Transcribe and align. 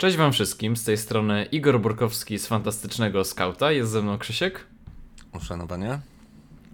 Cześć 0.00 0.16
Wam 0.16 0.32
wszystkim, 0.32 0.76
z 0.76 0.84
tej 0.84 0.96
strony 0.96 1.44
Igor 1.52 1.80
Burkowski 1.80 2.38
z 2.38 2.46
Fantastycznego 2.46 3.24
Skauta, 3.24 3.72
jest 3.72 3.90
ze 3.90 4.02
mną 4.02 4.18
Krzysiek. 4.18 4.66
Uszanowanie. 5.34 5.98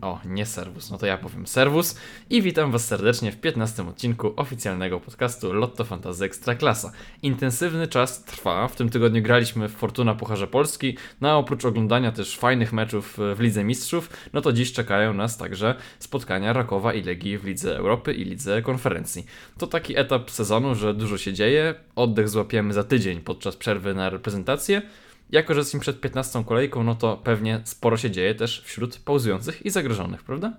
O, 0.01 0.21
nie 0.25 0.47
serwus, 0.47 0.91
no 0.91 0.99
to 0.99 1.07
ja 1.07 1.19
powiem 1.19 1.47
serwus 1.47 1.97
i 2.31 2.43
witam 2.43 2.73
Was 2.73 2.85
serdecznie 2.85 3.33
w 3.33 3.41
15 3.41 3.89
odcinku 3.89 4.33
oficjalnego 4.37 5.01
podcastu 5.01 5.53
Lotto 5.53 5.85
Fantasy 5.85 6.25
Ekstraklasa. 6.25 6.93
Intensywny 7.23 7.89
czas 7.89 8.25
trwa, 8.25 8.69
w 8.69 8.77
tym 8.77 8.89
tygodniu 8.89 9.23
graliśmy 9.23 9.69
w 9.69 9.73
Fortuna 9.73 10.15
Pucharze 10.15 10.47
Polski, 10.47 10.97
no 11.21 11.31
a 11.31 11.35
oprócz 11.35 11.65
oglądania 11.65 12.13
też 12.13 12.39
fajnych 12.39 12.73
meczów 12.73 13.19
w 13.37 13.41
Lidze 13.41 13.65
Mistrzów, 13.65 14.11
no 14.33 14.41
to 14.41 14.53
dziś 14.53 14.73
czekają 14.73 15.15
nas 15.15 15.39
także 15.39 15.75
spotkania 15.99 16.53
Rakowa 16.53 16.95
i 16.95 17.03
Legii 17.03 17.39
w 17.39 17.45
Lidze 17.45 17.77
Europy 17.77 18.15
i 18.15 18.25
Lidze 18.25 18.63
Konferencji. 18.63 19.27
To 19.59 19.67
taki 19.67 19.99
etap 19.99 20.31
sezonu, 20.31 20.75
że 20.75 20.95
dużo 20.95 21.19
się 21.19 21.33
dzieje, 21.33 21.75
oddech 21.95 22.29
złapiemy 22.29 22.75
za 22.75 22.85
tydzień 22.85 23.21
podczas 23.21 23.57
przerwy 23.57 23.95
na 23.95 24.11
reprezentację, 24.11 24.83
jako, 25.31 25.55
że 25.55 25.61
jesteśmy 25.61 25.81
przed 25.81 26.01
15 26.01 26.45
kolejką, 26.45 26.83
no 26.83 26.95
to 26.95 27.17
pewnie 27.17 27.61
sporo 27.65 27.97
się 27.97 28.11
dzieje 28.11 28.35
też 28.35 28.63
wśród 28.63 28.99
pauzujących 28.99 29.67
i 29.67 29.71
zagrożonych, 29.71 30.23
prawda? 30.23 30.57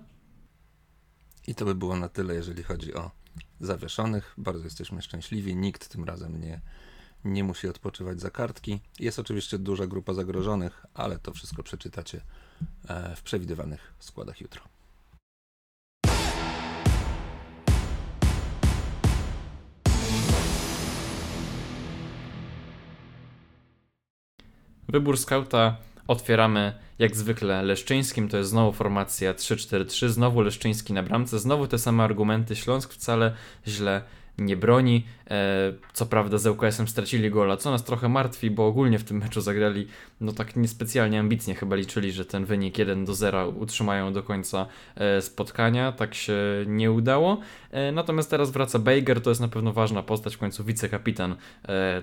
I 1.46 1.54
to 1.54 1.64
by 1.64 1.74
było 1.74 1.96
na 1.96 2.08
tyle, 2.08 2.34
jeżeli 2.34 2.62
chodzi 2.62 2.94
o 2.94 3.10
zawieszonych. 3.60 4.34
Bardzo 4.38 4.64
jesteśmy 4.64 5.02
szczęśliwi. 5.02 5.56
Nikt 5.56 5.88
tym 5.88 6.04
razem 6.04 6.40
nie, 6.40 6.60
nie 7.24 7.44
musi 7.44 7.68
odpoczywać 7.68 8.20
za 8.20 8.30
kartki. 8.30 8.80
Jest 8.98 9.18
oczywiście 9.18 9.58
duża 9.58 9.86
grupa 9.86 10.14
zagrożonych, 10.14 10.86
ale 10.94 11.18
to 11.18 11.32
wszystko 11.32 11.62
przeczytacie 11.62 12.20
e, 12.88 13.16
w 13.16 13.22
przewidywanych 13.22 13.94
składach 13.98 14.40
jutro. 14.40 14.77
Wybór 24.88 25.18
skauta 25.18 25.76
otwieramy 26.06 26.72
jak 26.98 27.16
zwykle 27.16 27.62
Leszczyńskim, 27.62 28.28
to 28.28 28.36
jest 28.36 28.50
znowu 28.50 28.72
formacja 28.72 29.34
3-4-3, 29.34 30.08
znowu 30.08 30.40
Leszczyński 30.40 30.92
na 30.92 31.02
bramce, 31.02 31.38
znowu 31.38 31.66
te 31.66 31.78
same 31.78 32.04
argumenty, 32.04 32.56
Śląsk 32.56 32.92
wcale 32.92 33.34
źle 33.66 34.02
nie 34.38 34.56
broni. 34.56 35.04
E, 35.30 35.72
co 35.92 36.06
prawda 36.06 36.38
z 36.38 36.46
ŁKS-em 36.46 36.88
stracili 36.88 37.30
gola, 37.30 37.56
co 37.56 37.70
nas 37.70 37.84
trochę 37.84 38.08
martwi, 38.08 38.50
bo 38.50 38.66
ogólnie 38.66 38.98
w 38.98 39.04
tym 39.04 39.18
meczu 39.18 39.40
zagrali 39.40 39.86
no 40.20 40.32
tak 40.32 40.56
niespecjalnie 40.56 41.20
ambitnie, 41.20 41.54
chyba 41.54 41.76
liczyli, 41.76 42.12
że 42.12 42.24
ten 42.24 42.44
wynik 42.44 42.78
1 42.78 43.04
do 43.04 43.14
0 43.14 43.48
utrzymają 43.48 44.12
do 44.12 44.22
końca 44.22 44.66
e, 44.96 45.22
spotkania, 45.22 45.92
tak 45.92 46.14
się 46.14 46.34
nie 46.66 46.92
udało. 46.92 47.40
E, 47.70 47.92
natomiast 47.92 48.30
teraz 48.30 48.50
wraca 48.50 48.78
Bejger, 48.78 49.20
to 49.20 49.30
jest 49.30 49.40
na 49.40 49.48
pewno 49.48 49.72
ważna 49.72 50.02
postać, 50.02 50.36
w 50.36 50.38
końcu 50.38 50.64
wicekapitan 50.64 51.36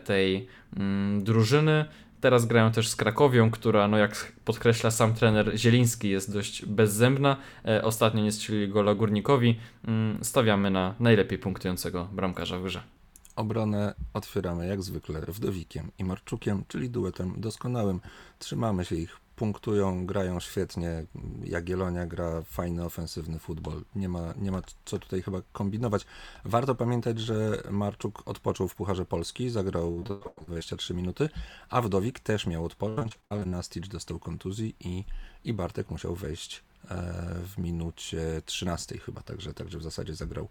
tej 0.05 0.47
mm, 0.77 1.23
drużyny. 1.23 1.86
Teraz 2.21 2.45
grają 2.45 2.71
też 2.71 2.89
z 2.89 2.95
Krakowią, 2.95 3.52
która, 3.52 3.88
no 3.88 3.97
jak 3.97 4.31
podkreśla 4.45 4.91
sam 4.91 5.13
trener 5.13 5.58
Zieliński, 5.58 6.09
jest 6.09 6.33
dość 6.33 6.66
bezzębna. 6.66 7.38
E, 7.66 7.83
ostatnio 7.83 8.23
nie 8.23 8.31
strzelili 8.31 8.69
gola 8.69 8.95
Górnikowi. 8.95 9.59
Mm, 9.88 10.23
stawiamy 10.23 10.71
na 10.71 10.95
najlepiej 10.99 11.39
punktującego 11.39 12.08
bramkarza 12.11 12.59
w 12.59 12.63
grze. 12.63 12.83
Obronę 13.36 13.93
otwieramy 14.13 14.67
jak 14.67 14.83
zwykle 14.83 15.21
Wdowikiem 15.21 15.91
i 15.99 16.03
Marczukiem, 16.03 16.63
czyli 16.67 16.89
duetem 16.89 17.33
doskonałym. 17.38 17.99
Trzymamy 18.39 18.86
się 18.86 18.95
ich 18.95 19.25
punktują, 19.36 20.05
grają 20.05 20.39
świetnie. 20.39 21.05
Jagielonia 21.44 22.05
gra 22.05 22.41
fajny, 22.41 22.86
ofensywny 22.86 23.39
futbol. 23.39 23.81
Nie 23.95 24.09
ma, 24.09 24.33
nie 24.38 24.52
ma 24.52 24.61
co 24.86 25.00
tutaj 25.00 25.22
chyba 25.22 25.42
kombinować. 25.52 26.05
Warto 26.45 26.75
pamiętać, 26.75 27.19
że 27.19 27.64
Marczuk 27.72 28.23
odpoczął 28.25 28.67
w 28.67 28.75
Pucharze 28.75 29.05
Polski, 29.05 29.50
zagrał 29.50 30.04
23 30.48 30.93
minuty, 30.93 31.30
a 31.70 31.82
Wdowik 31.82 32.20
też 32.20 32.48
miał 32.48 32.65
odpocząć, 32.65 33.20
ale 33.30 33.45
Nastic 33.45 33.87
dostał 33.87 34.20
kontuzji 34.20 34.76
i, 34.80 35.04
i 35.43 35.54
Bartek 35.54 35.92
musiał 35.92 36.15
wejść 36.15 36.64
e, 36.89 36.95
w 37.45 37.58
minucie 37.58 38.42
13 38.45 38.98
chyba, 38.98 39.21
także, 39.21 39.54
także 39.54 39.77
w 39.77 39.83
zasadzie 39.83 40.15
zagrał 40.15 40.48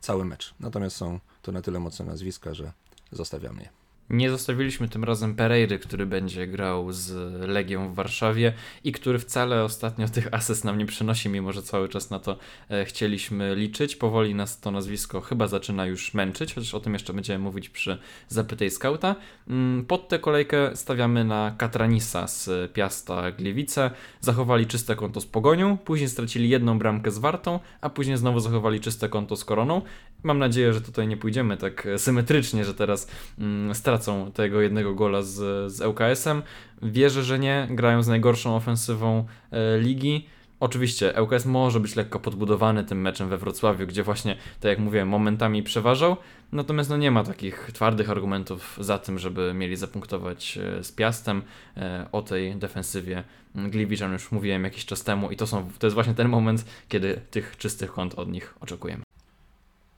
cały 0.00 0.24
mecz. 0.24 0.54
Natomiast 0.60 0.96
są 0.96 1.20
to 1.42 1.52
na 1.52 1.62
tyle 1.62 1.80
mocne 1.80 2.04
nazwiska, 2.04 2.54
że 2.54 2.72
zostawiamy 3.12 3.62
je. 3.62 3.79
Nie 4.10 4.30
zostawiliśmy 4.30 4.88
tym 4.88 5.04
razem 5.04 5.34
Pereiry, 5.34 5.78
który 5.78 6.06
będzie 6.06 6.46
grał 6.46 6.92
z 6.92 7.12
Legią 7.48 7.92
w 7.92 7.94
Warszawie 7.94 8.52
i 8.84 8.92
który 8.92 9.18
wcale 9.18 9.64
ostatnio 9.64 10.08
tych 10.08 10.34
ases 10.34 10.64
nam 10.64 10.78
nie 10.78 10.86
przynosi, 10.86 11.28
mimo 11.28 11.52
że 11.52 11.62
cały 11.62 11.88
czas 11.88 12.10
na 12.10 12.18
to 12.18 12.36
e, 12.70 12.84
chcieliśmy 12.84 13.54
liczyć. 13.56 13.96
Powoli 13.96 14.34
nas 14.34 14.60
to 14.60 14.70
nazwisko 14.70 15.20
chyba 15.20 15.48
zaczyna 15.48 15.86
już 15.86 16.14
męczyć, 16.14 16.54
chociaż 16.54 16.74
o 16.74 16.80
tym 16.80 16.92
jeszcze 16.92 17.12
będziemy 17.12 17.38
mówić 17.38 17.68
przy 17.68 17.98
Zapytaj 18.28 18.70
Skauta. 18.70 19.16
Mm, 19.48 19.84
pod 19.84 20.08
tę 20.08 20.18
kolejkę 20.18 20.76
stawiamy 20.76 21.24
na 21.24 21.54
Katranisa 21.58 22.26
z 22.26 22.72
Piasta 22.72 23.32
Gliwice. 23.32 23.90
Zachowali 24.20 24.66
czyste 24.66 24.96
konto 24.96 25.20
z 25.20 25.26
Pogonią, 25.26 25.78
później 25.78 26.08
stracili 26.08 26.48
jedną 26.48 26.78
bramkę 26.78 27.10
z 27.10 27.18
Wartą, 27.18 27.60
a 27.80 27.90
później 27.90 28.16
znowu 28.16 28.40
zachowali 28.40 28.80
czyste 28.80 29.08
konto 29.08 29.36
z 29.36 29.44
Koroną. 29.44 29.82
Mam 30.22 30.38
nadzieję, 30.38 30.72
że 30.72 30.80
tutaj 30.80 31.08
nie 31.08 31.16
pójdziemy 31.16 31.56
tak 31.56 31.88
symetrycznie, 31.96 32.64
że 32.64 32.74
teraz 32.74 33.10
mm, 33.38 33.74
stracą 33.74 34.32
tego 34.32 34.60
jednego 34.60 34.94
gola 34.94 35.22
z, 35.22 35.72
z 35.72 35.80
ŁKS-em. 35.80 36.42
Wierzę, 36.82 37.22
że 37.22 37.38
nie. 37.38 37.68
Grają 37.70 38.02
z 38.02 38.08
najgorszą 38.08 38.56
ofensywą 38.56 39.24
e, 39.50 39.78
ligi. 39.78 40.26
Oczywiście 40.60 41.14
ŁKS 41.22 41.46
może 41.46 41.80
być 41.80 41.96
lekko 41.96 42.20
podbudowany 42.20 42.84
tym 42.84 43.00
meczem 43.00 43.28
we 43.28 43.38
Wrocławiu, 43.38 43.86
gdzie 43.86 44.02
właśnie, 44.02 44.36
tak 44.60 44.70
jak 44.70 44.78
mówiłem, 44.78 45.08
momentami 45.08 45.62
przeważał, 45.62 46.16
natomiast 46.52 46.90
no 46.90 46.96
nie 46.96 47.10
ma 47.10 47.24
takich 47.24 47.70
twardych 47.72 48.10
argumentów 48.10 48.76
za 48.80 48.98
tym, 48.98 49.18
żeby 49.18 49.54
mieli 49.54 49.76
zapunktować 49.76 50.58
e, 50.58 50.84
z 50.84 50.92
Piastem. 50.92 51.42
E, 51.76 52.06
o 52.12 52.22
tej 52.22 52.56
defensywie 52.56 53.24
Gliwiczan 53.54 54.12
już 54.12 54.32
mówiłem 54.32 54.64
jakiś 54.64 54.84
czas 54.84 55.04
temu 55.04 55.30
i 55.30 55.36
to, 55.36 55.46
są, 55.46 55.70
to 55.78 55.86
jest 55.86 55.94
właśnie 55.94 56.14
ten 56.14 56.28
moment, 56.28 56.64
kiedy 56.88 57.20
tych 57.30 57.56
czystych 57.56 57.92
kąt 57.92 58.14
od 58.14 58.28
nich 58.28 58.54
oczekujemy. 58.60 59.09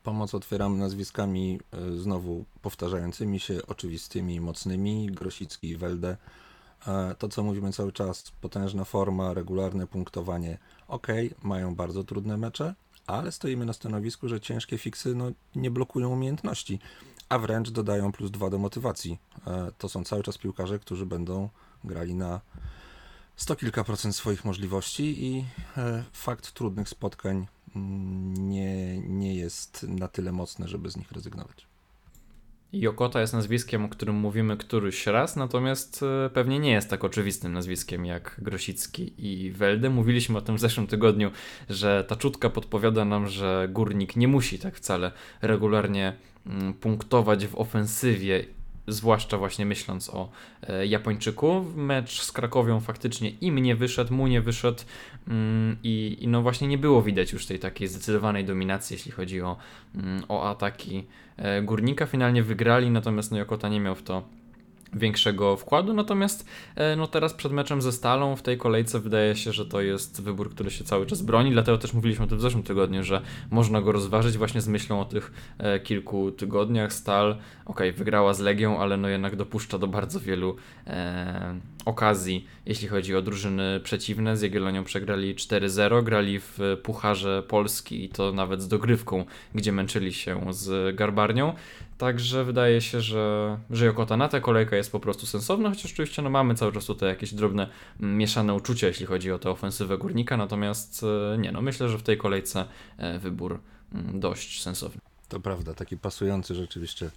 Pomoc 0.03 0.35
otwieram 0.35 0.79
nazwiskami 0.79 1.61
e, 1.73 1.93
znowu 1.93 2.45
powtarzającymi 2.63 3.41
się, 3.41 3.67
oczywistymi, 3.67 4.41
mocnymi, 4.41 5.07
Grosicki 5.07 5.77
Welde. 5.77 6.17
E, 6.87 7.15
to, 7.19 7.29
co 7.29 7.43
mówimy 7.43 7.73
cały 7.73 7.93
czas, 7.93 8.33
potężna 8.41 8.85
forma, 8.85 9.35
regularne 9.35 9.87
punktowanie. 9.87 10.59
Ok, 10.89 11.07
mają 11.43 11.75
bardzo 11.75 12.05
trudne 12.05 12.37
mecze, 12.37 12.75
ale 13.07 13.33
stoimy 13.33 13.67
na 13.67 13.73
stanowisku, 13.73 14.29
że 14.29 14.41
ciężkie 14.41 14.79
fiksy 14.79 15.15
no, 15.15 15.33
nie 15.55 15.71
blokują 15.71 16.11
umiejętności, 16.11 16.79
a 17.29 17.39
wręcz 17.39 17.71
dodają 17.71 18.13
plus 18.13 18.31
dwa 18.31 18.51
do 18.51 18.59
motywacji. 18.59 19.19
E, 19.47 19.73
to 19.79 19.89
są 19.89 20.05
cały 20.05 20.23
czas 20.23 20.39
piłkarze, 20.39 20.79
którzy 20.79 21.07
będą 21.07 21.49
grali 21.85 22.15
na 22.15 22.41
sto 23.37 23.57
kilka 23.57 23.85
procent 23.85 24.17
swoich 24.17 24.45
możliwości 24.45 25.25
i 25.27 25.45
fakt 26.13 26.53
trudnych 26.53 26.89
spotkań 26.89 27.47
nie, 27.75 28.99
nie 29.01 29.35
jest 29.35 29.87
na 29.89 30.09
tyle 30.09 30.33
mocne, 30.33 30.69
żeby 30.69 30.91
z 30.91 30.97
nich 30.97 31.13
rezygnować. 31.13 31.67
Jokota 32.73 33.21
jest 33.21 33.33
nazwiskiem, 33.33 33.85
o 33.85 33.89
którym 33.89 34.17
mówimy 34.17 34.57
któryś 34.57 35.07
raz, 35.07 35.37
natomiast 35.37 36.03
e, 36.03 36.31
pewnie 36.31 36.59
nie 36.59 36.71
jest 36.71 36.91
tak 36.91 37.05
oczywistym 37.05 37.53
nazwiskiem 37.53 38.05
jak 38.07 38.37
Grosicki 38.43 39.13
i 39.19 39.51
Welde. 39.51 39.91
Mówiliśmy 39.91 40.39
o 40.39 40.41
tym 40.41 40.57
w 40.57 40.61
zeszłym 40.61 40.87
tygodniu, 40.87 41.31
że 41.69 42.05
ta 42.09 42.17
czutka 42.17 42.51
podpowiada 42.51 43.05
nam, 43.05 43.29
że 43.29 43.69
górnik 43.71 44.17
nie 44.17 44.29
musi 44.29 44.59
tak 44.59 44.77
wcale 44.77 45.13
regularnie 45.43 46.17
mm, 46.47 46.75
punktować 46.75 47.47
w 47.47 47.57
ofensywie 47.59 48.45
zwłaszcza 48.87 49.39
właśnie 49.39 49.67
myśląc 49.67 50.11
o 50.11 50.31
e, 50.63 50.87
Japończyku. 50.87 51.65
Mecz 51.77 52.23
z 52.23 52.33
Krakowią 52.33 52.81
faktycznie 52.81 53.31
im 53.31 53.59
nie 53.59 53.77
wyszedł, 53.77 54.15
mu 54.15 54.27
nie 54.27 54.41
wyszedł 54.41 54.83
mm, 55.29 55.77
i, 55.83 56.17
i, 56.21 56.29
no 56.29 56.43
właśnie 56.43 56.69
nie 56.69 56.79
było 56.79 57.03
widać 57.03 57.33
już 57.33 57.47
tej 57.47 57.59
takiej 57.59 57.89
zdecydowanej 57.89 58.45
dominacji, 58.45 58.95
jeśli 58.95 59.13
chodzi 59.13 59.43
o, 59.43 59.57
mm, 59.95 60.23
o 60.29 60.51
ataki 60.51 61.05
e, 61.37 61.63
Górnika. 61.63 62.07
Finalnie 62.07 62.43
wygrali, 62.43 62.91
natomiast 62.91 63.31
no 63.31 63.39
Jokota 63.39 63.69
nie 63.69 63.81
miał 63.81 63.95
w 63.95 64.03
to 64.03 64.23
większego 64.93 65.57
wkładu, 65.57 65.95
natomiast 65.95 66.47
e, 66.77 66.97
no 66.97 67.07
teraz 67.07 67.35
przed 67.35 67.53
meczem 67.53 67.83
ze 67.83 67.93
Stalą 67.93 68.37
w 68.37 68.43
tej 68.43 68.59
kolejce 68.59 69.01
wydaje 69.01 69.37
się, 69.37 69.53
że 69.53 69.67
to 69.67 69.81
jest 69.81 70.23
wybór, 70.23 70.51
który 70.51 70.71
się 70.71 70.85
cały 70.85 71.07
czas 71.07 71.23
broni, 71.23 71.51
dlatego 71.51 71.79
też 71.79 71.93
mówiliśmy 71.93 72.25
o 72.25 72.29
tym 72.29 72.39
w 72.39 72.41
zeszłym 72.41 72.63
tygodniu, 72.63 73.05
że 73.05 73.21
można 73.51 73.81
go 73.81 73.93
rozważyć 73.93 74.39
właśnie 74.39 74.61
z 74.61 74.69
myślą 74.69 75.01
o 75.01 75.05
tych 75.05 75.33
e, 75.59 75.81
kilku 75.81 76.31
tygodniach. 76.31 76.93
Stal, 76.93 77.37
ok, 77.67 77.81
wygrała 77.97 78.35
z 78.35 78.41
Legią, 78.41 78.79
ale 78.79 78.97
no 78.97 79.09
jednak 79.09 79.37
dopuszcza 79.37 79.79
do 79.79 79.87
bardzo 79.87 80.21
wielu 80.21 80.57
e, 80.87 81.61
okazji, 81.85 82.47
jeśli 82.67 82.89
chodzi 82.89 83.17
o 83.17 83.23
drużyny 83.23 83.81
przeciwne. 83.85 84.37
Z 84.37 84.43
Jagiellonią 84.43 84.85
przegrali 84.85 85.35
4-0, 85.35 86.05
grali 86.05 86.41
w 86.41 86.59
Pucharze 86.83 87.43
Polski 87.49 88.05
i 88.05 88.09
to 88.09 88.33
nawet 88.33 88.63
z 88.63 88.69
dogrywką, 88.69 89.25
gdzie 89.55 89.73
męczyli 89.73 90.13
się 90.13 90.41
z 90.51 90.97
Garbarnią. 90.97 91.55
Także 92.03 92.45
wydaje 92.45 92.81
się, 92.81 93.01
że, 93.01 93.59
że 93.71 93.95
na 94.19 94.29
tę 94.29 94.41
kolejkę 94.41 94.77
jest 94.77 94.93
po 94.93 95.01
prostu 95.01 95.27
sensowna, 95.27 95.69
chociaż 95.69 95.93
oczywiście 95.93 96.23
no, 96.23 96.31
mamy 96.31 96.55
cały 96.55 96.73
czas 96.73 96.85
tutaj 96.85 97.09
jakieś 97.09 97.35
drobne 97.35 97.69
mm, 98.01 98.17
mieszane 98.17 98.55
uczucia, 98.55 98.87
jeśli 98.87 99.07
chodzi 99.07 99.33
o 99.33 99.39
tę 99.39 99.51
ofensywę 99.51 99.99
górnika, 99.99 100.37
natomiast 100.37 101.05
e, 101.35 101.39
nie, 101.39 101.53
no 101.53 101.63
myślę, 101.63 101.89
że 101.89 101.99
w 101.99 102.03
tej 102.03 102.19
kolejce 102.19 102.65
e, 102.97 103.19
wybór 103.19 103.61
mm, 103.95 104.21
dość 104.21 104.63
sensowny. 104.63 105.01
To 105.29 105.41
prawda, 105.41 105.75
taki 105.75 105.97
pasujący 105.97 106.55
rzeczywiście 106.55 107.11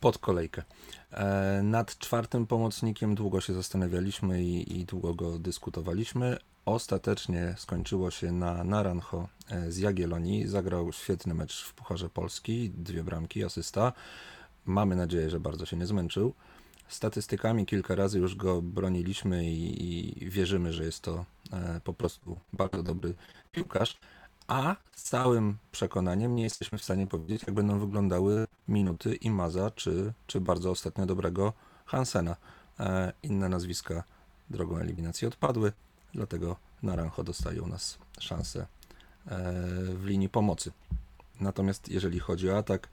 pod 0.00 0.18
kolejkę. 0.18 0.62
E, 1.12 1.60
nad 1.64 1.98
czwartym 1.98 2.46
pomocnikiem 2.46 3.14
długo 3.14 3.40
się 3.40 3.52
zastanawialiśmy 3.52 4.42
i, 4.42 4.80
i 4.80 4.84
długo 4.84 5.14
go 5.14 5.38
dyskutowaliśmy. 5.38 6.38
Ostatecznie 6.70 7.54
skończyło 7.58 8.10
się 8.10 8.32
na 8.32 8.64
Naranjo 8.64 9.28
z 9.68 9.78
Jagiellonii. 9.78 10.46
Zagrał 10.46 10.92
świetny 10.92 11.34
mecz 11.34 11.64
w 11.64 11.74
Pucharze 11.74 12.10
Polski, 12.10 12.70
dwie 12.70 13.04
bramki, 13.04 13.44
asysta. 13.44 13.92
Mamy 14.64 14.96
nadzieję, 14.96 15.30
że 15.30 15.40
bardzo 15.40 15.66
się 15.66 15.76
nie 15.76 15.86
zmęczył. 15.86 16.34
Statystykami 16.88 17.66
kilka 17.66 17.94
razy 17.94 18.18
już 18.18 18.34
go 18.34 18.62
broniliśmy 18.62 19.44
i, 19.44 20.22
i 20.22 20.30
wierzymy, 20.30 20.72
że 20.72 20.84
jest 20.84 21.00
to 21.00 21.24
e, 21.52 21.80
po 21.84 21.92
prostu 21.92 22.36
bardzo 22.52 22.82
dobry 22.82 23.14
piłkarz. 23.52 23.98
A 24.48 24.76
z 24.92 25.02
całym 25.02 25.58
przekonaniem 25.72 26.34
nie 26.34 26.42
jesteśmy 26.42 26.78
w 26.78 26.84
stanie 26.84 27.06
powiedzieć, 27.06 27.42
jak 27.46 27.54
będą 27.54 27.78
wyglądały 27.78 28.46
minuty 28.68 29.14
Imaza 29.14 29.70
czy, 29.70 30.12
czy 30.26 30.40
bardzo 30.40 30.70
ostatnio 30.70 31.06
dobrego 31.06 31.52
Hansena. 31.86 32.36
E, 32.80 33.12
inne 33.22 33.48
nazwiska 33.48 34.04
drogą 34.50 34.78
eliminacji 34.78 35.26
odpadły, 35.28 35.72
dlatego 36.14 36.56
Naranjo 36.82 37.24
dostaje 37.24 37.62
u 37.62 37.66
nas 37.66 37.98
szansę 38.18 38.60
e, 38.60 38.66
w 39.94 40.04
linii 40.04 40.28
pomocy. 40.28 40.72
Natomiast 41.40 41.88
jeżeli 41.88 42.18
chodzi 42.18 42.50
o 42.50 42.58
atak, 42.58 42.88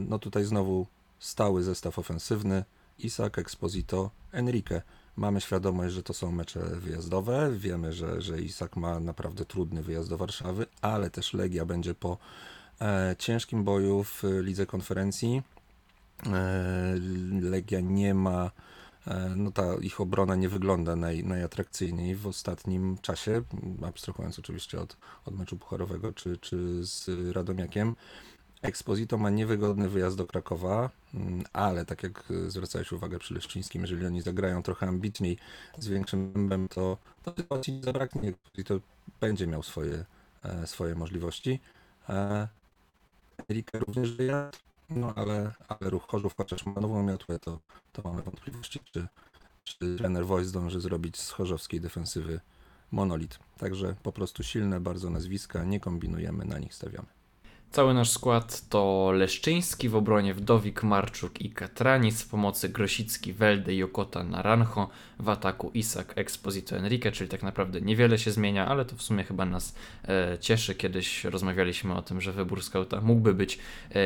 no 0.00 0.18
tutaj 0.18 0.44
znowu 0.44 0.86
stały 1.18 1.62
zestaw 1.62 1.98
ofensywny, 1.98 2.64
Isak, 2.98 3.38
Exposito, 3.38 4.10
Enrique. 4.32 4.82
Mamy 5.16 5.40
świadomość, 5.40 5.94
że 5.94 6.02
to 6.02 6.14
są 6.14 6.32
mecze 6.32 6.60
wyjazdowe. 6.60 7.50
Wiemy, 7.52 7.92
że, 7.92 8.22
że 8.22 8.40
Isak 8.40 8.76
ma 8.76 9.00
naprawdę 9.00 9.44
trudny 9.44 9.82
wyjazd 9.82 10.08
do 10.08 10.16
Warszawy, 10.16 10.66
ale 10.82 11.10
też 11.10 11.34
Legia 11.34 11.64
będzie 11.64 11.94
po 11.94 12.18
e, 12.80 13.16
ciężkim 13.18 13.64
boju 13.64 14.04
w 14.04 14.22
Lidze 14.42 14.66
Konferencji. 14.66 15.42
E, 16.26 16.94
Legia 17.40 17.80
nie 17.80 18.14
ma, 18.14 18.44
e, 18.44 18.50
no 19.36 19.50
ta 19.50 19.74
ich 19.74 20.00
obrona 20.00 20.34
nie 20.34 20.48
wygląda 20.48 20.96
naj, 20.96 21.24
najatrakcyjniej 21.24 22.16
w 22.16 22.26
ostatnim 22.26 22.98
czasie, 23.02 23.42
abstrahując 23.86 24.38
oczywiście 24.38 24.80
od, 24.80 24.96
od 25.24 25.38
meczu 25.38 25.56
pucharowego 25.56 26.12
czy, 26.12 26.36
czy 26.36 26.86
z 26.86 27.08
Radomiakiem. 27.32 27.96
Exposito 28.62 29.18
ma 29.18 29.30
niewygodny 29.30 29.88
wyjazd 29.88 30.16
do 30.16 30.26
Krakowa, 30.26 30.90
mm, 31.14 31.44
ale 31.52 31.84
tak 31.84 32.02
jak 32.02 32.24
zwracałeś 32.48 32.92
uwagę 32.92 33.18
przy 33.18 33.34
Leszczyńskim, 33.34 33.82
jeżeli 33.82 34.06
oni 34.06 34.22
zagrają 34.22 34.62
trochę 34.62 34.86
ambitniej, 34.86 35.38
z 35.78 35.88
większym 35.88 36.32
bębem, 36.32 36.68
to, 36.68 36.98
to 37.22 37.34
sytuacji 37.36 37.72
nie 37.72 37.82
zabraknie. 37.82 38.28
Exposito 38.28 38.80
będzie 39.20 39.46
miał 39.46 39.62
swoje, 39.62 40.04
e, 40.44 40.66
swoje 40.66 40.94
możliwości. 40.94 41.60
E, 42.08 42.48
Erika 43.50 43.78
również 43.78 44.12
wyjazd, 44.12 44.69
no 44.90 45.14
ale, 45.14 45.52
ale 45.68 45.90
ruch 45.90 46.06
Chorzów, 46.06 46.36
chociaż 46.36 46.66
ma 46.66 46.80
nową 46.80 47.02
miotłę, 47.02 47.38
to, 47.38 47.60
to 47.92 48.02
mamy 48.02 48.22
wątpliwości, 48.22 48.80
czy, 48.92 49.08
czy 49.64 49.96
trener 49.96 50.26
Wojs 50.26 50.48
zdąży 50.48 50.80
zrobić 50.80 51.16
z 51.16 51.30
chorzowskiej 51.30 51.80
defensywy 51.80 52.40
monolit. 52.90 53.38
Także 53.58 53.96
po 54.02 54.12
prostu 54.12 54.42
silne 54.42 54.80
bardzo 54.80 55.10
nazwiska, 55.10 55.64
nie 55.64 55.80
kombinujemy, 55.80 56.44
na 56.44 56.58
nich 56.58 56.74
stawiamy. 56.74 57.19
Cały 57.70 57.94
nasz 57.94 58.10
skład 58.10 58.68
to 58.68 59.12
Leszczyński 59.14 59.88
w 59.88 59.96
obronie 59.96 60.34
Wdowik, 60.34 60.82
Marczuk 60.82 61.40
i 61.40 61.50
Katranic, 61.50 62.22
w 62.22 62.28
pomocy 62.28 62.68
Grosicki, 62.68 63.32
Welde, 63.32 63.74
Jokota, 63.74 64.24
Naranjo, 64.24 64.88
w 65.18 65.28
ataku 65.28 65.70
Isak, 65.74 66.12
Exposito, 66.16 66.76
Enrique, 66.76 67.12
czyli 67.12 67.30
tak 67.30 67.42
naprawdę 67.42 67.80
niewiele 67.80 68.18
się 68.18 68.30
zmienia, 68.30 68.66
ale 68.66 68.84
to 68.84 68.96
w 68.96 69.02
sumie 69.02 69.24
chyba 69.24 69.44
nas 69.46 69.74
e, 70.08 70.38
cieszy. 70.40 70.74
Kiedyś 70.74 71.24
rozmawialiśmy 71.24 71.94
o 71.94 72.02
tym, 72.02 72.20
że 72.20 72.32
wybór 72.32 72.62
skauta 72.62 73.00
mógłby 73.00 73.34
być 73.34 73.58
e, 73.90 74.00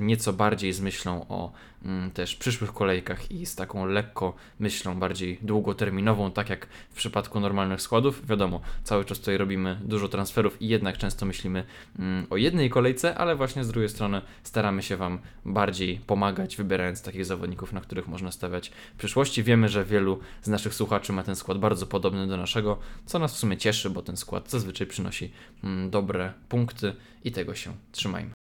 nieco 0.00 0.32
bardziej 0.32 0.72
z 0.72 0.80
myślą 0.80 1.26
o 1.28 1.52
mm, 1.84 2.10
też 2.10 2.36
przyszłych 2.36 2.72
kolejkach 2.72 3.30
i 3.30 3.46
z 3.46 3.54
taką 3.54 3.86
lekko 3.86 4.34
myślą 4.58 4.98
bardziej 4.98 5.38
długoterminową, 5.42 6.30
tak 6.30 6.50
jak 6.50 6.66
w 6.90 6.94
przypadku 6.94 7.40
normalnych 7.40 7.82
składów. 7.82 8.26
Wiadomo, 8.26 8.60
cały 8.84 9.04
czas 9.04 9.18
tutaj 9.18 9.38
robimy 9.38 9.80
dużo 9.84 10.08
transferów 10.08 10.62
i 10.62 10.68
jednak 10.68 10.98
często 10.98 11.26
myślimy 11.26 11.64
mm, 11.98 12.26
o 12.30 12.36
jednej 12.36 12.70
kolejce, 12.70 13.14
ale 13.14 13.36
właśnie 13.36 13.64
z 13.64 13.68
drugiej 13.68 13.88
strony 13.88 14.22
staramy 14.42 14.82
się 14.82 14.96
Wam 14.96 15.18
bardziej 15.44 16.00
pomagać, 16.06 16.56
wybierając 16.56 17.02
takich 17.02 17.24
zawodników, 17.24 17.72
na 17.72 17.80
których 17.80 18.08
można 18.08 18.32
stawiać 18.32 18.70
w 18.94 18.98
przyszłości. 18.98 19.42
Wiemy, 19.42 19.68
że 19.68 19.84
wielu 19.84 20.20
z 20.42 20.48
naszych 20.48 20.74
słuchaczy 20.74 21.12
ma 21.12 21.22
ten 21.22 21.36
skład 21.36 21.58
bardzo 21.58 21.86
podobny 21.86 22.26
do 22.26 22.36
naszego, 22.36 22.78
co 23.06 23.18
nas 23.18 23.34
w 23.34 23.38
sumie 23.38 23.56
cieszy, 23.56 23.90
bo 23.90 24.02
ten 24.02 24.16
skład 24.16 24.50
zazwyczaj 24.50 24.86
przynosi 24.86 25.30
mm, 25.64 25.90
dobre 25.90 26.32
punkty 26.48 26.94
i 27.24 27.32
tego 27.32 27.54
się 27.54 27.72
trzymajmy. 27.92 28.38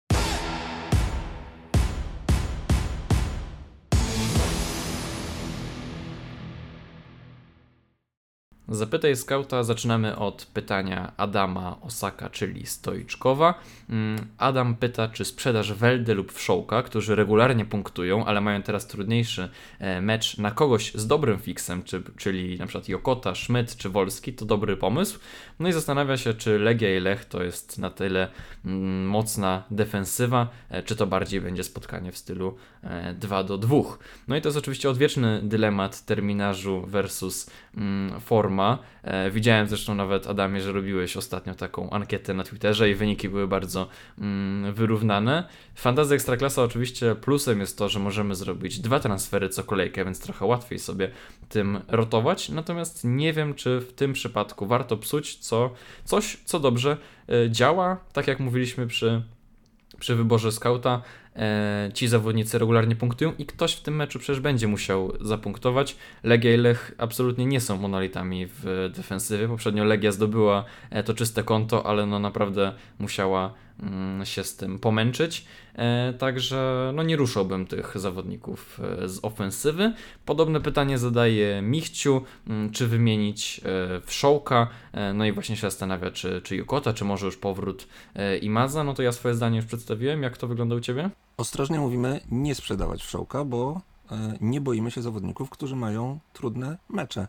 Zapytaj 8.73 9.17
skauta 9.17 9.65
zaczynamy 9.65 10.17
od 10.17 10.47
pytania 10.47 11.13
Adama 11.17 11.81
Osaka, 11.81 12.31
czyli 12.31 12.67
Stoiczkowa. 12.67 13.55
Mm, 13.91 14.27
Adam 14.39 14.77
pyta, 14.77 15.09
czy 15.09 15.25
sprzedaż 15.25 15.73
Welde 15.73 16.15
lub 16.15 16.33
Wszołka, 16.33 16.83
którzy 16.83 17.15
regularnie 17.15 17.65
punktują, 17.65 18.25
ale 18.25 18.41
mają 18.41 18.63
teraz 18.63 18.87
trudniejszy 18.87 19.49
e, 19.79 20.01
mecz 20.01 20.39
na 20.39 20.51
kogoś 20.51 20.95
z 20.95 21.07
dobrym 21.07 21.39
fiksem, 21.39 21.83
czy, 21.83 22.03
czyli 22.17 22.59
przykład 22.59 22.89
Jokota, 22.89 23.35
Schmidt 23.35 23.77
czy 23.77 23.89
Wolski, 23.91 24.33
to 24.33 24.45
dobry 24.45 24.77
pomysł. 24.77 25.19
No 25.59 25.69
i 25.69 25.73
zastanawia 25.73 26.17
się, 26.17 26.35
czy 26.35 26.59
Legia 26.59 26.97
i 26.97 27.01
Lech 27.01 27.25
to 27.25 27.43
jest 27.43 27.79
na 27.79 27.91
tyle 27.91 28.29
mm, 28.65 29.07
mocna 29.07 29.63
defensywa, 29.71 30.49
e, 30.71 30.83
czy 30.83 30.97
to 30.97 31.07
bardziej 31.07 31.41
będzie 31.41 31.65
spotkanie 31.65 32.13
w 32.13 32.19
stylu 32.19 32.57
2 33.15 33.41
e, 33.41 33.45
do 33.45 33.59
2. 33.59 33.77
No 34.29 34.37
i 34.37 34.41
to 34.41 34.49
jest 34.49 34.59
oczywiście 34.59 34.91
odwieczny 34.91 35.41
dylemat 35.43 36.05
terminarzu 36.05 36.85
versus 36.87 37.51
mm, 37.77 38.21
forma. 38.63 38.79
E, 39.03 39.31
widziałem 39.31 39.69
zresztą 39.69 39.95
nawet, 39.95 40.27
Adamie, 40.27 40.61
że 40.61 40.73
robiłeś 40.73 41.17
ostatnio 41.17 41.55
taką 41.55 41.91
ankietę 41.91 42.35
na 42.35 42.45
Twitterze 42.45 42.91
i 42.91 42.95
wyniki 42.95 43.29
były 43.29 43.49
bardzo 43.49 43.89
mm, 44.19 44.75
wyrównane. 44.75 45.49
Fantazja 45.75 46.15
Ekstraklasa 46.15 46.63
oczywiście 46.63 47.15
plusem 47.15 47.61
jest 47.61 47.79
to, 47.79 47.89
że 47.89 47.99
możemy 47.99 48.35
zrobić 48.35 48.79
dwa 48.79 49.01
transfery 49.01 49.49
co 49.49 49.65
kolejkę, 49.65 50.05
więc 50.05 50.21
trochę 50.21 50.47
łatwiej 50.47 50.79
sobie 50.79 51.11
tym 51.49 51.81
rotować. 51.89 52.49
Natomiast 52.49 53.01
nie 53.05 53.33
wiem, 53.33 53.55
czy 53.55 53.81
w 53.81 53.93
tym 53.93 54.13
przypadku 54.13 54.67
warto 54.67 54.97
psuć 54.97 55.37
co, 55.37 55.71
coś, 56.05 56.39
co 56.45 56.61
dobrze 56.61 56.97
e, 57.29 57.51
działa, 57.51 57.97
tak 58.13 58.27
jak 58.27 58.41
mówiliśmy 58.41 58.87
przy 58.87 59.23
przy 59.99 60.15
wyborze 60.17 60.53
skauta 60.53 61.03
ci 61.95 62.09
zawodnicy 62.09 62.59
regularnie 62.59 62.97
punktują 62.97 63.33
i 63.39 63.47
ktoś 63.47 63.73
w 63.73 63.81
tym 63.81 63.97
meczu 63.97 64.19
przecież 64.19 64.41
będzie 64.41 64.69
musiał 64.69 65.13
zapunktować. 65.21 65.97
Legia 66.23 66.55
i 66.55 66.57
Lech 66.57 66.95
absolutnie 66.99 67.47
nie 67.47 67.61
są 67.61 67.77
monolitami 67.77 68.47
w 68.47 68.91
defensywie. 68.97 69.49
Poprzednio 69.49 69.85
Legia 69.85 70.13
zdobyła 70.13 70.65
e, 70.91 71.03
to 71.03 71.15
czyste 71.15 71.43
konto, 71.43 71.87
ale 71.87 72.07
no 72.07 72.19
naprawdę 72.19 72.73
musiała 72.99 73.55
Mm, 73.83 74.27
się 74.27 74.45
z 74.45 74.57
tym 74.57 74.79
pomęczyć. 74.79 75.45
E, 75.75 76.13
także 76.19 76.93
no 76.95 77.03
nie 77.03 77.17
ruszałbym 77.17 77.67
tych 77.67 77.99
zawodników 77.99 78.81
e, 79.05 79.09
z 79.09 79.25
ofensywy. 79.25 79.93
Podobne 80.25 80.61
pytanie 80.61 80.99
zadaje 80.99 81.63
Michciu, 81.63 82.23
mm, 82.47 82.71
czy 82.71 82.87
wymienić 82.87 83.59
e, 83.59 83.63
w 84.01 84.13
Szołka. 84.13 84.69
No 85.15 85.25
i 85.25 85.33
właśnie 85.33 85.57
się 85.57 85.61
zastanawia, 85.61 86.11
czy, 86.11 86.41
czy 86.45 86.57
Jukota, 86.57 86.93
czy 86.93 87.05
może 87.05 87.27
już 87.27 87.37
powrót 87.37 87.89
Imaza. 88.43 88.85
No 88.85 88.95
to 88.95 89.03
ja 89.03 89.13
swoje 89.13 89.35
zdanie 89.35 89.57
już 89.57 89.67
przedstawiłem. 89.67 90.23
Jak 90.23 90.37
to 90.37 90.47
wygląda 90.47 90.75
u 90.75 90.81
Ciebie? 90.81 91.11
Ostrożnie 91.37 91.79
mówimy 91.79 92.21
nie 92.31 92.55
sprzedawać 92.55 93.03
w 93.03 93.11
Szołka, 93.11 93.45
bo 93.45 93.81
nie 94.41 94.61
boimy 94.61 94.91
się 94.91 95.03
zawodników, 95.03 95.51
którzy 95.51 95.77
mają 95.77 96.19
trudne 96.33 96.79
mecze. 96.89 97.29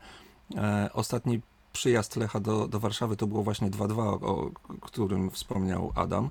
Ostatni 0.93 1.41
przyjazd 1.73 2.15
Lecha 2.15 2.39
do, 2.39 2.67
do 2.67 2.79
Warszawy 2.79 3.17
to 3.17 3.27
było 3.27 3.43
właśnie 3.43 3.71
2-2, 3.71 3.99
o, 4.01 4.51
którym 4.81 5.31
wspomniał 5.31 5.91
Adam. 5.95 6.29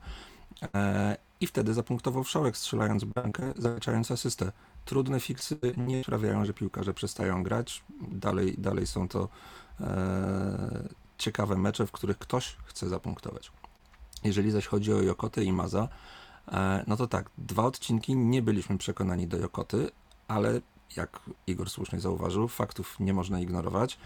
E, 0.74 1.16
I 1.40 1.46
wtedy 1.46 1.74
zapunktował 1.74 2.24
Wszołek, 2.24 2.56
strzelając 2.56 3.04
bramkę, 3.04 3.52
zaliczając 3.56 4.10
asystę. 4.10 4.52
Trudne 4.84 5.20
fiksy 5.20 5.58
nie 5.76 6.02
sprawiają, 6.02 6.44
że 6.44 6.54
piłkarze 6.54 6.94
przestają 6.94 7.42
grać. 7.42 7.84
Dalej, 8.00 8.54
dalej 8.58 8.86
są 8.86 9.08
to 9.08 9.28
e, 9.80 10.88
ciekawe 11.18 11.56
mecze, 11.56 11.86
w 11.86 11.92
których 11.92 12.18
ktoś 12.18 12.56
chce 12.64 12.88
zapunktować. 12.88 13.52
Jeżeli 14.24 14.50
zaś 14.50 14.66
chodzi 14.66 14.92
o 14.92 15.02
Jokotę 15.02 15.44
i 15.44 15.52
Maza, 15.52 15.82
e, 15.82 15.88
no 16.86 16.96
to 16.96 17.06
tak, 17.06 17.30
dwa 17.38 17.64
odcinki 17.64 18.16
nie 18.16 18.42
byliśmy 18.42 18.78
przekonani 18.78 19.26
do 19.26 19.36
Jokoty, 19.36 19.90
ale 20.28 20.60
jak 20.96 21.20
Igor 21.46 21.70
słusznie 21.70 22.00
zauważył, 22.00 22.48
faktów 22.48 23.00
nie 23.00 23.14
można 23.14 23.40
ignorować. 23.40 23.98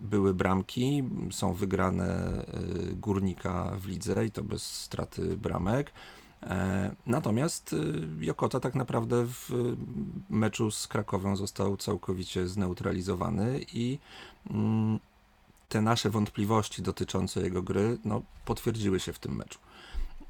Były 0.00 0.34
bramki, 0.34 1.04
są 1.30 1.54
wygrane 1.54 2.42
y, 2.90 2.96
górnika 2.96 3.72
w 3.76 3.86
lidze 3.86 4.26
i 4.26 4.30
to 4.30 4.42
bez 4.42 4.62
straty 4.62 5.36
bramek. 5.36 5.92
E, 6.42 6.94
natomiast 7.06 7.76
Jokota 8.20 8.60
tak 8.60 8.74
naprawdę 8.74 9.26
w 9.26 9.50
meczu 10.30 10.70
z 10.70 10.88
Krakowem 10.88 11.36
został 11.36 11.76
całkowicie 11.76 12.48
zneutralizowany 12.48 13.60
i 13.72 13.98
mm, 14.50 14.98
te 15.68 15.80
nasze 15.80 16.10
wątpliwości 16.10 16.82
dotyczące 16.82 17.40
jego 17.40 17.62
gry 17.62 17.98
no, 18.04 18.22
potwierdziły 18.44 19.00
się 19.00 19.12
w 19.12 19.18
tym 19.18 19.36
meczu. 19.36 19.58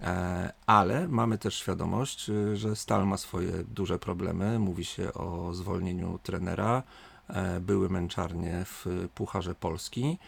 E, 0.02 0.52
ale 0.66 1.08
mamy 1.08 1.38
też 1.38 1.54
świadomość, 1.54 2.28
y, 2.28 2.56
że 2.56 2.76
Stal 2.76 3.06
ma 3.06 3.16
swoje 3.16 3.52
duże 3.64 3.98
problemy. 3.98 4.58
Mówi 4.58 4.84
się 4.84 5.12
o 5.12 5.54
zwolnieniu 5.54 6.18
trenera, 6.22 6.82
e, 7.28 7.60
były 7.60 7.88
męczarnie 7.88 8.64
w 8.64 8.86
Pucharze 9.14 9.54
Polski. 9.54 10.18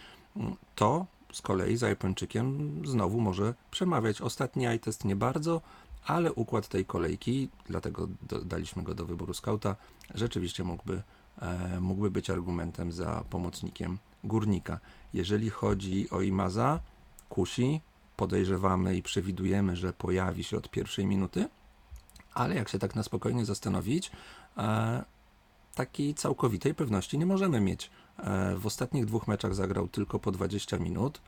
To 0.75 1.07
z 1.33 1.43
kolei 1.43 1.76
za 1.76 1.88
Japończykiem 1.88 2.81
znowu 2.87 3.21
może 3.21 3.54
przemawiać. 3.71 4.21
Ostatni 4.21 4.66
eye 4.66 4.78
test 4.78 5.04
nie 5.04 5.16
bardzo, 5.16 5.61
ale 6.07 6.33
układ 6.33 6.69
tej 6.69 6.85
kolejki, 6.85 7.49
dlatego 7.66 8.09
daliśmy 8.45 8.83
go 8.83 8.95
do 8.95 9.07
wyboru 9.07 9.35
skauta, 9.35 9.76
rzeczywiście 10.14 10.64
mógłby, 10.64 11.02
e, 11.43 11.81
mógłby 11.81 12.11
być 12.11 12.31
argumentem 12.31 12.93
za 12.93 13.25
pomocnikiem 13.31 13.99
górnika. 14.25 14.81
Jeżeli 15.14 15.50
chodzi 15.50 16.11
o 16.11 16.21
Imaza, 16.21 16.81
kusi, 17.28 17.81
podejrzewamy 18.16 18.97
i 18.97 19.02
przewidujemy, 19.02 19.76
że 19.76 19.92
pojawi 19.92 20.44
się 20.44 20.56
od 20.56 20.71
pierwszej 20.71 21.06
minuty, 21.06 21.49
ale 22.35 22.54
jak 22.54 22.68
się 22.68 22.78
tak 22.78 22.94
na 22.94 23.02
spokojnie 23.02 23.44
zastanowić, 23.44 24.11
e, 24.56 25.04
takiej 25.75 26.14
całkowitej 26.14 26.75
pewności 26.75 27.18
nie 27.18 27.26
możemy 27.26 27.61
mieć. 27.61 27.90
E, 28.18 28.56
w 28.56 28.66
ostatnich 28.66 29.04
dwóch 29.04 29.28
meczach 29.28 29.54
zagrał 29.54 29.88
tylko 29.88 30.18
po 30.18 30.33
20 30.33 30.78
minut. 30.78 31.21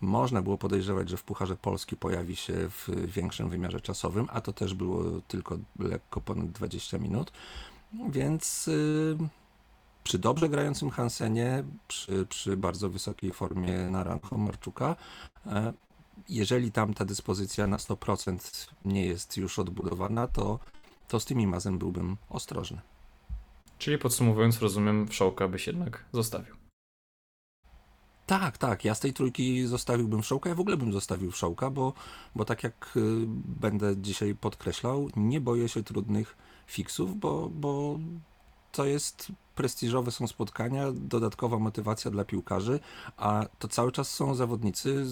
Można 0.00 0.42
było 0.42 0.58
podejrzewać, 0.58 1.08
że 1.08 1.16
w 1.16 1.22
Pucharze 1.22 1.56
Polski 1.56 1.96
pojawi 1.96 2.36
się 2.36 2.54
w 2.68 2.88
większym 3.06 3.48
wymiarze 3.48 3.80
czasowym, 3.80 4.28
a 4.30 4.40
to 4.40 4.52
też 4.52 4.74
było 4.74 5.20
tylko 5.28 5.58
lekko 5.78 6.20
ponad 6.20 6.50
20 6.50 6.98
minut. 6.98 7.32
Więc 8.10 8.66
yy, 8.66 9.28
przy 10.04 10.18
dobrze 10.18 10.48
grającym 10.48 10.90
Hansenie, 10.90 11.64
przy, 11.88 12.26
przy 12.26 12.56
bardzo 12.56 12.90
wysokiej 12.90 13.32
formie 13.32 13.90
Naranjo 13.90 14.38
Marczuka, 14.38 14.96
yy, 15.46 15.52
jeżeli 16.28 16.72
tam 16.72 16.94
ta 16.94 17.04
dyspozycja 17.04 17.66
na 17.66 17.76
100% 17.76 18.68
nie 18.84 19.06
jest 19.06 19.36
już 19.36 19.58
odbudowana, 19.58 20.26
to, 20.26 20.58
to 21.08 21.20
z 21.20 21.24
tym 21.24 21.40
imazem 21.40 21.78
byłbym 21.78 22.16
ostrożny. 22.28 22.80
Czyli 23.78 23.98
podsumowując, 23.98 24.58
rozumiem, 24.62 25.08
Wszołka 25.08 25.48
byś 25.48 25.66
jednak 25.66 26.04
zostawił. 26.12 26.62
Tak, 28.26 28.58
tak. 28.58 28.84
Ja 28.84 28.94
z 28.94 29.00
tej 29.00 29.12
trójki 29.12 29.66
zostawiłbym 29.66 30.22
Wszołka. 30.22 30.48
Ja 30.48 30.54
w 30.54 30.60
ogóle 30.60 30.76
bym 30.76 30.92
zostawił 30.92 31.30
Wszołka, 31.30 31.70
bo, 31.70 31.92
bo 32.34 32.44
tak 32.44 32.62
jak 32.62 32.92
y, 32.96 33.00
będę 33.44 33.96
dzisiaj 33.96 34.34
podkreślał, 34.34 35.10
nie 35.16 35.40
boję 35.40 35.68
się 35.68 35.82
trudnych 35.82 36.36
fiksów, 36.66 37.18
bo, 37.18 37.48
bo 37.48 37.98
to 38.72 38.84
jest 38.84 39.32
prestiżowe 39.54 40.10
są 40.10 40.26
spotkania, 40.26 40.86
dodatkowa 40.92 41.58
motywacja 41.58 42.10
dla 42.10 42.24
piłkarzy, 42.24 42.80
a 43.16 43.46
to 43.58 43.68
cały 43.68 43.92
czas 43.92 44.10
są 44.10 44.34
zawodnicy 44.34 45.06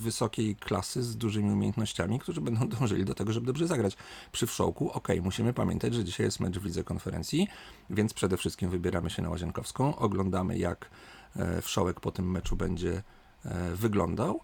wysokiej 0.00 0.56
klasy, 0.56 1.02
z 1.02 1.16
dużymi 1.16 1.50
umiejętnościami, 1.50 2.18
którzy 2.18 2.40
będą 2.40 2.68
dążyli 2.78 3.04
do 3.04 3.14
tego, 3.14 3.32
żeby 3.32 3.46
dobrze 3.46 3.66
zagrać. 3.66 3.96
Przy 4.32 4.46
wszołku, 4.46 4.90
ok, 4.90 5.08
musimy 5.22 5.52
pamiętać, 5.52 5.94
że 5.94 6.04
dzisiaj 6.04 6.26
jest 6.26 6.40
mecz 6.40 6.58
w 6.58 6.64
lidze 6.64 6.84
konferencji, 6.84 7.48
więc 7.90 8.14
przede 8.14 8.36
wszystkim 8.36 8.70
wybieramy 8.70 9.10
się 9.10 9.22
na 9.22 9.30
Łazienkowską, 9.30 9.96
oglądamy 9.96 10.58
jak 10.58 10.90
e, 11.36 11.62
wszołek 11.62 12.00
po 12.00 12.10
tym 12.12 12.30
meczu 12.30 12.56
będzie 12.56 13.02
e, 13.44 13.74
wyglądał. 13.74 14.40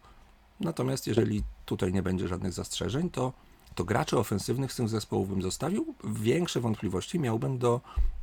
Natomiast 0.61 1.07
jeżeli 1.07 1.43
tutaj 1.65 1.93
nie 1.93 2.03
będzie 2.03 2.29
żadnych 2.29 2.53
zastrzeżeń, 2.53 3.11
to 3.11 3.33
to 3.75 3.85
graczy 3.85 4.19
ofensywnych 4.19 4.73
z 4.73 4.77
tych 4.77 4.89
zespołów 4.89 5.29
bym 5.29 5.43
zostawił. 5.43 5.95
Większe 6.05 6.61
wątpliwości 6.61 7.19
miałbym 7.19 7.59
do, 7.59 7.81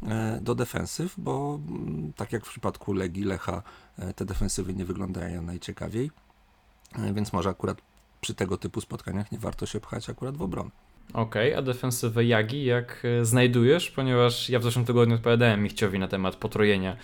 e, 0.08 0.39
do 0.41 0.55
defensyw, 0.55 1.13
bo 1.17 1.60
mm, 1.67 2.13
tak 2.13 2.31
jak 2.31 2.46
w 2.46 2.50
przypadku 2.50 2.93
Legii, 2.93 3.24
Lecha, 3.24 3.63
e, 4.00 4.13
te 4.13 4.25
defensywy 4.25 4.74
nie 4.74 4.86
wyglądają 4.86 5.41
najciekawiej, 5.41 6.12
e, 6.96 7.13
więc 7.13 7.34
może 7.34 7.50
akurat 7.50 7.81
przy 8.22 8.34
tego 8.34 8.58
typu 8.58 8.81
spotkaniach 8.81 9.31
nie 9.31 9.38
warto 9.38 9.65
się 9.65 9.79
pchać 9.79 10.10
akurat 10.10 10.38
w 10.38 10.41
obronę. 10.41 10.70
Okej, 11.13 11.51
okay, 11.51 11.58
a 11.58 11.62
defensywę 11.62 12.25
Jagi 12.25 12.65
jak 12.65 13.03
znajdujesz? 13.22 13.91
Ponieważ 13.91 14.50
ja 14.50 14.60
w 14.60 14.63
zeszłym 14.63 14.86
tygodniu 14.86 15.15
odpowiadałem 15.15 15.63
Michciowi 15.63 16.00
na 16.00 16.08
temat 16.08 16.36
potrojenia 16.36 16.96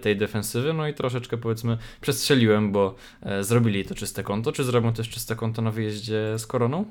tej 0.00 0.16
defensywy, 0.16 0.72
no 0.72 0.88
i 0.88 0.94
troszeczkę 0.94 1.38
powiedzmy 1.38 1.78
przestrzeliłem, 2.00 2.72
bo 2.72 2.94
zrobili 3.40 3.84
to 3.84 3.94
czyste 3.94 4.22
konto. 4.22 4.52
Czy 4.52 4.64
zrobią 4.64 4.92
też 4.92 5.08
czyste 5.08 5.36
konto 5.36 5.62
na 5.62 5.70
wyjeździe 5.70 6.38
z 6.38 6.46
koroną? 6.46 6.84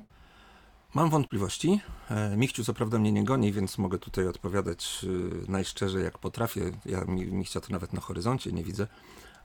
Mam 0.94 1.10
wątpliwości. 1.10 1.82
E, 2.10 2.38
Michciu 2.38 2.64
co 2.64 2.74
prawda 2.74 3.00
mnie 3.00 3.12
nie 3.12 3.24
goni, 3.24 3.52
więc 3.52 3.78
mogę 3.78 4.00
tutaj 4.00 4.28
odpowiadać 4.28 5.06
e, 5.48 5.52
najszczerzej 5.52 6.04
jak 6.04 6.18
potrafię. 6.18 6.72
Ja 6.86 7.06
Michcia 7.08 7.62
to 7.62 7.74
nawet 7.74 7.94
na 7.94 8.02
horyzoncie 8.02 8.52
nie 8.52 8.64
widzę. 8.64 8.88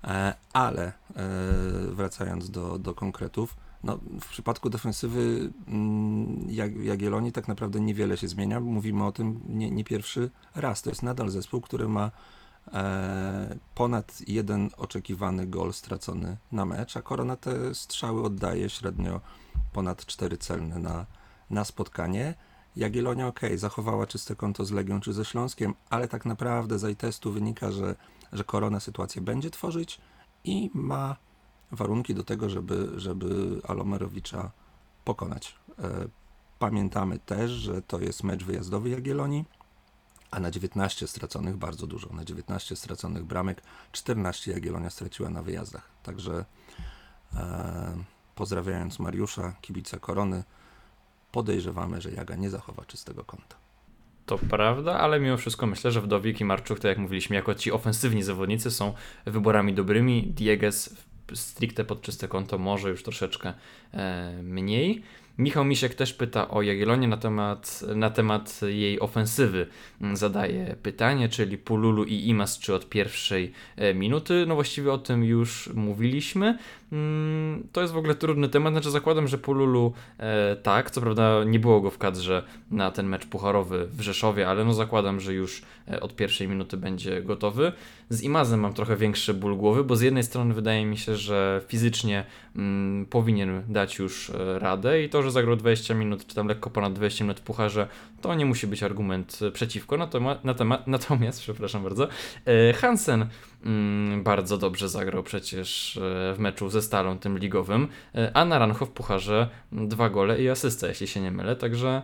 E, 0.04 0.34
ale 0.52 0.92
wracając 1.88 2.50
do, 2.50 2.78
do 2.78 2.94
konkretów, 2.94 3.56
no, 3.84 3.98
w 4.20 4.28
przypadku 4.28 4.70
defensywy 4.70 5.52
mm, 5.68 6.46
Jagiellonii 6.82 7.32
tak 7.32 7.48
naprawdę 7.48 7.80
niewiele 7.80 8.16
się 8.16 8.28
zmienia. 8.28 8.60
Mówimy 8.60 9.04
o 9.04 9.12
tym 9.12 9.40
nie, 9.48 9.70
nie 9.70 9.84
pierwszy 9.84 10.30
raz. 10.54 10.82
To 10.82 10.90
jest 10.90 11.02
nadal 11.02 11.30
zespół, 11.30 11.60
który 11.60 11.88
ma 11.88 12.10
ponad 13.74 14.28
jeden 14.28 14.70
oczekiwany 14.76 15.46
gol 15.46 15.72
stracony 15.72 16.36
na 16.52 16.64
mecz, 16.64 16.96
a 16.96 17.02
Korona 17.02 17.36
te 17.36 17.74
strzały 17.74 18.22
oddaje 18.22 18.70
średnio 18.70 19.20
ponad 19.72 20.06
cztery 20.06 20.38
celne 20.38 20.78
na, 20.78 21.06
na 21.54 21.64
spotkanie. 21.64 22.34
Jagiellonia 22.76 23.26
ok, 23.26 23.40
zachowała 23.54 24.06
czyste 24.06 24.36
konto 24.36 24.64
z 24.64 24.70
Legią 24.70 25.00
czy 25.00 25.12
ze 25.12 25.24
Śląskiem, 25.24 25.74
ale 25.90 26.08
tak 26.08 26.24
naprawdę 26.24 26.78
z 26.78 26.98
testu 26.98 27.32
wynika, 27.32 27.72
że, 27.72 27.94
że 28.32 28.44
Korona 28.44 28.80
sytuację 28.80 29.22
będzie 29.22 29.50
tworzyć 29.50 30.00
i 30.44 30.70
ma 30.74 31.16
warunki 31.72 32.14
do 32.14 32.24
tego, 32.24 32.48
żeby, 32.48 32.92
żeby 32.96 33.60
Alomerowicza 33.68 34.50
pokonać. 35.04 35.54
E, 35.78 36.08
pamiętamy 36.58 37.18
też, 37.18 37.50
że 37.50 37.82
to 37.82 38.00
jest 38.00 38.24
mecz 38.24 38.44
wyjazdowy 38.44 38.90
Jagiellonii, 38.90 39.44
a 40.30 40.40
na 40.40 40.50
19 40.50 41.08
straconych 41.08 41.56
bardzo 41.56 41.86
dużo. 41.86 42.08
Na 42.12 42.24
19 42.24 42.76
straconych 42.76 43.24
bramek 43.24 43.62
14 43.92 44.52
Jagiellonia 44.52 44.90
straciła 44.90 45.30
na 45.30 45.42
wyjazdach. 45.42 45.90
Także 46.02 46.44
e, 47.34 48.04
pozdrawiając 48.34 48.98
Mariusza, 48.98 49.52
kibica 49.60 49.98
Korony, 49.98 50.44
podejrzewamy, 51.34 52.00
że 52.00 52.10
Jaga 52.10 52.36
nie 52.36 52.50
zachowa 52.50 52.84
czystego 52.84 53.24
konta. 53.24 53.56
To 54.26 54.38
prawda, 54.38 54.98
ale 55.00 55.20
mimo 55.20 55.36
wszystko 55.36 55.66
myślę, 55.66 55.90
że 55.90 56.00
Wdowik 56.00 56.40
i 56.40 56.44
Marczuk, 56.44 56.78
tak 56.78 56.88
jak 56.88 56.98
mówiliśmy, 56.98 57.36
jako 57.36 57.54
ci 57.54 57.72
ofensywni 57.72 58.22
zawodnicy 58.22 58.70
są 58.70 58.94
wyborami 59.26 59.74
dobrymi. 59.74 60.22
Dieges 60.22 60.96
stricte 61.34 61.84
pod 61.84 62.02
czyste 62.02 62.28
konto 62.28 62.58
może 62.58 62.90
już 62.90 63.02
troszeczkę 63.02 63.52
e, 63.92 64.32
mniej. 64.42 65.02
Michał 65.38 65.64
Misiek 65.64 65.94
też 65.94 66.12
pyta 66.12 66.48
o 66.48 66.62
Jagiellonię 66.62 67.08
na 67.08 67.16
temat, 67.16 67.80
na 67.96 68.10
temat 68.10 68.60
jej 68.62 69.00
ofensywy. 69.00 69.66
Zadaje 70.12 70.76
pytanie, 70.82 71.28
czyli 71.28 71.58
Pululu 71.58 72.04
i 72.04 72.28
Imas, 72.28 72.58
czy 72.58 72.74
od 72.74 72.88
pierwszej 72.88 73.52
e, 73.76 73.94
minuty. 73.94 74.44
No 74.48 74.54
właściwie 74.54 74.92
o 74.92 74.98
tym 74.98 75.24
już 75.24 75.70
mówiliśmy. 75.74 76.58
Mm, 76.92 77.68
to 77.72 77.80
jest 77.80 77.92
w 77.92 77.96
ogóle 77.96 78.14
trudny 78.14 78.48
temat, 78.48 78.72
znaczy 78.72 78.90
zakładam, 78.90 79.28
że 79.28 79.38
Pululu 79.38 79.92
e, 80.18 80.56
tak, 80.56 80.90
co 80.90 81.00
prawda 81.00 81.44
nie 81.44 81.58
było 81.58 81.80
go 81.80 81.90
w 81.90 81.98
kadrze 81.98 82.42
na 82.70 82.90
ten 82.90 83.06
mecz 83.06 83.26
pucharowy 83.26 83.86
w 83.86 84.00
Rzeszowie, 84.00 84.48
ale 84.48 84.64
no 84.64 84.74
zakładam, 84.74 85.20
że 85.20 85.34
już 85.34 85.62
e, 85.88 86.00
od 86.00 86.16
pierwszej 86.16 86.48
minuty 86.48 86.76
będzie 86.76 87.22
gotowy. 87.22 87.72
Z 88.08 88.22
Imazem 88.22 88.60
mam 88.60 88.74
trochę 88.74 88.96
większy 88.96 89.34
ból 89.34 89.56
głowy, 89.56 89.84
bo 89.84 89.96
z 89.96 90.00
jednej 90.00 90.22
strony 90.22 90.54
wydaje 90.54 90.86
mi 90.86 90.96
się, 90.96 91.16
że 91.16 91.60
fizycznie 91.68 92.24
mm, 92.56 93.06
powinien 93.06 93.62
dać 93.68 93.98
już 93.98 94.30
e, 94.30 94.58
radę. 94.58 95.02
I 95.02 95.08
to, 95.08 95.22
że 95.22 95.30
zagrał 95.30 95.56
20 95.56 95.94
minut, 95.94 96.26
czy 96.26 96.34
tam 96.34 96.48
lekko 96.48 96.70
ponad 96.70 96.92
20 96.92 97.24
minut 97.24 97.40
w 97.40 97.42
pucharze, 97.42 97.88
to 98.20 98.34
nie 98.34 98.46
musi 98.46 98.66
być 98.66 98.82
argument 98.82 99.38
e, 99.42 99.50
przeciwko. 99.50 99.96
Natomiast, 99.96 100.44
natomiast, 100.44 100.86
natomiast 100.96 101.40
przepraszam 101.40 101.82
bardzo, 101.82 102.08
e, 102.44 102.72
Hansen 102.72 103.26
mm, 103.64 104.22
bardzo 104.22 104.58
dobrze 104.58 104.88
zagrał 104.88 105.22
przecież 105.22 105.98
w 106.34 106.36
meczu 106.38 106.70
ze 106.70 106.82
Stalą, 106.82 107.18
tym 107.18 107.38
ligowym, 107.38 107.88
a 108.34 108.44
Naranjo 108.44 108.86
w 108.86 108.90
pucharze 108.90 109.48
dwa 109.72 110.10
gole 110.10 110.42
i 110.42 110.48
asysta, 110.48 110.86
jeśli 110.86 111.06
się 111.06 111.20
nie 111.20 111.30
mylę, 111.30 111.56
także 111.56 112.02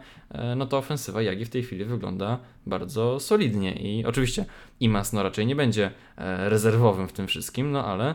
no 0.56 0.66
to 0.66 0.78
ofensywa 0.78 1.22
Jagi 1.22 1.44
w 1.44 1.50
tej 1.50 1.62
chwili 1.62 1.84
wygląda 1.84 2.38
bardzo 2.66 3.20
solidnie. 3.20 3.72
I 3.72 4.04
oczywiście 4.04 4.44
Imas 4.80 5.12
no 5.12 5.22
raczej 5.22 5.46
nie 5.46 5.56
będzie 5.56 5.90
rezerwowym 6.38 7.08
w 7.08 7.12
tym 7.12 7.26
wszystkim, 7.26 7.72
no 7.72 7.84
ale 7.84 8.14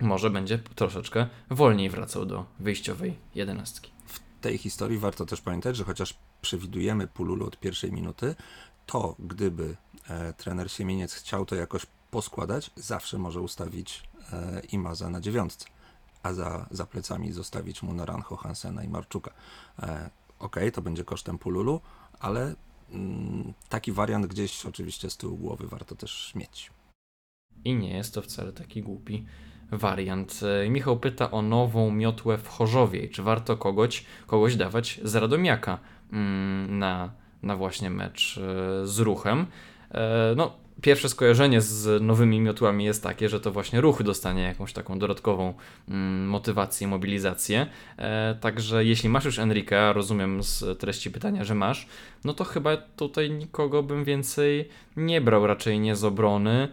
może 0.00 0.30
będzie 0.30 0.58
troszeczkę 0.58 1.26
wolniej 1.50 1.90
wracał 1.90 2.26
do 2.26 2.44
wyjściowej 2.60 3.18
jedenastki. 3.34 3.90
W 4.06 4.20
tej 4.40 4.58
historii 4.58 4.98
warto 4.98 5.26
też 5.26 5.40
pamiętać, 5.40 5.76
że 5.76 5.84
chociaż 5.84 6.18
przewidujemy 6.40 7.06
Pululu 7.06 7.46
od 7.46 7.60
pierwszej 7.60 7.92
minuty, 7.92 8.34
to 8.86 9.16
gdyby 9.18 9.76
e, 10.08 10.32
trener 10.32 10.70
Siemieniec 10.70 11.14
chciał 11.14 11.46
to 11.46 11.54
jakoś 11.54 11.86
poskładać, 12.10 12.70
zawsze 12.76 13.18
może 13.18 13.40
ustawić 13.40 14.02
e, 14.32 14.60
Imaza 14.72 15.10
na 15.10 15.20
dziewiątce, 15.20 15.66
a 16.22 16.32
za, 16.32 16.66
za 16.70 16.86
plecami 16.86 17.32
zostawić 17.32 17.82
mu 17.82 17.94
Naranjo, 17.94 18.36
Hansena 18.36 18.84
i 18.84 18.88
Marczuka. 18.88 19.30
E, 19.78 20.10
ok, 20.38 20.56
to 20.72 20.82
będzie 20.82 21.04
kosztem 21.04 21.38
Pululu, 21.38 21.80
ale 22.20 22.54
mm, 22.90 23.52
taki 23.68 23.92
wariant 23.92 24.26
gdzieś 24.26 24.66
oczywiście 24.66 25.10
z 25.10 25.16
tyłu 25.16 25.36
głowy 25.36 25.66
warto 25.66 25.94
też 25.94 26.32
mieć. 26.34 26.70
I 27.64 27.74
nie 27.74 27.96
jest 27.96 28.14
to 28.14 28.22
wcale 28.22 28.52
taki 28.52 28.82
głupi 28.82 29.26
wariant. 29.72 30.40
E, 30.64 30.70
Michał 30.70 30.96
pyta 30.96 31.30
o 31.30 31.42
nową 31.42 31.90
miotłę 31.90 32.38
w 32.38 32.48
Chorzowie. 32.48 33.08
Czy 33.08 33.22
warto 33.22 33.56
kogoś, 33.56 34.04
kogoś 34.26 34.56
dawać 34.56 35.00
z 35.04 35.14
Radomiaka 35.14 35.78
mm, 36.12 36.78
na, 36.78 37.10
na 37.42 37.56
właśnie 37.56 37.90
mecz 37.90 38.38
e, 38.38 38.86
z 38.86 38.98
ruchem? 38.98 39.46
E, 39.90 40.34
no, 40.36 40.52
pierwsze 40.82 41.08
skojarzenie 41.08 41.60
z 41.60 42.02
nowymi 42.02 42.40
miotłami 42.40 42.84
jest 42.84 43.02
takie, 43.02 43.28
że 43.28 43.40
to 43.40 43.52
właśnie 43.52 43.80
ruch 43.80 44.02
dostanie 44.02 44.42
jakąś 44.42 44.72
taką 44.72 44.98
dodatkową 44.98 45.54
mm, 45.88 46.28
motywację, 46.28 46.88
mobilizację. 46.88 47.66
Także 48.40 48.84
jeśli 48.84 49.08
masz 49.08 49.24
już 49.24 49.38
Enrique, 49.38 49.92
rozumiem 49.92 50.42
z 50.42 50.78
treści 50.78 51.10
pytania, 51.10 51.44
że 51.44 51.54
masz, 51.54 51.86
no 52.24 52.34
to 52.34 52.44
chyba 52.44 52.76
tutaj 52.76 53.30
nikogo 53.30 53.82
bym 53.82 54.04
więcej 54.04 54.68
nie 54.96 55.20
brał, 55.20 55.46
raczej 55.46 55.80
nie 55.80 55.96
z 55.96 56.04
obrony. 56.04 56.68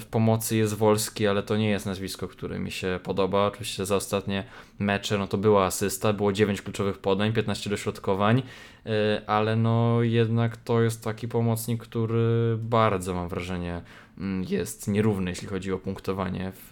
W 0.00 0.04
pomocy 0.10 0.56
jest 0.56 0.74
Wolski, 0.74 1.26
ale 1.26 1.42
to 1.42 1.56
nie 1.56 1.68
jest 1.68 1.86
nazwisko, 1.86 2.28
które 2.28 2.58
mi 2.58 2.70
się 2.70 3.00
podoba. 3.02 3.46
Oczywiście 3.46 3.86
za 3.86 3.96
ostatnie 3.96 4.44
mecze 4.78 5.18
no 5.18 5.26
to 5.26 5.38
była 5.38 5.64
asysta, 5.64 6.12
było 6.12 6.32
9 6.32 6.62
kluczowych 6.62 6.98
podań, 6.98 7.32
15 7.32 7.70
dośrodkowań, 7.70 8.42
e, 8.86 9.22
ale 9.26 9.56
no 9.56 10.02
jednak 10.02 10.56
to 10.56 10.82
jest 10.82 11.04
taki 11.04 11.28
pomocnik, 11.28 11.82
który 11.82 12.58
bardzo 12.58 13.14
mam 13.14 13.28
wrażenie 13.28 13.82
mm, 14.18 14.44
jest 14.48 14.88
nierówny, 14.88 15.30
jeśli 15.30 15.48
chodzi 15.48 15.72
o 15.72 15.78
punktowanie 15.78 16.52
w, 16.54 16.68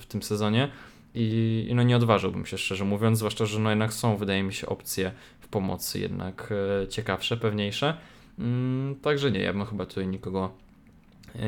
w 0.00 0.06
tym 0.06 0.22
sezonie. 0.22 0.68
I, 1.14 1.66
I 1.70 1.74
no 1.74 1.82
nie 1.82 1.96
odważyłbym 1.96 2.46
się 2.46 2.58
szczerze 2.58 2.84
mówiąc, 2.84 3.18
zwłaszcza, 3.18 3.46
że 3.46 3.58
no 3.58 3.70
jednak 3.70 3.92
są, 3.92 4.16
wydaje 4.16 4.42
mi 4.42 4.52
się, 4.52 4.66
opcje 4.66 5.12
w 5.40 5.48
pomocy 5.48 5.98
jednak 5.98 6.52
e, 6.82 6.88
ciekawsze, 6.88 7.36
pewniejsze. 7.36 7.96
Mm, 8.38 8.96
także 8.96 9.30
nie, 9.30 9.40
ja 9.40 9.52
bym 9.52 9.64
chyba 9.64 9.86
tutaj 9.86 10.06
nikogo 10.06 10.61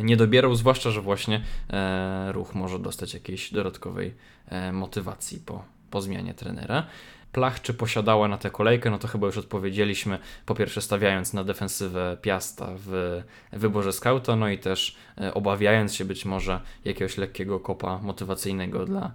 nie 0.03 0.17
dobierał, 0.17 0.55
zwłaszcza, 0.55 0.91
że 0.91 1.01
właśnie 1.01 1.41
e, 1.71 2.33
ruch 2.33 2.55
może 2.55 2.79
dostać 2.79 3.15
jakiejś 3.15 3.53
dodatkowej 3.53 4.15
e, 4.49 4.73
motywacji 4.73 5.41
po, 5.41 5.65
po 5.91 6.03
zmianie 6.03 6.35
trenera. 6.35 6.87
Plach 7.33 7.63
czy 7.63 7.75
posiadała 7.75 8.29
na 8.29 8.39
tę 8.39 8.51
kolejkę, 8.51 8.91
no 8.91 8.99
to 8.99 9.09
chyba 9.09 9.27
już 9.27 9.39
odpowiedzieliśmy, 9.39 10.19
po 10.47 10.55
pierwsze 10.55 10.81
stawiając 10.81 11.33
na 11.33 11.45
defensywę 11.45 12.17
Piasta 12.23 12.69
w 12.77 13.23
wyborze 13.53 13.93
skauta, 13.93 14.37
no 14.37 14.49
i 14.49 14.59
też 14.59 14.97
e, 15.21 15.35
obawiając 15.35 15.95
się 15.95 16.05
być 16.05 16.25
może 16.25 16.61
jakiegoś 16.85 17.19
lekkiego 17.19 17.61
kopa 17.61 17.99
motywacyjnego 17.99 18.85
dla, 18.85 19.11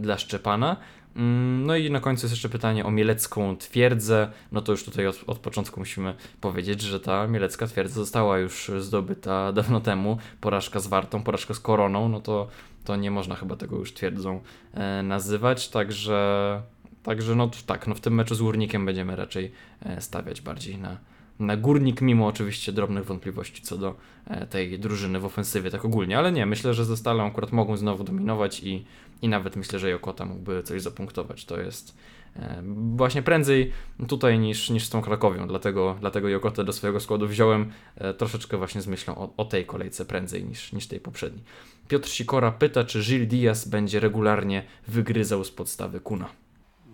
dla 0.00 0.18
Szczepana. 0.18 0.76
Mm, 1.16 1.66
no 1.66 1.76
i 1.76 1.90
na 1.90 2.00
końcu 2.00 2.26
jest 2.26 2.32
jeszcze 2.32 2.48
pytanie 2.48 2.84
o 2.84 2.90
mielecką 2.90 3.56
twierdzę. 3.56 4.30
No 4.52 4.62
to 4.62 4.72
już 4.72 4.84
tutaj 4.84 5.06
od, 5.06 5.24
od, 5.26 5.38
początku 5.38 5.80
musimy 5.80 6.14
powiedzieć, 6.40 6.80
że 6.80 7.00
ta 7.00 7.26
mielecka 7.26 7.66
twierdza 7.66 7.94
została 7.94 8.38
już 8.38 8.70
zdobyta 8.78 9.52
dawno 9.52 9.80
temu. 9.80 10.18
Porażka 10.40 10.80
z 10.80 10.86
Wartą, 10.86 11.22
porażka 11.22 11.54
z 11.54 11.60
Koroną, 11.60 12.08
no 12.08 12.20
to, 12.20 12.48
to 12.84 12.96
nie 12.96 13.10
można 13.10 13.34
chyba 13.34 13.56
tego 13.56 13.76
już 13.76 13.94
twierdzą 13.94 14.40
e, 14.74 15.02
nazywać. 15.02 15.68
Także, 15.68 16.62
także 17.02 17.34
no 17.34 17.50
tak, 17.66 17.86
no 17.86 17.94
w 17.94 18.00
tym 18.00 18.14
meczu 18.14 18.34
z 18.34 18.42
Górnikiem 18.42 18.86
będziemy 18.86 19.16
raczej 19.16 19.52
e, 19.82 20.00
stawiać 20.00 20.40
bardziej 20.40 20.78
na, 20.78 20.88
na 20.90 20.98
Górnik, 21.40 22.00
mimo 22.00 22.26
oczywiście 22.26 22.72
drobnych 22.72 23.04
wątpliwości 23.04 23.62
co 23.62 23.78
do 23.78 23.94
e, 24.26 24.46
tej 24.46 24.78
drużyny 24.78 25.20
w 25.20 25.24
ofensywie, 25.24 25.70
tak 25.70 25.84
ogólnie, 25.84 26.18
ale 26.18 26.32
nie, 26.32 26.46
myślę, 26.46 26.74
że 26.74 26.84
ze 26.84 26.96
Stalą 26.96 27.26
akurat 27.26 27.52
mogą 27.52 27.76
znowu 27.76 28.04
dominować 28.04 28.60
i, 28.62 28.84
i 29.22 29.28
nawet 29.28 29.56
myślę, 29.56 29.78
że 29.78 29.90
Jokota 29.90 30.24
mógłby 30.24 30.62
coś 30.62 30.82
zapunktować. 30.82 31.44
To 31.44 31.60
jest 31.60 31.96
e, 32.36 32.62
właśnie 32.96 33.22
prędzej 33.22 33.72
tutaj 34.08 34.38
niż, 34.38 34.70
niż 34.70 34.84
z 34.84 34.90
tą 34.90 35.02
Krakowią, 35.02 35.48
dlatego, 35.48 35.96
dlatego 36.00 36.28
Jokotę 36.28 36.64
do 36.64 36.72
swojego 36.72 37.00
składu 37.00 37.28
wziąłem 37.28 37.72
e, 37.96 38.14
troszeczkę 38.14 38.56
właśnie 38.56 38.82
z 38.82 38.86
myślą 38.86 39.16
o, 39.16 39.32
o 39.36 39.44
tej 39.44 39.66
kolejce 39.66 40.04
prędzej 40.04 40.44
niż, 40.44 40.72
niż 40.72 40.86
tej 40.86 41.00
poprzedniej. 41.00 41.44
Piotr 41.88 42.08
Sikora 42.08 42.52
pyta, 42.52 42.84
czy 42.84 43.00
Gil 43.02 43.28
Diaz 43.28 43.68
będzie 43.68 44.00
regularnie 44.00 44.64
wygryzał 44.88 45.44
z 45.44 45.50
podstawy 45.50 46.00
Kuna 46.00 46.43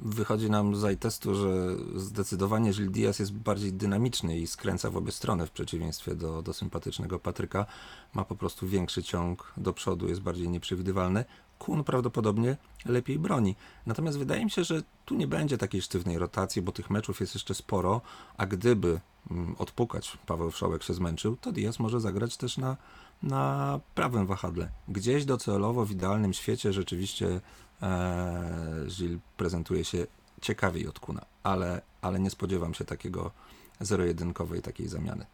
wychodzi 0.02 0.50
nam 0.50 0.76
z 0.76 1.00
testu, 1.00 1.34
że 1.34 1.76
zdecydowanie 1.94 2.72
Gil 2.72 2.90
Diaz 2.90 3.18
jest 3.18 3.32
bardziej 3.32 3.72
dynamiczny 3.72 4.38
i 4.38 4.46
skręca 4.46 4.90
w 4.90 4.96
obie 4.96 5.12
strony 5.12 5.46
w 5.46 5.50
przeciwieństwie 5.50 6.14
do, 6.14 6.42
do 6.42 6.52
sympatycznego 6.52 7.18
Patryka. 7.18 7.66
Ma 8.14 8.24
po 8.24 8.36
prostu 8.36 8.68
większy 8.68 9.02
ciąg 9.02 9.52
do 9.56 9.72
przodu, 9.72 10.08
jest 10.08 10.20
bardziej 10.20 10.48
nieprzewidywalny. 10.48 11.24
Kun 11.58 11.84
prawdopodobnie 11.84 12.56
lepiej 12.86 13.18
broni. 13.18 13.56
Natomiast 13.86 14.18
wydaje 14.18 14.44
mi 14.44 14.50
się, 14.50 14.64
że 14.64 14.82
tu 15.04 15.14
nie 15.14 15.26
będzie 15.26 15.58
takiej 15.58 15.82
sztywnej 15.82 16.18
rotacji, 16.18 16.62
bo 16.62 16.72
tych 16.72 16.90
meczów 16.90 17.20
jest 17.20 17.34
jeszcze 17.34 17.54
sporo, 17.54 18.00
a 18.36 18.46
gdyby 18.46 19.00
mm, 19.30 19.54
odpukać, 19.58 20.18
Paweł 20.26 20.50
Wszołek 20.50 20.82
się 20.82 20.94
zmęczył, 20.94 21.36
to 21.36 21.52
Diaz 21.52 21.78
może 21.78 22.00
zagrać 22.00 22.36
też 22.36 22.58
na, 22.58 22.76
na 23.22 23.80
prawym 23.94 24.26
wahadle. 24.26 24.68
Gdzieś 24.88 25.24
docelowo 25.24 25.84
w 25.84 25.90
idealnym 25.90 26.32
świecie 26.32 26.72
rzeczywiście 26.72 27.40
Gilles 28.86 29.20
prezentuje 29.36 29.84
się 29.84 30.06
ciekawiej 30.40 30.88
od 30.88 30.98
Kuna, 30.98 31.24
ale, 31.42 31.82
ale 32.02 32.20
nie 32.20 32.30
spodziewam 32.30 32.74
się 32.74 32.84
takiego 32.84 33.30
zero-jedynkowej 33.80 34.62
takiej 34.62 34.88
zamiany. 34.88 35.26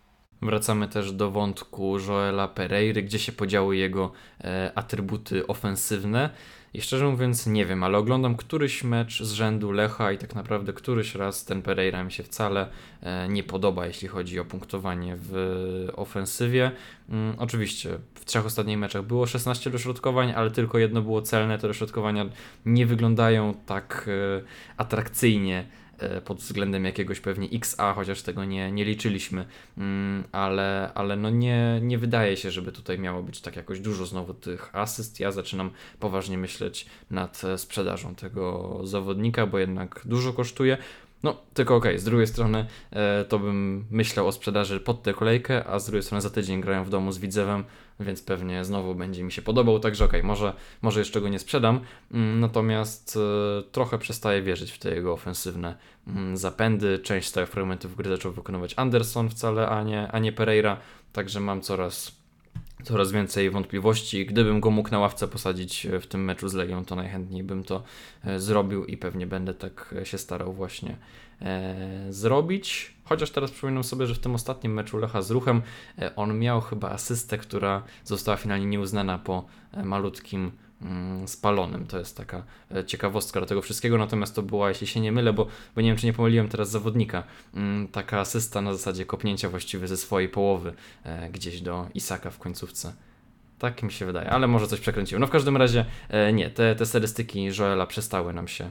Wracamy 0.43 0.89
też 0.89 1.13
do 1.13 1.31
wątku 1.31 1.99
Joela 1.99 2.49
Pereiry, 2.49 3.03
gdzie 3.03 3.19
się 3.19 3.33
podziały 3.33 3.77
jego 3.77 4.13
e, 4.41 4.73
atrybuty 4.75 5.47
ofensywne. 5.47 6.31
I 6.77 6.81
szczerze 6.83 7.07
mówiąc 7.07 7.47
nie 7.47 7.67
wiem, 7.67 7.83
ale 7.83 7.99
oglądam 7.99 8.37
któryś 8.37 8.85
mecz 8.85 9.23
z 9.23 9.33
rzędu 9.33 9.73
Lecha 9.73 10.13
i 10.13 10.19
tak 10.19 10.35
naprawdę 10.35 10.73
któryś 10.73 11.15
raz 11.15 11.45
ten 11.45 11.63
Pereira 11.63 12.05
mi 12.05 12.13
się 12.13 12.23
wcale 12.23 12.69
e, 13.03 13.29
nie 13.29 13.43
podoba, 13.43 13.87
jeśli 13.87 14.09
chodzi 14.09 14.41
o 14.41 14.45
punktowanie 14.45 15.17
w 15.21 15.89
ofensywie. 15.97 16.71
Mm, 17.09 17.35
oczywiście 17.39 17.99
w 18.15 18.25
trzech 18.25 18.47
ostatnich 18.47 18.79
meczach 18.79 19.03
było 19.03 19.27
16 19.27 19.71
dośrodkowań, 19.71 20.33
ale 20.37 20.51
tylko 20.51 20.79
jedno 20.79 21.03
było 21.03 21.23
celne. 21.23 21.59
Te 21.59 21.69
dośrodkowania 21.69 22.27
nie 22.67 22.87
wyglądają 22.87 23.55
tak 23.67 24.09
e, 24.09 24.43
atrakcyjnie 24.77 25.67
pod 26.25 26.39
względem 26.39 26.85
jakiegoś 26.85 27.21
pewnie 27.21 27.49
XA, 27.53 27.95
chociaż 27.95 28.23
tego 28.23 28.45
nie, 28.45 28.73
nie 28.73 28.85
liczyliśmy, 28.85 29.47
mm, 29.79 30.25
ale, 30.33 30.91
ale 30.95 31.17
no 31.17 31.31
nie, 31.31 31.81
nie 31.83 31.99
wydaje 31.99 32.37
się, 32.37 32.51
żeby 32.51 32.73
tutaj 32.73 32.99
miało 32.99 33.23
być 33.23 33.41
tak 33.41 33.57
jakoś 33.57 33.81
dużo 33.81 34.07
znowu 34.07 34.35
tych 34.35 34.77
asyst. 34.77 35.21
Ja 35.21 35.33
zaczynam 35.33 35.71
poważnie 36.01 36.39
myśleć 36.39 36.87
nad 37.11 37.43
sprzedażą 37.57 38.15
tego 38.15 38.81
zawodnika, 38.85 39.47
bo 39.47 39.59
jednak 39.59 40.01
dużo 40.05 40.33
kosztuje. 40.33 40.79
No, 41.23 41.37
tylko 41.55 41.77
okej, 41.77 41.91
okay, 41.93 41.99
z 41.99 42.05
drugiej 42.05 42.27
strony 42.27 42.67
e, 42.91 43.25
to 43.25 43.39
bym 43.39 43.87
myślał 43.91 44.29
o 44.29 44.33
sprzedaży 44.33 44.81
pod 44.81 45.03
tę 45.03 45.15
kolejkę, 45.15 45.67
a 45.67 45.79
z 45.79 45.87
drugiej 45.87 46.03
strony 46.03 46.23
za 46.23 46.31
tydzień 46.31 46.61
grają 46.61 46.85
w 46.85 46.91
domu 46.91 47.13
z 47.13 47.19
Widzewem, 47.19 47.65
więc 48.01 48.23
pewnie 48.23 48.65
znowu 48.65 48.95
będzie 48.95 49.25
mi 49.25 49.33
się 49.33 49.43
podobał, 49.43 49.81
także 49.81 50.05
okej, 50.05 50.21
okay, 50.21 50.29
może, 50.29 50.53
może 50.83 51.01
jeszcze 51.01 51.21
go 51.21 51.29
nie 51.29 51.39
sprzedam, 51.39 51.81
mm, 52.13 52.41
natomiast 52.41 53.19
e, 53.59 53.63
trochę 53.63 53.99
przestaję 53.99 54.43
wierzyć 54.43 54.73
w 54.73 54.79
te 54.79 54.95
jego 54.95 55.13
ofensywne 55.13 55.77
mm, 56.07 56.37
zapędy. 56.37 56.99
Część 56.99 57.29
stałych 57.29 57.51
fragmentów 57.51 57.97
gry 57.97 58.11
zaczął 58.11 58.33
wykonywać 58.33 58.75
Anderson 58.77 59.29
wcale, 59.29 59.69
a 59.69 59.83
nie, 59.83 60.13
a 60.13 60.19
nie 60.19 60.33
Pereira, 60.33 60.77
także 61.13 61.41
mam 61.41 61.61
coraz 61.61 62.27
coraz 62.85 63.13
więcej 63.13 63.51
wątpliwości. 63.51 64.27
Gdybym 64.27 64.61
go 64.61 64.71
mógł 64.71 64.91
na 64.91 64.99
ławce 64.99 65.29
posadzić 65.29 65.87
w 66.01 66.07
tym 66.07 66.25
meczu 66.25 66.49
z 66.49 66.55
Legią, 66.55 66.85
to 66.85 66.97
najchętniej 66.97 67.43
bym 67.45 67.65
to 67.65 67.83
e, 68.25 68.41
zrobił 68.41 68.85
i 68.85 68.97
pewnie 68.97 69.27
będę 69.27 69.55
tak 69.55 69.95
się 70.05 70.19
starał 70.19 70.53
właśnie 70.53 70.91
e, 70.91 70.97
zrobić. 72.11 72.97
Chociaż 73.05 73.31
teraz 73.31 73.51
przypominam 73.51 73.85
sobie, 73.85 74.07
że 74.07 74.15
w 74.15 74.19
tym 74.19 74.35
ostatnim 74.35 74.73
meczu 74.73 74.99
Lecha 74.99 75.23
z 75.23 75.31
Ruchem 75.31 75.63
e, 75.99 76.17
on 76.17 76.39
miał 76.39 76.61
chyba 76.61 76.91
asystę, 76.91 77.39
która 77.39 77.83
została 78.05 78.37
finalnie 78.37 78.67
nieuznana 78.67 79.19
po 79.19 79.45
malutkim 79.85 80.53
Mm, 80.83 81.29
spalonym. 81.29 81.87
To 81.87 81.99
jest 81.99 82.17
taka 82.17 82.45
e, 82.75 82.85
ciekawostka 82.85 83.41
do 83.41 83.47
tego 83.47 83.63
wszystkiego, 83.63 83.99
natomiast 83.99 84.35
to 84.35 84.43
była, 84.43 84.69
jeśli 84.69 84.87
się 84.87 85.01
nie 85.01 85.13
mylę, 85.13 85.33
bo, 85.33 85.47
bo 85.75 85.81
nie 85.81 85.89
wiem, 85.89 85.97
czy 85.97 86.07
nie 86.07 86.13
pomyliłem 86.13 86.49
teraz 86.49 86.71
zawodnika, 86.71 87.23
mm, 87.55 87.89
taka 87.89 88.21
asysta 88.21 88.61
na 88.61 88.73
zasadzie 88.73 89.07
kopnięcia 89.07 89.49
właściwie 89.49 89.89
ze 89.89 89.97
swojej 89.97 90.29
połowy 90.29 90.75
e, 91.05 91.31
gdzieś 91.31 91.61
do 91.61 91.89
Isaka 91.95 92.31
w 92.31 92.39
końcówce. 92.39 92.93
Tak 93.59 93.83
mi 93.83 93.93
się 93.93 94.07
wydaje, 94.07 94.31
ale 94.31 94.47
może 94.47 94.67
coś 94.67 94.81
przekręciłem. 94.81 95.21
No 95.21 95.27
w 95.27 95.31
każdym 95.31 95.57
razie 95.57 95.85
e, 96.09 96.33
nie, 96.33 96.51
te, 96.51 96.77
te 96.77 96.87
statystyki 96.87 97.51
Joela 97.59 97.87
przestały 97.87 98.33
nam 98.33 98.49
się 98.49 98.71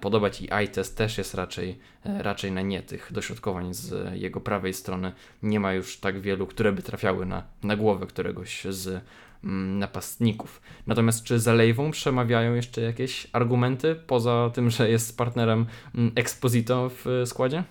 podobać 0.00 0.40
i 0.40 0.48
iTest 0.64 0.96
też 0.96 1.18
jest 1.18 1.34
raczej, 1.34 1.78
raczej 2.04 2.52
na 2.52 2.60
nie 2.60 2.82
tych 2.82 3.12
dośrodkowań 3.12 3.74
z 3.74 4.12
jego 4.20 4.40
prawej 4.40 4.74
strony. 4.74 5.12
Nie 5.42 5.60
ma 5.60 5.72
już 5.72 5.96
tak 5.96 6.20
wielu, 6.20 6.46
które 6.46 6.72
by 6.72 6.82
trafiały 6.82 7.26
na, 7.26 7.42
na 7.62 7.76
głowę 7.76 8.06
któregoś 8.06 8.64
z 8.70 9.04
Mm, 9.44 9.78
napastników. 9.78 10.62
Natomiast 10.86 11.24
czy 11.24 11.40
za 11.40 11.54
Lejwą 11.54 11.90
przemawiają 11.90 12.54
jeszcze 12.54 12.80
jakieś 12.80 13.26
argumenty, 13.32 13.94
poza 14.06 14.50
tym, 14.54 14.70
że 14.70 14.90
jest 14.90 15.16
partnerem 15.18 15.66
mm, 15.94 16.12
Exposito 16.14 16.90
w 16.90 17.06
e, 17.06 17.26
składzie? 17.26 17.64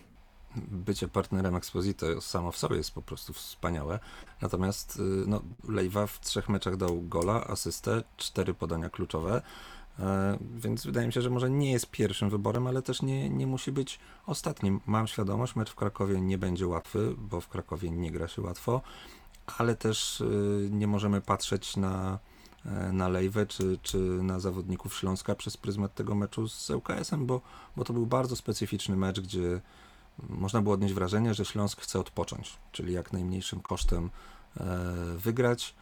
Bycie 0.56 1.08
partnerem 1.08 1.56
Exposito 1.56 2.22
samo 2.22 2.52
w 2.52 2.58
sobie 2.58 2.76
jest 2.78 2.92
po 2.92 3.02
prostu 3.02 3.34
wspaniałe. 3.34 4.00
Natomiast 4.42 5.00
y, 5.00 5.02
no, 5.28 5.42
Lejwa 5.68 6.08
w 6.08 6.20
trzech 6.20 6.50
meczach 6.50 6.78
dał 6.78 7.02
gola, 7.02 7.48
asystę, 7.48 8.04
cztery 8.18 8.54
podania 8.54 8.90
kluczowe. 8.90 9.42
E, 10.00 10.38
więc 10.56 10.86
wydaje 10.86 11.08
mi 11.08 11.14
się, 11.14 11.22
że 11.22 11.30
może 11.30 11.50
nie 11.50 11.72
jest 11.72 11.92
pierwszym 11.92 12.30
wyborem, 12.30 12.68
ale 12.68 12.82
też 12.82 13.02
nie, 13.02 13.30
nie 13.30 13.48
musi 13.48 13.72
być 13.72 14.00
ostatnim. 14.26 14.80
Mam 14.86 15.08
świadomość, 15.08 15.56
mecz 15.56 15.70
w 15.70 15.76
Krakowie 15.76 16.22
nie 16.22 16.38
będzie 16.38 16.68
łatwy, 16.68 17.16
bo 17.18 17.42
w 17.42 17.48
Krakowie 17.48 17.92
nie 17.92 18.12
gra 18.12 18.28
się 18.28 18.42
łatwo 18.42 18.82
ale 19.58 19.76
też 19.76 20.22
y, 20.22 20.70
nie 20.72 20.88
możemy 20.88 21.22
patrzeć 21.22 21.78
na 21.78 22.20
na 22.92 23.10
Lejwę 23.10 23.46
czy, 23.46 23.78
czy 23.82 23.98
na 23.98 24.40
zawodników 24.40 24.96
Śląska 24.96 25.36
przez 25.36 25.58
pryzmat 25.58 25.96
tego 25.96 26.16
meczu 26.16 26.48
z 26.48 26.70
ŁKS-em, 26.70 27.26
bo, 27.26 27.42
bo 27.76 27.84
to 27.84 27.94
był 27.94 28.06
bardzo 28.06 28.36
specyficzny 28.36 28.96
mecz, 28.96 29.20
gdzie 29.22 29.62
można 30.30 30.62
było 30.62 30.76
odnieść 30.76 30.94
wrażenie, 30.94 31.34
że 31.34 31.46
Śląsk 31.46 31.82
chce 31.82 32.00
odpocząć, 32.00 32.58
czyli 32.72 32.94
jak 32.94 33.14
najmniejszym 33.14 33.60
kosztem 33.60 34.10
wygrać. 35.18 35.76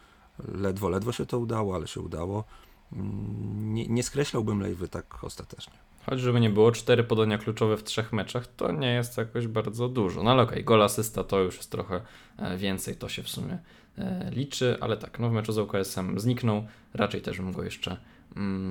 Ledwo, 0.48 0.88
ledwo 0.88 1.12
się 1.12 1.26
to 1.26 1.38
udało, 1.38 1.74
ale 1.74 1.86
się 1.86 2.00
udało. 2.00 2.44
Mm, 2.92 3.74
nie, 3.74 3.86
nie 3.88 4.02
skreślałbym 4.02 4.60
Lejwy 4.60 4.88
tak 4.88 5.24
ostatecznie. 5.24 5.74
Choć 6.06 6.20
żeby 6.20 6.40
nie 6.40 6.50
było, 6.50 6.72
cztery 6.72 7.04
podania 7.04 7.38
kluczowe 7.38 7.76
w 7.76 7.84
trzech 7.84 8.12
meczach 8.12 8.46
to 8.46 8.72
nie 8.72 8.92
jest 8.94 9.18
jakoś 9.18 9.46
bardzo 9.46 9.88
dużo. 9.88 10.22
No 10.22 10.30
ale 10.30 10.42
okej, 10.42 10.54
okay, 10.54 10.64
gol 10.64 10.82
asysta 10.82 11.24
to 11.24 11.40
już 11.40 11.56
jest 11.56 11.70
trochę 11.70 12.00
e, 12.38 12.56
więcej, 12.56 12.96
to 12.96 13.08
się 13.08 13.22
w 13.22 13.28
sumie 13.28 13.58
e, 13.98 14.30
liczy, 14.30 14.76
ale 14.80 14.96
tak, 14.96 15.18
no 15.18 15.28
w 15.28 15.32
meczu 15.32 15.52
z 15.52 15.58
UKS-em 15.58 16.20
zniknął, 16.20 16.66
raczej 16.94 17.22
też 17.22 17.36
bym 17.36 17.52
go 17.52 17.62
jeszcze 17.62 17.96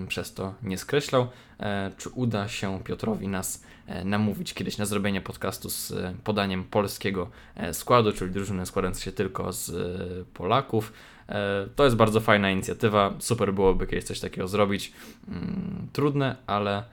przez 0.08 0.34
to 0.34 0.54
nie 0.64 0.78
skreślał. 0.78 1.28
E, 1.60 1.92
czy 1.98 2.10
uda 2.10 2.48
się 2.48 2.84
Piotrowi 2.84 3.28
nas 3.28 3.64
e, 3.88 4.06
namówić 4.06 4.54
kiedyś 4.54 4.78
na 4.78 4.86
zrobienie 4.86 5.22
podcastu 5.22 5.70
z 5.70 5.92
e, 5.92 6.14
podaniem 6.24 6.64
polskiego 6.64 7.30
składu, 7.74 8.14
czyli 8.14 8.32
drużyny 8.32 8.66
składającej 8.66 9.04
się 9.04 9.12
tylko 9.12 9.54
z 9.54 9.72
Polaków? 10.34 10.94
To 11.76 11.84
jest 11.84 11.96
bardzo 11.96 12.20
fajna 12.20 12.52
inicjatywa, 12.52 13.14
super 13.20 13.54
byłoby 13.54 13.88
kiedyś 13.88 14.04
coś 14.04 14.20
takiego 14.20 14.48
zrobić. 14.48 14.94
Mm, 15.28 15.88
trudne, 15.94 16.36
ale 16.48 16.84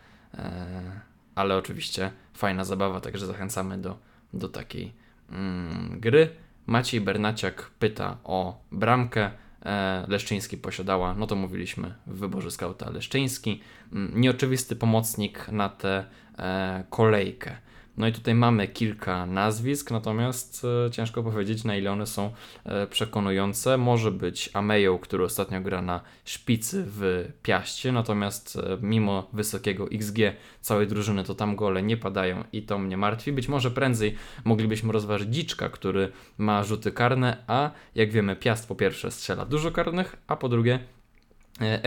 ale 1.36 1.56
oczywiście 1.56 2.10
fajna 2.34 2.64
zabawa, 2.64 3.00
także 3.00 3.26
zachęcamy 3.26 3.78
do, 3.78 3.98
do 4.32 4.48
takiej 4.48 4.92
mm, 5.30 6.00
gry. 6.00 6.28
Maciej 6.66 7.00
Bernaciak 7.00 7.70
pyta 7.78 8.16
o 8.24 8.60
bramkę. 8.72 9.30
E, 9.66 10.04
Leszczyński 10.08 10.56
posiadała, 10.56 11.14
no 11.14 11.26
to 11.26 11.36
mówiliśmy 11.36 11.94
w 12.06 12.18
wyborze 12.18 12.50
skauta 12.50 12.90
Leszczyński. 12.90 13.60
Mm, 13.92 14.20
nieoczywisty 14.20 14.76
pomocnik 14.76 15.48
na 15.48 15.68
tę 15.68 16.04
e, 16.38 16.84
kolejkę. 16.90 17.56
No 17.96 18.08
i 18.08 18.12
tutaj 18.12 18.34
mamy 18.34 18.68
kilka 18.68 19.26
nazwisk, 19.26 19.90
natomiast 19.90 20.66
e, 20.86 20.90
ciężko 20.90 21.22
powiedzieć, 21.22 21.64
na 21.64 21.76
ile 21.76 21.92
one 21.92 22.06
są 22.06 22.30
e, 22.64 22.86
przekonujące. 22.86 23.78
Może 23.78 24.10
być 24.10 24.50
Amejo, 24.52 24.98
który 24.98 25.24
ostatnio 25.24 25.60
gra 25.60 25.82
na 25.82 26.00
szpicy 26.24 26.84
w 26.86 27.28
Piaście, 27.42 27.92
natomiast 27.92 28.56
e, 28.56 28.78
mimo 28.80 29.28
wysokiego 29.32 29.88
XG 29.92 30.18
całej 30.60 30.86
drużyny, 30.86 31.24
to 31.24 31.34
tam 31.34 31.56
gole 31.56 31.82
nie 31.82 31.96
padają 31.96 32.44
i 32.52 32.62
to 32.62 32.78
mnie 32.78 32.96
martwi. 32.96 33.32
Być 33.32 33.48
może 33.48 33.70
prędzej 33.70 34.14
moglibyśmy 34.44 34.92
rozważyć 34.92 35.28
Dziczka, 35.28 35.68
który 35.68 36.12
ma 36.38 36.64
rzuty 36.64 36.92
karne, 36.92 37.44
a 37.46 37.70
jak 37.94 38.10
wiemy, 38.10 38.36
Piast 38.36 38.68
po 38.68 38.74
pierwsze 38.74 39.10
strzela 39.10 39.44
dużo 39.44 39.70
karnych, 39.70 40.16
a 40.26 40.36
po 40.36 40.48
drugie 40.48 40.78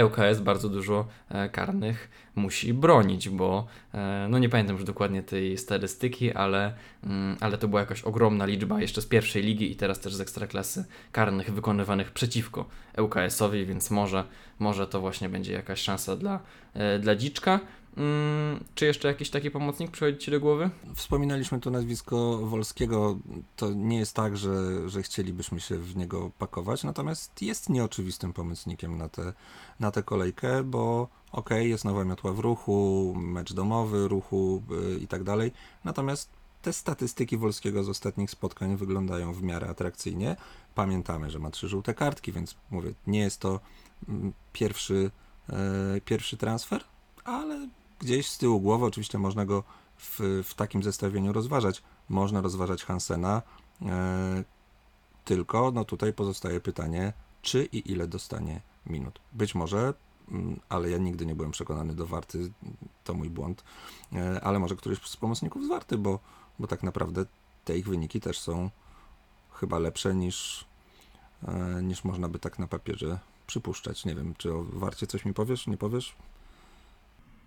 ŁKS 0.06 0.40
bardzo 0.42 0.70
dużo 0.70 1.08
karnych 1.52 2.10
musi 2.36 2.74
bronić, 2.74 3.30
bo 3.30 3.68
e, 3.94 4.28
no 4.30 4.40
nie 4.40 4.50
pamiętam 4.50 4.76
już 4.76 4.86
dokładnie 4.86 5.24
tej 5.24 5.58
statystyki, 5.58 6.34
ale, 6.34 6.74
mm, 7.04 7.38
ale 7.40 7.58
to 7.58 7.68
była 7.68 7.82
jakaś 7.82 8.02
ogromna 8.02 8.46
liczba 8.46 8.82
jeszcze 8.82 9.02
z 9.02 9.06
pierwszej 9.06 9.44
ligi 9.44 9.72
i 9.72 9.76
teraz 9.76 10.00
też 10.00 10.16
z 10.16 10.22
ekstraklasy 10.22 10.86
karnych 11.12 11.54
wykonywanych 11.54 12.12
przeciwko 12.12 12.66
ŁKS-owi, 12.98 13.66
więc 13.66 13.92
może, 13.92 14.24
może 14.60 14.88
to 14.88 15.02
właśnie 15.02 15.30
będzie 15.30 15.54
jakaś 15.54 15.82
szansa 15.82 16.16
dla, 16.16 16.40
e, 16.74 17.00
dla 17.00 17.16
Dziczka. 17.16 17.60
Hmm, 17.96 18.64
czy 18.76 18.86
jeszcze 18.86 19.08
jakiś 19.08 19.30
taki 19.30 19.52
pomocnik 19.52 19.92
przychodzi 19.92 20.18
Ci 20.18 20.32
do 20.32 20.40
głowy? 20.40 20.70
Wspominaliśmy 20.96 21.60
tu 21.60 21.72
nazwisko 21.72 22.38
Wolskiego. 22.38 23.20
To 23.56 23.74
nie 23.74 23.98
jest 23.98 24.16
tak, 24.16 24.38
że, 24.38 24.90
że 24.90 25.04
chcielibyśmy 25.04 25.60
się 25.60 25.78
w 25.78 25.96
niego 25.96 26.32
pakować, 26.38 26.84
natomiast 26.84 27.42
jest 27.42 27.70
nieoczywistym 27.70 28.34
pomocnikiem 28.34 28.98
na 28.98 29.10
tę 29.10 29.34
na 29.80 29.92
kolejkę, 29.92 30.64
bo 30.64 31.08
ok, 31.32 31.50
jest 31.50 31.86
nowa 31.86 32.04
miotła 32.04 32.34
w 32.34 32.40
ruchu, 32.40 33.14
mecz 33.18 33.54
domowy, 33.54 34.08
ruchu 34.08 34.64
yy, 34.70 35.00
i 35.00 35.08
tak 35.08 35.24
dalej. 35.24 35.52
Natomiast 35.84 36.30
te 36.62 36.74
statystyki 36.74 37.38
Wolskiego 37.38 37.84
z 37.84 37.90
ostatnich 37.90 38.32
spotkań 38.32 38.78
wyglądają 38.78 39.34
w 39.34 39.44
miarę 39.44 39.70
atrakcyjnie. 39.70 40.36
Pamiętamy, 40.76 41.32
że 41.32 41.40
ma 41.40 41.52
trzy 41.52 41.68
żółte 41.68 41.94
kartki, 41.94 42.32
więc 42.32 42.56
mówię, 42.72 42.94
nie 43.08 43.20
jest 43.20 43.40
to 43.40 43.60
mm, 44.10 44.34
pierwszy, 44.54 45.12
e, 45.50 46.02
pierwszy 46.02 46.38
transfer, 46.38 46.84
ale 47.26 47.68
gdzieś 48.00 48.28
z 48.28 48.38
tyłu 48.38 48.62
głowy 48.62 48.86
oczywiście 48.86 49.18
można 49.18 49.46
go 49.46 49.64
w, 49.98 50.44
w 50.44 50.54
takim 50.54 50.84
zestawieniu 50.84 51.34
rozważać. 51.34 51.84
Można 52.10 52.42
rozważać 52.42 52.84
Hansena, 52.84 53.42
e, 53.82 54.44
tylko 55.26 55.72
no 55.72 55.86
tutaj 55.86 56.14
pozostaje 56.14 56.62
pytanie, 56.62 57.14
czy 57.42 57.66
i 57.66 57.92
ile 57.92 58.08
dostanie 58.08 58.62
minut. 58.86 59.20
Być 59.34 59.56
może, 59.56 59.94
ale 60.70 60.90
ja 60.90 60.98
nigdy 60.98 61.26
nie 61.26 61.36
byłem 61.36 61.52
przekonany 61.52 61.96
do 61.96 62.08
Warty, 62.08 62.52
to 63.04 63.14
mój 63.14 63.30
błąd, 63.30 63.64
e, 64.14 64.42
ale 64.42 64.60
może 64.60 64.76
któryś 64.76 65.00
z 65.00 65.18
pomocników 65.18 65.66
z 65.66 65.68
Warty, 65.68 65.98
bo, 65.98 66.20
bo 66.60 66.68
tak 66.68 66.84
naprawdę 66.84 67.26
te 67.66 67.78
ich 67.78 67.88
wyniki 67.88 68.22
też 68.22 68.40
są 68.40 68.70
chyba 69.54 69.80
lepsze 69.80 70.16
niż, 70.16 70.66
e, 71.48 71.84
niż 71.84 72.04
można 72.04 72.30
by 72.30 72.40
tak 72.40 72.60
na 72.60 72.68
papierze 72.68 73.20
przypuszczać. 73.48 74.06
Nie 74.06 74.16
wiem, 74.16 74.34
czy 74.38 74.54
o 74.54 74.64
Warcie 74.64 75.08
coś 75.08 75.26
mi 75.26 75.34
powiesz, 75.34 75.68
nie 75.68 75.78
powiesz? 75.78 76.16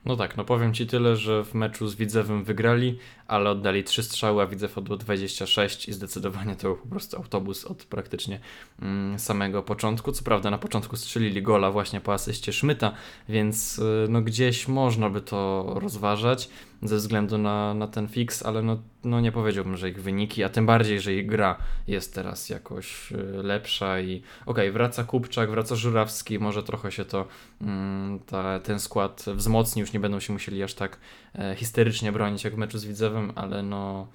No 0.04 0.16
tak, 0.16 0.36
no 0.36 0.44
powiem 0.44 0.74
Ci 0.74 0.86
tyle, 0.86 1.16
że 1.16 1.44
w 1.44 1.54
meczu 1.54 1.88
z 1.88 1.94
Widzewem 1.94 2.44
wygrali, 2.44 2.98
ale 3.26 3.50
oddali 3.50 3.84
trzy 3.84 4.02
strzały, 4.02 4.42
a 4.42 4.46
Widzew 4.46 4.78
oddał 4.78 4.96
26 4.96 5.88
i 5.88 5.92
zdecydowanie 5.92 6.56
to 6.56 6.62
był 6.68 6.76
po 6.76 6.88
prostu 6.88 7.16
autobus 7.16 7.64
od 7.64 7.84
praktycznie 7.84 8.40
mm, 8.82 9.18
samego 9.18 9.62
początku. 9.62 10.12
Co 10.12 10.24
prawda 10.24 10.50
na 10.50 10.58
początku 10.58 10.96
strzelili 10.96 11.42
gola 11.42 11.70
właśnie 11.70 12.00
po 12.00 12.12
asyście 12.12 12.52
Szmyta, 12.52 12.92
więc 13.28 13.78
y, 13.78 14.06
no 14.08 14.22
gdzieś 14.22 14.68
można 14.68 15.10
by 15.10 15.20
to 15.20 15.72
rozważać 15.76 16.48
ze 16.82 16.96
względu 16.96 17.38
na, 17.38 17.74
na 17.74 17.88
ten 17.88 18.08
fix, 18.08 18.42
ale 18.42 18.62
no, 18.62 18.82
no 19.04 19.20
nie 19.20 19.32
powiedziałbym, 19.32 19.76
że 19.76 19.88
ich 19.88 20.02
wyniki, 20.02 20.44
a 20.44 20.48
tym 20.48 20.66
bardziej, 20.66 21.00
że 21.00 21.14
ich 21.14 21.26
gra 21.26 21.56
jest 21.86 22.14
teraz 22.14 22.48
jakoś 22.48 23.12
y, 23.12 23.16
lepsza 23.42 24.00
i 24.00 24.22
okej, 24.46 24.64
okay, 24.64 24.72
wraca 24.72 25.04
Kupczak, 25.04 25.50
wraca 25.50 25.76
Żurawski, 25.76 26.38
może 26.38 26.62
trochę 26.62 26.92
się 26.92 27.04
to 27.04 27.26
mm, 27.60 28.18
ta, 28.18 28.60
ten 28.60 28.80
skład 28.80 29.24
wzmocni, 29.34 29.80
już 29.80 29.92
nie 29.92 30.00
będą 30.00 30.20
się 30.20 30.32
musieli 30.32 30.62
aż 30.62 30.74
tak 30.74 30.98
e, 31.34 31.54
histerycznie 31.56 32.12
bronić 32.12 32.44
jak 32.44 32.54
w 32.54 32.58
meczu 32.58 32.78
z 32.78 32.84
Widzewem, 32.84 33.32
ale 33.34 33.62
no 33.62 34.06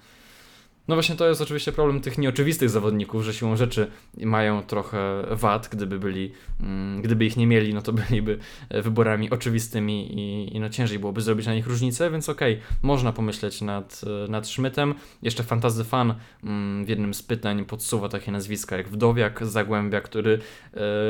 no 0.88 0.96
właśnie 0.96 1.16
to 1.16 1.28
jest 1.28 1.40
oczywiście 1.40 1.72
problem 1.72 2.00
tych 2.00 2.18
nieoczywistych 2.18 2.70
zawodników, 2.70 3.22
że 3.24 3.34
siłą 3.34 3.56
rzeczy 3.56 3.90
mają 4.16 4.62
trochę 4.62 5.24
wad, 5.30 5.68
gdyby 5.72 5.98
byli, 5.98 6.32
mm, 6.60 7.02
gdyby 7.02 7.26
ich 7.26 7.36
nie 7.36 7.46
mieli, 7.46 7.74
no 7.74 7.82
to 7.82 7.92
byliby 8.08 8.38
wyborami 8.70 9.30
oczywistymi 9.30 10.18
i, 10.20 10.56
i 10.56 10.60
no 10.60 10.70
ciężej 10.70 10.98
byłoby 10.98 11.20
zrobić 11.20 11.46
na 11.46 11.54
nich 11.54 11.66
różnicę, 11.66 12.10
więc 12.10 12.28
okej, 12.28 12.54
okay, 12.54 12.66
można 12.82 13.12
pomyśleć 13.12 13.60
nad, 13.60 14.00
nad 14.28 14.46
Schmidtem. 14.46 14.94
Jeszcze 15.22 15.42
Fantazy 15.42 15.84
Fan 15.84 16.14
mm, 16.44 16.84
w 16.84 16.88
jednym 16.88 17.14
z 17.14 17.22
pytań 17.22 17.64
podsuwa 17.64 18.08
takie 18.08 18.32
nazwiska 18.32 18.76
jak 18.76 18.88
Wdowiak 18.88 19.46
Zagłębia, 19.46 20.00
który 20.00 20.34
e, 20.34 20.38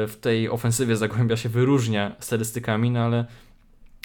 w 0.07 0.17
tej 0.21 0.49
ofensywie 0.49 0.97
Zagłębia 0.97 1.37
się 1.37 1.49
wyróżnia 1.49 2.17
statystykami, 2.21 2.91
no 2.91 3.01
ale 3.01 3.25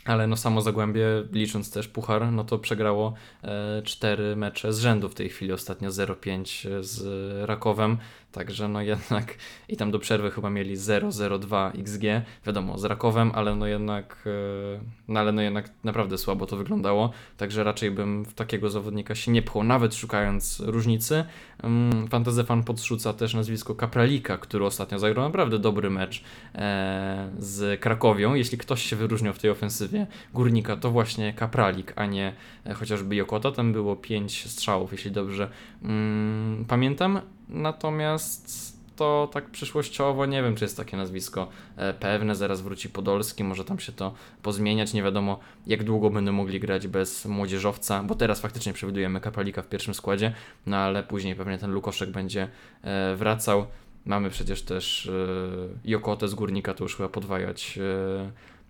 ale 0.05 0.27
no 0.27 0.37
samo 0.37 0.61
Zagłębie, 0.61 1.05
licząc 1.31 1.71
też 1.71 1.87
Puchar, 1.87 2.31
no 2.31 2.43
to 2.43 2.59
przegrało 2.59 3.13
e, 3.43 3.81
cztery 3.81 4.35
mecze 4.35 4.73
z 4.73 4.79
rzędu 4.79 5.09
w 5.09 5.15
tej 5.15 5.29
chwili, 5.29 5.51
ostatnio 5.51 5.89
0-5 5.89 6.67
z 6.81 7.03
Rakowem, 7.49 7.97
Także 8.33 8.67
no 8.67 8.81
jednak 8.81 9.35
i 9.69 9.77
tam 9.77 9.91
do 9.91 9.99
przerwy 9.99 10.31
chyba 10.31 10.49
mieli 10.49 10.77
0,02 10.77 11.71
XG, 11.79 12.03
wiadomo, 12.45 12.77
z 12.77 12.83
Rakowem, 12.83 13.31
ale 13.35 13.55
no 13.55 13.67
jednak, 13.67 14.23
e, 14.25 14.79
no 15.07 15.19
ale 15.19 15.31
no 15.31 15.41
jednak 15.41 15.69
naprawdę 15.83 16.17
słabo 16.17 16.45
to 16.45 16.57
wyglądało. 16.57 17.11
Także 17.37 17.63
raczej 17.63 17.91
bym 17.91 18.25
w 18.25 18.33
takiego 18.33 18.69
zawodnika 18.69 19.15
się 19.15 19.31
nie 19.31 19.41
pchał, 19.41 19.63
nawet 19.63 19.95
szukając 19.95 20.59
różnicy. 20.59 21.25
Mm, 21.63 22.07
Fantasy 22.07 22.43
Fan 22.43 22.63
podrzuca 22.63 23.13
też 23.13 23.33
nazwisko 23.33 23.75
Kapralika, 23.75 24.37
który 24.37 24.65
ostatnio 24.65 24.99
zagrał 24.99 25.25
naprawdę 25.25 25.59
dobry 25.59 25.89
mecz 25.89 26.23
e, 26.55 27.29
z 27.39 27.79
Krakowią. 27.79 28.33
Jeśli 28.33 28.57
ktoś 28.57 28.83
się 28.83 28.95
wyróżniał 28.95 29.33
w 29.33 29.39
tej 29.39 29.49
ofensywie 29.49 30.07
Górnika, 30.33 30.75
to 30.75 30.91
właśnie 30.91 31.33
Kapralik, 31.33 31.93
a 31.95 32.05
nie 32.05 32.33
e, 32.65 32.73
chociażby 32.73 33.15
Jokota. 33.15 33.51
Tam 33.51 33.73
było 33.73 33.95
5 33.95 34.51
strzałów, 34.51 34.91
jeśli 34.91 35.11
dobrze 35.11 35.49
mm, 35.83 36.65
pamiętam. 36.67 37.21
Natomiast 37.49 38.73
to 38.95 39.29
tak 39.33 39.49
przyszłościowo 39.49 40.25
nie 40.25 40.43
wiem, 40.43 40.55
czy 40.55 40.65
jest 40.65 40.77
takie 40.77 40.97
nazwisko 40.97 41.47
e, 41.75 41.93
pewne. 41.93 42.35
Zaraz 42.35 42.61
wróci 42.61 42.89
Podolski, 42.89 43.43
może 43.43 43.65
tam 43.65 43.79
się 43.79 43.91
to 43.91 44.13
pozmieniać. 44.41 44.93
Nie 44.93 45.03
wiadomo, 45.03 45.39
jak 45.67 45.83
długo 45.83 46.09
będą 46.09 46.31
mogli 46.31 46.59
grać 46.59 46.87
bez 46.87 47.25
młodzieżowca, 47.25 48.03
bo 48.03 48.15
teraz 48.15 48.41
faktycznie 48.41 48.73
przewidujemy 48.73 49.21
Kapalika 49.21 49.61
w 49.61 49.67
pierwszym 49.67 49.93
składzie, 49.93 50.33
no 50.65 50.77
ale 50.77 51.03
później 51.03 51.35
pewnie 51.35 51.57
ten 51.57 51.71
Lukoszek 51.71 52.11
będzie 52.11 52.47
e, 52.81 53.15
wracał. 53.15 53.65
Mamy 54.05 54.29
przecież 54.29 54.61
też 54.61 55.07
e, 55.07 55.89
Jokotę 55.89 56.27
z 56.27 56.33
Górnika, 56.33 56.73
to 56.73 56.83
już 56.83 56.95
chyba 56.95 57.09
podwajać 57.09 57.79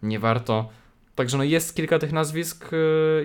nie 0.03 0.19
warto. 0.19 0.69
Także 1.15 1.37
no 1.37 1.43
jest 1.43 1.75
kilka 1.75 1.99
tych 1.99 2.11
nazwisk, 2.11 2.71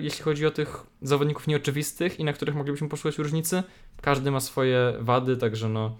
jeśli 0.01 0.23
chodzi 0.23 0.45
o 0.45 0.51
tych 0.51 0.83
zawodników 1.01 1.47
nieoczywistych 1.47 2.19
i 2.19 2.23
na 2.23 2.33
których 2.33 2.55
moglibyśmy 2.55 2.89
poszukać 2.89 3.17
różnicy. 3.17 3.63
Każdy 4.01 4.31
ma 4.31 4.39
swoje 4.39 4.93
wady, 4.99 5.37
także 5.37 5.69
no 5.69 5.95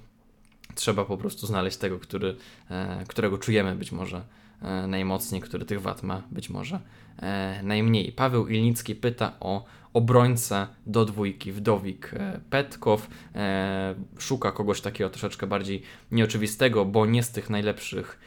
trzeba 0.75 1.05
po 1.05 1.17
prostu 1.17 1.47
znaleźć 1.47 1.77
tego, 1.77 1.99
który, 1.99 2.35
e, 2.69 3.03
którego 3.07 3.37
czujemy 3.37 3.75
być 3.75 3.91
może 3.91 4.21
e, 4.61 4.87
najmocniej, 4.87 5.41
który 5.41 5.65
tych 5.65 5.81
wad 5.81 6.03
ma 6.03 6.23
być 6.31 6.49
może 6.49 6.79
e, 7.17 7.59
najmniej. 7.63 8.11
Paweł 8.11 8.47
Ilnicki 8.47 8.95
pyta 8.95 9.33
o 9.39 9.65
obrońcę 9.93 10.67
do 10.85 11.05
dwójki, 11.05 11.51
wdowik 11.51 12.11
Petkow. 12.49 13.07
Szuka 14.19 14.51
kogoś 14.51 14.81
takiego 14.81 15.09
troszeczkę 15.09 15.47
bardziej 15.47 15.81
nieoczywistego, 16.11 16.85
bo 16.85 17.05
nie 17.05 17.23
z 17.23 17.31
tych 17.31 17.49
najlepszych 17.49 18.19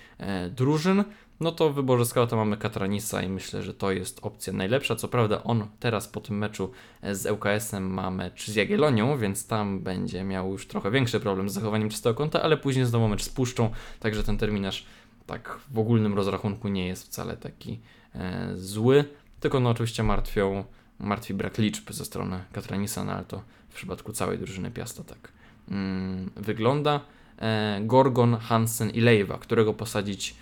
drużyn. 0.51 1.05
No 1.43 1.53
to 1.53 1.71
w 1.71 1.75
wyborze 1.75 2.07
scouta 2.07 2.37
mamy 2.37 2.57
Katranisa 2.57 3.23
i 3.23 3.29
myślę, 3.29 3.63
że 3.63 3.75
to 3.75 3.93
jest 3.93 4.19
opcja 4.23 4.53
najlepsza. 4.53 4.97
Co 4.97 5.09
prawda 5.09 5.43
on 5.43 5.67
teraz 5.81 6.09
po 6.09 6.21
tym 6.21 6.39
meczu 6.39 6.71
z 7.13 7.27
ŁKS-em 7.27 7.95
ma 7.95 8.11
mecz 8.11 8.47
z 8.47 8.55
Jagiellonią, 8.55 9.19
więc 9.19 9.47
tam 9.47 9.81
będzie 9.81 10.25
miał 10.25 10.53
już 10.53 10.67
trochę 10.67 10.91
większy 10.91 11.21
problem 11.21 11.49
z 11.51 11.53
zachowaniem 11.53 11.89
czystego 11.89 12.15
konta, 12.15 12.43
ale 12.43 12.57
później 12.57 12.87
znowu 12.87 13.09
mecz 13.09 13.23
z 13.23 13.29
Puszczą, 13.29 13.71
także 14.01 14.23
ten 14.23 14.39
terminarz 14.39 14.87
tak 15.27 15.59
w 15.71 15.79
ogólnym 15.79 16.15
rozrachunku 16.15 16.69
nie 16.69 16.87
jest 16.87 17.05
wcale 17.05 17.37
taki 17.37 17.81
e, 18.15 18.49
zły, 18.55 19.05
tylko 19.41 19.61
no 19.61 19.71
oczywiście 19.71 20.03
martwią 20.03 20.65
martwi 20.99 21.35
brak 21.35 21.59
liczb 21.59 21.93
ze 21.93 22.05
strony 22.05 22.45
Katranisa, 22.53 23.05
no 23.05 23.13
ale 23.13 23.25
to 23.25 23.43
w 23.69 23.75
przypadku 23.75 24.13
całej 24.13 24.39
drużyny 24.39 24.71
Piasta 24.71 25.05
tak 25.05 25.33
mm, 25.71 26.31
wygląda. 26.37 27.01
E, 27.39 27.81
Gorgon, 27.85 28.37
Hansen 28.37 28.91
i 28.91 29.01
Lejwa, 29.01 29.39
którego 29.39 29.75
posadzić 29.75 30.35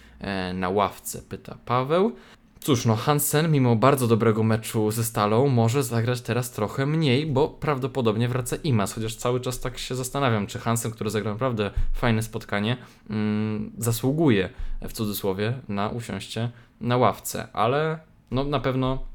na 0.54 0.68
ławce, 0.68 1.22
pyta 1.22 1.58
Paweł. 1.64 2.12
Cóż, 2.60 2.86
no 2.86 2.96
Hansen, 2.96 3.50
mimo 3.50 3.76
bardzo 3.76 4.06
dobrego 4.06 4.42
meczu 4.42 4.90
ze 4.90 5.04
Stalą, 5.04 5.48
może 5.48 5.82
zagrać 5.82 6.20
teraz 6.20 6.50
trochę 6.50 6.86
mniej, 6.86 7.26
bo 7.26 7.48
prawdopodobnie 7.48 8.28
wraca 8.28 8.56
Imas, 8.56 8.92
chociaż 8.92 9.14
cały 9.14 9.40
czas 9.40 9.60
tak 9.60 9.78
się 9.78 9.94
zastanawiam, 9.94 10.46
czy 10.46 10.58
Hansen, 10.58 10.90
który 10.90 11.10
zagrał 11.10 11.34
naprawdę 11.34 11.70
fajne 11.92 12.22
spotkanie, 12.22 12.76
mm, 13.10 13.72
zasługuje, 13.78 14.48
w 14.88 14.92
cudzysłowie, 14.92 15.54
na 15.68 15.88
usiąście 15.88 16.50
na 16.80 16.96
ławce, 16.96 17.48
ale 17.52 17.98
no 18.30 18.44
na 18.44 18.60
pewno 18.60 18.98
E, 19.04 19.09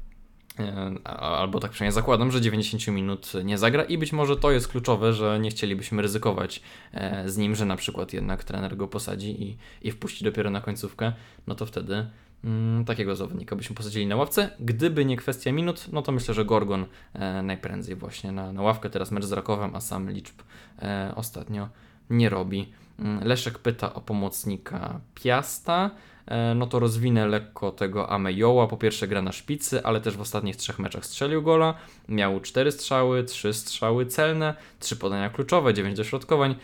albo 1.20 1.60
tak 1.60 1.70
przynajmniej 1.70 1.94
zakładam, 1.94 2.32
że 2.32 2.40
90 2.40 2.88
minut 2.88 3.32
nie 3.44 3.58
zagra 3.58 3.84
i 3.84 3.98
być 3.98 4.12
może 4.12 4.36
to 4.36 4.50
jest 4.50 4.68
kluczowe, 4.68 5.12
że 5.12 5.38
nie 5.40 5.50
chcielibyśmy 5.50 6.02
ryzykować 6.02 6.62
e, 6.92 7.28
z 7.28 7.36
nim, 7.36 7.54
że 7.54 7.64
na 7.64 7.76
przykład 7.76 8.12
jednak 8.12 8.44
trener 8.44 8.76
go 8.76 8.88
posadzi 8.88 9.42
i, 9.42 9.56
i 9.82 9.90
wpuści 9.90 10.24
dopiero 10.24 10.50
na 10.50 10.60
końcówkę, 10.60 11.12
no 11.46 11.54
to 11.54 11.66
wtedy 11.66 12.06
mm, 12.44 12.84
takiego 12.84 13.16
zawodnika 13.16 13.56
byśmy 13.56 13.76
posadzili 13.76 14.06
na 14.06 14.16
ławce. 14.16 14.50
Gdyby 14.60 15.04
nie 15.04 15.16
kwestia 15.16 15.52
minut, 15.52 15.86
no 15.92 16.02
to 16.02 16.12
myślę, 16.12 16.34
że 16.34 16.44
Gorgon 16.44 16.86
e, 17.12 17.42
najprędzej 17.42 17.96
właśnie 17.96 18.32
na, 18.32 18.52
na 18.52 18.62
ławkę, 18.62 18.90
teraz 18.90 19.10
mecz 19.10 19.24
z 19.24 19.32
Rakowem, 19.32 19.76
a 19.76 19.80
sam 19.80 20.10
liczb 20.10 20.42
e, 20.82 21.12
ostatnio 21.16 21.68
nie 22.10 22.28
robi. 22.28 22.72
Mm, 22.98 23.24
Leszek 23.24 23.58
pyta 23.58 23.94
o 23.94 24.00
pomocnika 24.00 25.00
Piasta. 25.14 25.90
E, 26.26 26.54
no 26.54 26.66
to 26.66 26.78
rozwinę 26.78 27.26
lekko 27.26 27.70
tego 27.70 28.10
Amejoła. 28.10 28.66
Po 28.66 28.76
pierwsze 28.76 29.08
gra 29.08 29.22
na 29.22 29.32
szpicy, 29.32 29.84
ale 29.84 30.00
też 30.00 30.16
w 30.16 30.20
ostatnich 30.20 30.56
trzech 30.56 30.78
meczach 30.78 31.06
strzelił 31.06 31.42
gola. 31.42 31.74
Miał 32.08 32.40
cztery 32.40 32.72
strzały, 32.72 33.24
trzy 33.24 33.52
strzały 33.52 34.06
celne, 34.06 34.54
trzy 34.80 34.96
podania 34.96 35.30
kluczowe, 35.30 35.74
dziewięć 35.74 35.96
dośrodkowań. 35.96 36.54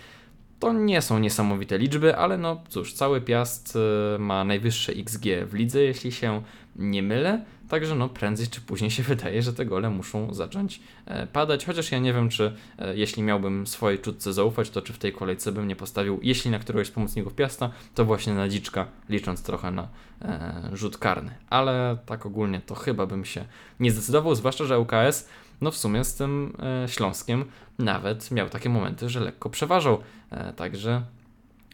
To 0.59 0.73
nie 0.73 1.03
są 1.03 1.19
niesamowite 1.19 1.79
liczby, 1.79 2.17
ale 2.17 2.39
no 2.39 2.63
cóż, 2.69 2.93
cały 2.93 3.21
Piast 3.21 3.79
e, 4.15 4.19
ma 4.19 4.45
najwyższe 4.45 4.93
XG 4.93 5.25
w 5.47 5.55
lidze, 5.55 5.83
jeśli 5.83 6.13
się 6.13 6.43
nie 6.77 7.03
mylę. 7.03 7.45
Także 7.73 7.95
no 7.95 8.09
prędzej 8.09 8.47
czy 8.47 8.61
później 8.61 8.91
się 8.91 9.03
wydaje, 9.13 9.43
że 9.43 9.53
te 9.53 9.67
gole 9.67 9.91
muszą 9.91 10.35
zacząć 10.35 10.81
e, 11.07 11.27
padać. 11.27 11.65
Chociaż 11.65 11.93
ja 11.93 11.99
nie 11.99 12.13
wiem, 12.13 12.29
czy 12.29 12.53
e, 12.79 12.97
jeśli 12.97 13.23
miałbym 13.23 13.67
swojej 13.67 13.99
czutce 13.99 14.33
zaufać, 14.33 14.71
to 14.71 14.83
czy 14.83 14.93
w 14.93 14.99
tej 14.99 15.13
kolejce 15.13 15.53
bym 15.53 15.69
nie 15.69 15.77
postawił, 15.77 16.21
jeśli 16.23 16.51
na 16.51 16.59
któregoś 16.59 16.87
z 16.87 16.91
pomocników 16.91 17.35
Piasta, 17.35 17.71
to 17.95 18.05
właśnie 18.05 18.35
na 18.35 18.49
Dziczka, 18.49 18.87
licząc 19.09 19.43
trochę 19.43 19.71
na 19.71 19.89
e, 20.23 20.71
rzut 20.73 20.99
karny. 20.99 21.35
Ale 21.51 21.99
tak 22.07 22.27
ogólnie 22.27 22.61
to 22.61 22.75
chyba 22.75 23.07
bym 23.07 23.25
się 23.25 23.45
nie 23.81 23.91
zdecydował, 23.91 24.35
zwłaszcza, 24.35 24.65
że 24.65 24.79
UKS 24.79 25.29
no 25.61 25.71
w 25.71 25.77
sumie 25.77 26.05
z 26.05 26.15
tym 26.15 26.57
e, 26.85 26.89
Śląskiem 26.89 27.45
nawet 27.79 28.31
miał 28.31 28.49
takie 28.49 28.69
momenty, 28.69 29.09
że 29.09 29.21
lekko 29.21 29.51
przeważał. 29.51 29.99
E, 30.31 30.53
także 30.53 31.03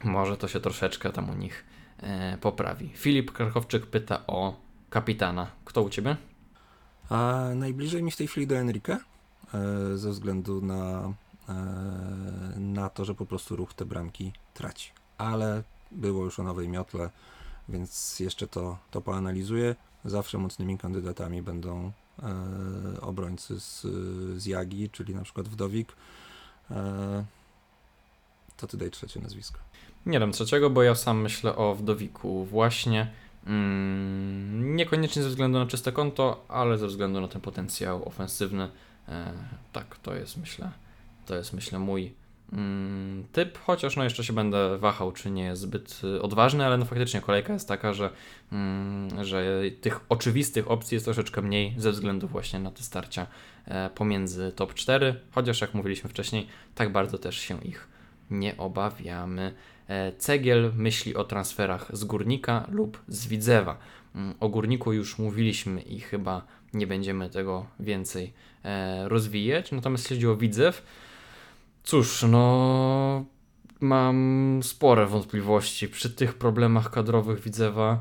może 0.04 0.36
to 0.36 0.48
się 0.48 0.60
troszeczkę 0.60 1.10
tam 1.10 1.30
u 1.30 1.34
nich 1.34 1.64
e, 2.00 2.38
poprawi. 2.40 2.90
Filip 2.94 3.32
Krachowczyk 3.32 3.86
pyta 3.86 4.26
o 4.26 4.67
kapitana. 4.90 5.50
Kto 5.64 5.82
u 5.82 5.90
ciebie? 5.90 6.16
A 7.08 7.44
najbliżej 7.54 8.02
mi 8.02 8.10
w 8.10 8.16
tej 8.16 8.26
chwili 8.26 8.46
do 8.46 8.56
Enrique, 8.56 8.90
e, 8.90 8.98
ze 9.96 10.10
względu 10.10 10.60
na, 10.62 11.12
e, 11.48 11.54
na 12.56 12.88
to, 12.88 13.04
że 13.04 13.14
po 13.14 13.26
prostu 13.26 13.56
ruch 13.56 13.74
te 13.74 13.84
bramki 13.84 14.32
traci. 14.54 14.92
Ale 15.18 15.62
było 15.90 16.24
już 16.24 16.40
o 16.40 16.42
nowej 16.42 16.68
miotle, 16.68 17.10
więc 17.68 18.20
jeszcze 18.20 18.46
to, 18.46 18.78
to 18.90 19.00
poanalizuję. 19.00 19.76
Zawsze 20.04 20.38
mocnymi 20.38 20.78
kandydatami 20.78 21.42
będą 21.42 21.92
e, 22.22 23.00
obrońcy 23.00 23.60
z, 23.60 23.86
z 24.42 24.46
Jagi, 24.46 24.90
czyli 24.90 25.14
na 25.14 25.22
przykład 25.22 25.48
Wdowik. 25.48 25.92
To 28.56 28.66
ty 28.66 28.76
daj 28.76 28.90
trzecie 28.90 29.20
nazwisko. 29.20 29.58
Nie 30.06 30.20
dam 30.20 30.32
trzeciego, 30.32 30.70
bo 30.70 30.82
ja 30.82 30.94
sam 30.94 31.20
myślę 31.20 31.56
o 31.56 31.74
Wdowiku 31.74 32.44
właśnie. 32.44 33.12
Mm, 33.46 34.76
niekoniecznie 34.76 35.22
ze 35.22 35.28
względu 35.28 35.58
na 35.58 35.66
czyste 35.66 35.92
konto, 35.92 36.44
ale 36.48 36.78
ze 36.78 36.86
względu 36.86 37.20
na 37.20 37.28
ten 37.28 37.40
potencjał 37.40 38.08
ofensywny. 38.08 38.68
E, 39.08 39.32
tak, 39.72 39.98
to 39.98 40.14
jest 40.14 40.36
myślę, 40.36 40.70
to 41.26 41.36
jest 41.36 41.52
myślę 41.52 41.78
mój 41.78 42.14
mm, 42.52 43.24
typ, 43.32 43.58
chociaż 43.58 43.96
no 43.96 44.04
jeszcze 44.04 44.24
się 44.24 44.32
będę 44.32 44.78
wahał, 44.78 45.12
czy 45.12 45.30
nie 45.30 45.44
jest 45.44 45.62
zbyt 45.62 46.00
y, 46.04 46.22
odważny, 46.22 46.66
ale 46.66 46.78
no 46.78 46.84
faktycznie 46.84 47.20
kolejka 47.20 47.52
jest 47.52 47.68
taka, 47.68 47.92
że, 47.92 48.10
mm, 48.52 49.24
że 49.24 49.60
tych 49.80 50.00
oczywistych 50.08 50.70
opcji 50.70 50.94
jest 50.94 51.04
troszeczkę 51.04 51.42
mniej 51.42 51.74
ze 51.76 51.92
względu 51.92 52.28
właśnie 52.28 52.58
na 52.58 52.70
te 52.70 52.82
starcia 52.82 53.26
e, 53.64 53.90
pomiędzy 53.90 54.52
top 54.52 54.74
4, 54.74 55.20
chociaż 55.30 55.60
jak 55.60 55.74
mówiliśmy 55.74 56.10
wcześniej, 56.10 56.46
tak 56.74 56.92
bardzo 56.92 57.18
też 57.18 57.38
się 57.38 57.60
ich 57.64 57.97
nie 58.30 58.56
obawiamy. 58.56 59.54
E, 59.88 60.12
Cegiel 60.12 60.72
myśli 60.76 61.14
o 61.14 61.24
transferach 61.24 61.88
z 61.92 62.04
Górnika 62.04 62.66
lub 62.70 63.02
z 63.08 63.26
Widzewa. 63.26 63.78
Mm, 64.14 64.34
o 64.40 64.48
Górniku 64.48 64.92
już 64.92 65.18
mówiliśmy 65.18 65.82
i 65.82 66.00
chyba 66.00 66.46
nie 66.74 66.86
będziemy 66.86 67.30
tego 67.30 67.66
więcej 67.80 68.32
e, 68.64 69.08
rozwijać. 69.08 69.72
Natomiast 69.72 70.04
jeśli 70.04 70.16
chodzi 70.16 70.26
o 70.26 70.36
Widzew, 70.36 70.82
cóż, 71.84 72.22
no 72.22 73.24
mam 73.80 74.60
spore 74.62 75.06
wątpliwości 75.06 75.88
przy 75.88 76.10
tych 76.10 76.34
problemach 76.34 76.90
kadrowych 76.90 77.40
Widzewa, 77.40 78.00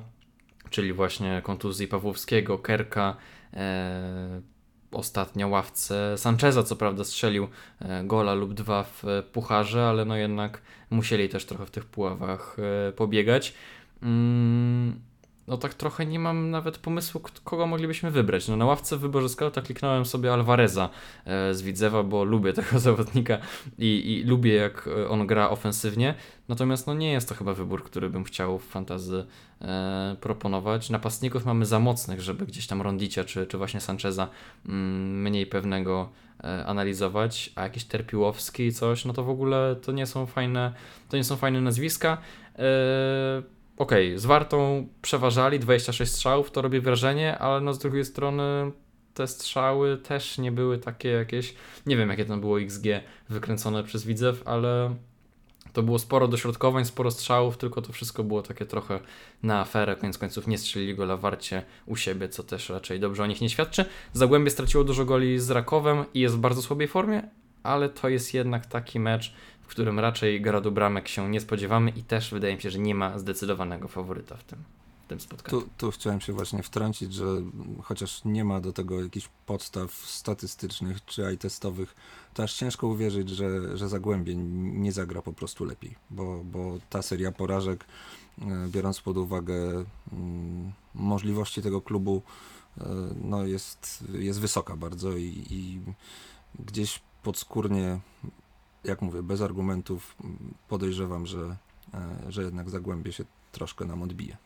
czyli 0.70 0.94
właśnie 0.94 1.42
kontuzji 1.44 1.88
Pawłowskiego, 1.88 2.58
Kerka, 2.58 3.18
e, 3.54 4.42
ostatnio 4.98 5.48
ławce 5.48 6.18
Sancheza, 6.18 6.64
co 6.64 6.76
prawda 6.76 7.04
strzelił 7.04 7.48
e, 7.80 8.04
gola 8.04 8.34
lub 8.34 8.54
dwa 8.54 8.84
w 8.84 9.04
pucharze, 9.34 9.90
ale 9.90 10.06
no 10.06 10.16
jednak 10.16 10.62
musieli 10.90 11.30
też 11.30 11.46
trochę 11.46 11.66
w 11.66 11.72
tych 11.72 11.86
puławach 11.86 12.58
e, 12.90 12.92
pobiegać. 12.92 13.54
Mm, 14.04 15.00
no 15.48 15.58
tak 15.58 15.74
trochę 15.74 16.06
nie 16.06 16.20
mam 16.20 16.52
nawet 16.52 16.78
pomysłu, 16.78 17.22
kogo 17.44 17.68
moglibyśmy 17.68 18.12
wybrać. 18.12 18.48
No 18.48 18.58
na 18.58 18.66
ławce 18.66 18.98
w 18.98 19.00
wyborze 19.00 19.30
scouta 19.30 19.62
kliknąłem 19.62 20.06
sobie 20.06 20.34
Alvareza 20.34 20.90
e, 21.26 21.54
z 21.54 21.62
Widzewa, 21.62 22.04
bo 22.04 22.24
lubię 22.24 22.54
tego 22.54 22.80
zawodnika 22.90 23.38
i, 23.78 24.14
i 24.14 24.24
lubię 24.24 24.54
jak 24.54 24.88
e, 24.88 25.10
on 25.10 25.28
gra 25.28 25.50
ofensywnie. 25.50 26.16
Natomiast 26.48 26.88
no 26.88 26.94
nie 26.94 27.12
jest 27.12 27.30
to 27.30 27.36
chyba 27.36 27.54
wybór, 27.54 27.84
który 27.84 28.10
bym 28.10 28.24
chciał 28.24 28.60
w 28.60 28.66
fantazy 28.66 29.26
e, 29.62 30.16
proponować. 30.22 30.90
Napastników 30.90 31.46
mamy 31.46 31.66
za 31.66 31.80
mocnych, 31.80 32.22
żeby 32.22 32.46
gdzieś 32.46 32.68
tam 32.68 32.82
Rondicia 32.82 33.24
czy, 33.24 33.48
czy 33.48 33.58
właśnie 33.58 33.82
Sancheza 33.82 34.28
mm, 34.66 35.22
mniej 35.22 35.46
pewnego 35.46 36.10
e, 36.44 36.66
analizować, 36.66 37.52
a 37.56 37.64
jakiś 37.64 37.84
Terpiłowski 37.86 38.74
coś, 38.74 39.06
no 39.06 39.14
to 39.14 39.24
w 39.24 39.30
ogóle 39.30 39.76
to 39.82 39.92
nie 39.92 40.06
są 40.06 40.26
fajne, 40.26 40.74
to 41.10 41.18
nie 41.18 41.24
są 41.24 41.36
fajne 41.36 41.62
nazwiska. 41.62 42.18
E, 42.56 43.57
okej, 43.78 44.08
okay, 44.08 44.20
z 44.20 44.26
Wartą 44.26 44.88
przeważali 45.02 45.60
26 45.60 46.12
strzałów, 46.12 46.52
to 46.52 46.62
robi 46.62 46.80
wrażenie, 46.80 47.38
ale 47.38 47.62
no 47.62 47.74
z 47.74 47.80
drugiej 47.80 48.06
strony 48.06 48.72
te 49.14 49.28
strzały 49.28 49.98
też 49.98 50.38
nie 50.38 50.52
były 50.52 50.78
takie 50.78 51.10
jakieś, 51.10 51.56
nie 51.86 51.98
wiem 51.98 52.10
jakie 52.10 52.26
tam 52.26 52.42
było 52.42 52.62
XG 52.62 52.86
wykręcone 53.30 53.84
przez 53.84 54.06
Widzew, 54.06 54.44
ale 54.46 54.96
to 55.74 55.84
było 55.84 56.00
sporo 56.00 56.28
dośrodkowań, 56.28 56.86
sporo 56.86 57.12
strzałów, 57.12 57.58
tylko 57.58 57.82
to 57.82 57.94
wszystko 57.94 58.24
było 58.24 58.42
takie 58.42 58.66
trochę 58.66 59.00
na 59.44 59.60
aferę. 59.60 59.96
Koniec 59.96 60.18
końców 60.18 60.48
nie 60.48 60.58
strzelili 60.58 60.96
gola 60.96 61.18
warcie 61.18 61.64
u 61.86 61.96
siebie, 61.96 62.30
co 62.30 62.44
też 62.44 62.70
raczej 62.70 63.00
dobrze 63.00 63.24
o 63.24 63.26
nich 63.26 63.42
nie 63.42 63.50
świadczy. 63.50 63.86
Zagłębie 64.14 64.52
straciło 64.52 64.84
dużo 64.84 65.06
goli 65.06 65.40
z 65.40 65.50
Rakowem 65.50 66.06
i 66.14 66.20
jest 66.20 66.36
w 66.36 66.40
bardzo 66.40 66.62
słabej 66.62 66.88
formie, 66.88 67.24
ale 67.64 67.90
to 67.90 68.10
jest 68.10 68.34
jednak 68.34 68.66
taki 68.66 69.00
mecz, 69.00 69.34
w 69.68 69.70
którym 69.70 70.00
raczej 70.00 70.42
gradu 70.42 70.72
bramek 70.72 71.08
się 71.08 71.30
nie 71.30 71.42
spodziewamy 71.42 71.90
i 71.90 72.04
też 72.04 72.32
wydaje 72.32 72.56
mi 72.56 72.62
się, 72.62 72.70
że 72.70 72.80
nie 72.80 72.96
ma 72.96 73.20
zdecydowanego 73.20 73.88
faworyta 73.88 74.36
w 74.36 74.44
tym, 74.44 74.60
w 75.06 75.10
tym 75.10 75.20
spotkaniu. 75.20 75.62
Tu, 75.62 75.70
tu 75.78 75.92
chciałem 75.92 76.22
się 76.22 76.34
właśnie 76.34 76.64
wtrącić, 76.64 77.14
że 77.14 77.26
chociaż 77.84 78.26
nie 78.26 78.44
ma 78.46 78.62
do 78.62 78.74
tego 78.74 79.02
jakichś 79.04 79.30
podstaw 79.46 79.92
statystycznych 79.92 81.06
czy 81.06 81.34
i 81.34 81.38
testowych, 81.38 81.96
to 82.34 82.44
aż 82.44 82.54
ciężko 82.54 82.88
uwierzyć, 82.88 83.30
że, 83.30 83.78
że 83.78 83.90
Zagłębie 83.90 84.36
nie 84.36 84.92
zagra 84.92 85.22
po 85.22 85.34
prostu 85.34 85.66
lepiej, 85.66 85.96
bo, 86.10 86.44
bo 86.44 86.78
ta 86.90 87.02
seria 87.02 87.32
porażek 87.32 87.86
biorąc 88.68 89.02
pod 89.02 89.18
uwagę 89.18 89.86
mm, 90.14 90.72
możliwości 90.96 91.62
tego 91.62 91.82
klubu, 91.82 92.22
no 93.22 93.46
jest, 93.46 94.04
jest 94.14 94.40
wysoka 94.40 94.76
bardzo 94.76 95.18
i, 95.18 95.46
i 95.50 95.80
gdzieś 96.60 97.02
podskórnie, 97.24 98.00
jak 98.88 99.02
mówię, 99.02 99.24
bez 99.24 99.42
argumentów 99.42 100.16
podejrzewam, 100.68 101.26
że, 101.26 101.56
że 102.30 102.44
jednak 102.44 102.70
Zagłębie 102.70 103.12
się 103.12 103.26
troszkę 103.52 103.86
nam 103.86 104.02
odbije 104.02 104.38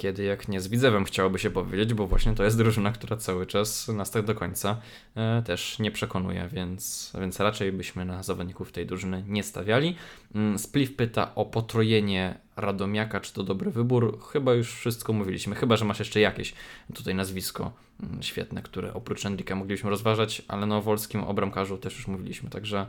kiedy 0.00 0.24
jak 0.24 0.48
nie 0.48 0.60
z 0.60 0.68
Widzewem 0.68 1.04
chciałoby 1.04 1.38
się 1.38 1.50
powiedzieć, 1.50 1.94
bo 1.94 2.06
właśnie 2.06 2.34
to 2.34 2.44
jest 2.44 2.58
drużyna, 2.58 2.92
która 2.92 3.16
cały 3.16 3.46
czas 3.46 3.88
nas 3.88 4.10
tak 4.10 4.24
do 4.24 4.34
końca 4.34 4.80
e, 5.14 5.42
też 5.42 5.78
nie 5.78 5.90
przekonuje, 5.90 6.48
więc, 6.52 7.12
więc 7.20 7.40
raczej 7.40 7.72
byśmy 7.72 8.04
na 8.04 8.22
zawodników 8.22 8.72
tej 8.72 8.86
drużyny 8.86 9.24
nie 9.26 9.42
stawiali. 9.42 9.96
Mm, 10.34 10.58
Spliff 10.58 10.96
pyta 10.96 11.34
o 11.34 11.44
potrojenie 11.44 12.38
Radomiaka, 12.56 13.20
czy 13.20 13.32
to 13.32 13.42
dobry 13.42 13.70
wybór? 13.70 14.18
Chyba 14.32 14.54
już 14.54 14.74
wszystko 14.74 15.12
mówiliśmy, 15.12 15.54
chyba 15.54 15.76
że 15.76 15.84
masz 15.84 15.98
jeszcze 15.98 16.20
jakieś 16.20 16.54
tutaj 16.94 17.14
nazwisko 17.14 17.72
mm, 18.02 18.22
świetne, 18.22 18.62
które 18.62 18.94
oprócz 18.94 19.26
Endrika 19.26 19.54
moglibyśmy 19.54 19.90
rozważać, 19.90 20.42
ale 20.48 20.66
no 20.66 20.76
o 20.76 20.82
Wolskim, 20.82 21.24
o 21.24 21.34
bramkarzu 21.34 21.78
też 21.78 21.96
już 21.96 22.06
mówiliśmy, 22.06 22.50
także 22.50 22.86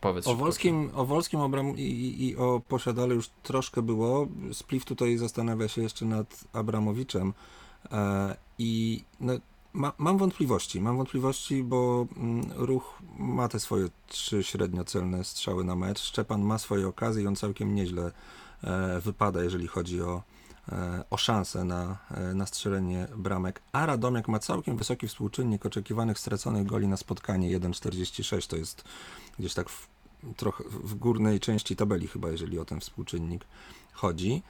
Powiedz 0.00 0.26
o 0.26 0.34
Wolskim, 0.34 0.90
o 0.94 1.04
Wolskim 1.04 1.40
Abram 1.40 1.78
i, 1.78 2.16
i, 2.18 2.36
o 2.36 2.60
Posiadale 2.68 3.14
już 3.14 3.28
troszkę 3.42 3.82
było. 3.82 4.26
Spliff 4.52 4.84
tutaj 4.84 5.16
zastanawia 5.16 5.68
się 5.68 5.82
jeszcze 5.82 6.04
nad 6.04 6.44
Abramowiczem 6.52 7.34
e, 7.92 8.36
i 8.58 9.04
no, 9.20 9.32
ma, 9.72 9.92
mam 9.98 10.18
wątpliwości. 10.18 10.80
Mam 10.80 10.96
wątpliwości, 10.96 11.62
bo 11.62 12.06
mm, 12.16 12.52
ruch 12.56 12.98
ma 13.18 13.48
te 13.48 13.60
swoje 13.60 13.88
trzy 14.06 14.42
średnio 14.42 14.84
celne 14.84 15.24
strzały 15.24 15.64
na 15.64 15.76
mecz. 15.76 16.00
Szczepan 16.00 16.42
ma 16.42 16.58
swoje 16.58 16.88
okazje 16.88 17.22
i 17.22 17.26
on 17.26 17.36
całkiem 17.36 17.74
nieźle 17.74 18.12
e, 18.64 19.00
wypada, 19.00 19.42
jeżeli 19.42 19.66
chodzi 19.66 20.02
o, 20.02 20.22
e, 20.68 21.04
o 21.10 21.16
szansę 21.16 21.64
na, 21.64 21.98
e, 22.10 22.34
na 22.34 22.46
strzelenie 22.46 23.08
bramek. 23.16 23.62
A 23.72 23.86
Radomiak 23.86 24.28
ma 24.28 24.38
całkiem 24.38 24.76
wysoki 24.76 25.08
współczynnik 25.08 25.66
oczekiwanych 25.66 26.18
straconych 26.18 26.66
goli 26.66 26.88
na 26.88 26.96
spotkanie 26.96 27.60
1,46 27.60 28.50
to 28.50 28.56
jest 28.56 28.84
gdzieś 29.38 29.54
tak 29.54 29.70
w, 29.70 29.88
trochę 30.36 30.64
w 30.64 30.94
górnej 30.94 31.40
części 31.40 31.76
tabeli 31.76 32.06
chyba, 32.06 32.30
jeżeli 32.30 32.58
o 32.58 32.64
ten 32.64 32.80
współczynnik 32.80 33.44
chodzi. 33.92 34.42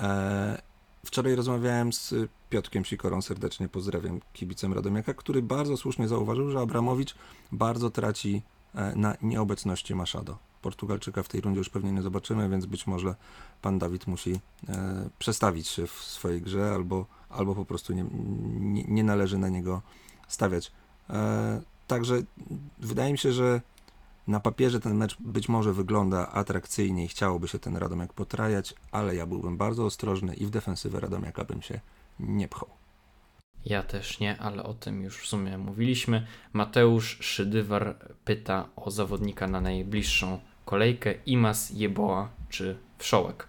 E, 0.00 0.62
wczoraj 1.04 1.34
rozmawiałem 1.34 1.92
z 1.92 2.14
Piotkiem 2.50 2.84
Sikorą, 2.84 3.22
serdecznie 3.22 3.68
pozdrawiam, 3.68 4.20
kibicem 4.32 4.72
Radomiaka, 4.72 5.14
który 5.14 5.42
bardzo 5.42 5.76
słusznie 5.76 6.08
zauważył, 6.08 6.50
że 6.50 6.60
Abramowicz 6.60 7.14
bardzo 7.52 7.90
traci 7.90 8.42
e, 8.74 8.96
na 8.96 9.16
nieobecności 9.22 9.94
Machado. 9.94 10.38
Portugalczyka 10.62 11.22
w 11.22 11.28
tej 11.28 11.40
rundzie 11.40 11.58
już 11.58 11.68
pewnie 11.68 11.92
nie 11.92 12.02
zobaczymy, 12.02 12.48
więc 12.48 12.66
być 12.66 12.86
może 12.86 13.14
pan 13.62 13.78
Dawid 13.78 14.06
musi 14.06 14.40
e, 14.68 15.08
przestawić 15.18 15.68
się 15.68 15.86
w 15.86 15.92
swojej 15.92 16.42
grze 16.42 16.72
albo, 16.74 17.06
albo 17.30 17.54
po 17.54 17.64
prostu 17.64 17.92
nie, 17.92 18.04
nie, 18.60 18.84
nie 18.84 19.04
należy 19.04 19.38
na 19.38 19.48
niego 19.48 19.82
stawiać. 20.28 20.72
Także 21.86 22.22
wydaje 22.78 23.12
mi 23.12 23.18
się, 23.18 23.32
że 23.32 23.60
na 24.30 24.40
papierze 24.40 24.80
ten 24.80 24.96
mecz 24.96 25.16
być 25.20 25.48
może 25.48 25.72
wygląda 25.72 26.28
atrakcyjnie 26.28 27.04
i 27.04 27.08
chciałoby 27.08 27.48
się 27.48 27.58
ten 27.58 27.76
Radomiak 27.76 28.12
potrajać, 28.12 28.74
ale 28.92 29.14
ja 29.14 29.26
byłbym 29.26 29.56
bardzo 29.56 29.84
ostrożny 29.84 30.34
i 30.34 30.46
w 30.46 30.50
defensywę 30.50 31.00
Radomiaka 31.00 31.44
bym 31.44 31.62
się 31.62 31.80
nie 32.20 32.48
pchał. 32.48 32.68
Ja 33.64 33.82
też 33.82 34.20
nie, 34.20 34.38
ale 34.38 34.62
o 34.62 34.74
tym 34.74 35.02
już 35.02 35.18
w 35.18 35.26
sumie 35.26 35.58
mówiliśmy. 35.58 36.26
Mateusz 36.52 37.18
Szydywar 37.20 37.96
pyta 38.24 38.68
o 38.76 38.90
zawodnika 38.90 39.46
na 39.46 39.60
najbliższą 39.60 40.40
kolejkę 40.64 41.14
Imas, 41.26 41.70
Jeboa 41.70 42.28
czy 42.48 42.76
Wszołek. 42.98 43.46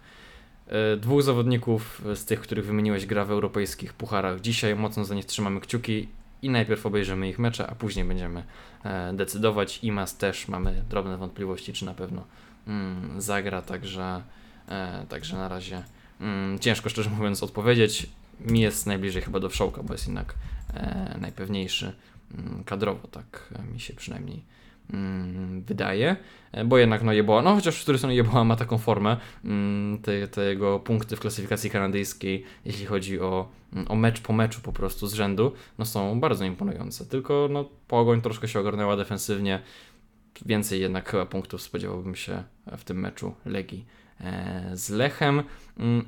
E, 0.68 0.98
dwóch 0.98 1.24
zawodników 1.24 2.02
z 2.16 2.26
tych, 2.26 2.42
których 2.42 2.66
wymieniłeś, 2.66 3.06
gra 3.06 3.26
w 3.26 3.32
europejskich 3.32 3.94
pucharach. 3.94 4.42
Dzisiaj 4.42 4.76
mocno 4.76 5.06
za 5.06 5.16
nich 5.16 5.26
trzymamy 5.26 5.62
kciuki 5.62 6.08
i 6.42 6.50
najpierw 6.50 6.86
obejrzymy 6.86 7.30
ich 7.30 7.40
mecze, 7.40 7.68
a 7.68 7.76
później 7.76 8.06
będziemy 8.06 8.44
e, 8.84 9.14
decydować. 9.14 9.80
Imas 9.84 10.18
też 10.18 10.48
mamy 10.48 10.84
drobne 10.90 11.18
wątpliwości, 11.18 11.74
czy 11.74 11.86
na 11.86 11.94
pewno 11.94 12.24
mm, 12.68 13.22
zagra, 13.22 13.62
także, 13.62 14.22
e, 14.68 15.06
także 15.10 15.38
na 15.38 15.48
razie 15.48 15.84
mm, 16.22 16.60
ciężko 16.60 16.90
szczerze 16.90 17.10
mówiąc 17.10 17.44
odpowiedzieć. 17.44 18.10
Mi 18.40 18.60
jest 18.60 18.86
najbliżej 18.86 19.22
chyba 19.22 19.40
do 19.40 19.50
Wszołka, 19.50 19.84
bo 19.84 19.94
jest 19.94 20.08
jednak 20.08 20.34
e, 20.74 21.18
najpewniejszy 21.22 21.94
mm, 22.34 22.64
kadrowo, 22.64 23.08
tak 23.08 23.54
mi 23.74 23.80
się 23.80 23.94
przynajmniej 23.94 24.44
wydaje, 25.66 26.16
e, 26.52 26.66
bo 26.66 26.78
jednak 26.78 27.04
no 27.04 27.14
Jeboa, 27.14 27.42
no 27.42 27.56
chociaż 27.56 27.80
z 27.80 27.82
której 27.82 28.00
strony 28.00 28.16
Jeboa 28.16 28.44
ma 28.44 28.56
taką 28.56 28.78
formę, 28.78 29.18
mm, 29.46 30.02
te, 30.02 30.28
te 30.28 30.46
jego 30.46 30.80
punkty 30.80 31.16
w 31.16 31.20
klasyfikacji 31.20 31.70
kanadyjskiej, 31.70 32.44
jeśli 32.66 32.86
chodzi 32.86 33.20
o, 33.20 33.50
mm, 33.74 33.86
o 33.90 33.96
mecz 33.96 34.22
po 34.22 34.34
meczu 34.34 34.62
po 34.62 34.74
prostu 34.74 35.08
z 35.08 35.14
rzędu, 35.14 35.54
no 35.78 35.86
są 35.86 36.20
bardzo 36.20 36.46
imponujące, 36.46 37.06
tylko 37.06 37.48
no 37.52 37.66
Pogoń 37.88 38.22
troszkę 38.22 38.48
się 38.48 38.60
ogarnęła 38.60 38.98
defensywnie, 38.98 39.62
więcej 40.46 40.82
jednak 40.82 41.10
chyba 41.10 41.26
punktów 41.26 41.62
spodziewałbym 41.62 42.16
się 42.16 42.44
w 42.78 42.84
tym 42.84 43.00
meczu 43.00 43.34
Legii 43.46 43.86
e, 44.20 44.72
z 44.74 44.90
Lechem, 44.90 45.44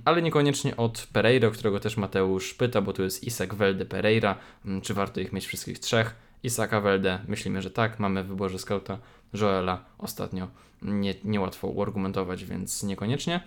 ale 0.06 0.22
niekoniecznie 0.22 0.78
od 0.78 1.08
Pereira, 1.14 1.50
którego 1.50 1.80
też 1.80 1.98
Mateusz 1.98 2.54
pyta, 2.54 2.82
bo 2.82 2.94
tu 2.94 3.04
jest 3.04 3.24
Isak 3.24 3.56
Welde 3.56 3.86
Pereira, 3.86 4.36
czy 4.82 4.94
warto 4.94 5.22
ich 5.22 5.34
mieć 5.34 5.46
wszystkich 5.46 5.80
trzech. 5.80 6.23
Isaka 6.44 6.82
Welde, 6.82 7.20
myślimy, 7.28 7.62
że 7.62 7.72
tak. 7.72 8.00
Mamy 8.00 8.24
w 8.24 8.28
wyborze 8.28 8.60
skauta 8.60 8.98
Joela 9.34 9.86
ostatnio. 9.98 10.48
Nie, 10.82 11.16
niełatwo 11.24 11.68
uargumentować, 11.68 12.46
więc 12.46 12.84
niekoniecznie. 12.84 13.42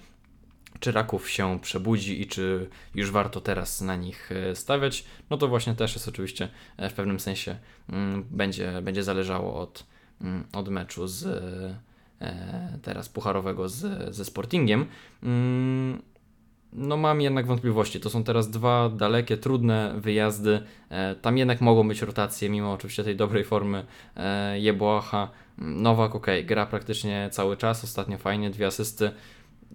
Czy 0.81 0.93
Raków 0.93 1.31
się 1.31 1.59
przebudzi 1.63 2.23
i 2.23 2.27
czy 2.27 2.69
już 2.95 3.11
warto 3.11 3.41
teraz 3.41 3.81
na 3.81 3.97
nich 3.97 4.33
e, 4.33 4.57
stawiać? 4.57 5.05
No 5.31 5.37
to 5.37 5.49
właśnie 5.49 5.75
też 5.75 5.95
jest 5.95 6.09
oczywiście 6.09 6.49
e, 6.77 6.91
w 6.91 6.95
pewnym 6.95 7.21
sensie 7.21 7.57
mm, 7.89 8.25
będzie, 8.31 8.83
będzie 8.83 9.03
zależało 9.03 9.61
od, 9.61 9.87
mm, 10.21 10.45
od 10.53 10.69
meczu 10.69 11.07
z 11.07 11.27
e, 12.21 12.79
teraz 12.83 13.09
pucharowego 13.09 13.69
z, 13.69 14.15
ze 14.15 14.25
Sportingiem. 14.25 14.87
No 16.77 16.97
mam 16.97 17.21
jednak 17.21 17.47
wątpliwości. 17.47 18.01
To 18.01 18.11
są 18.11 18.25
teraz 18.25 18.51
dwa 18.51 18.89
dalekie, 18.89 19.37
trudne 19.37 19.95
wyjazdy. 19.99 20.63
E, 20.89 21.15
tam 21.15 21.39
jednak 21.39 21.61
mogą 21.61 21.89
być 21.89 22.03
rotacje, 22.03 22.51
mimo 22.51 22.73
oczywiście 22.73 23.05
tej 23.05 23.17
dobrej 23.17 23.45
formy 23.45 23.85
e, 24.17 24.61
Jebłacha. 24.61 25.31
Nowak 25.59 26.15
ok, 26.15 26.27
gra 26.45 26.67
praktycznie 26.67 27.29
cały 27.33 27.57
czas, 27.57 27.85
ostatnio 27.85 28.19
fajnie, 28.19 28.51
dwie 28.51 28.67
asysty. 28.67 29.11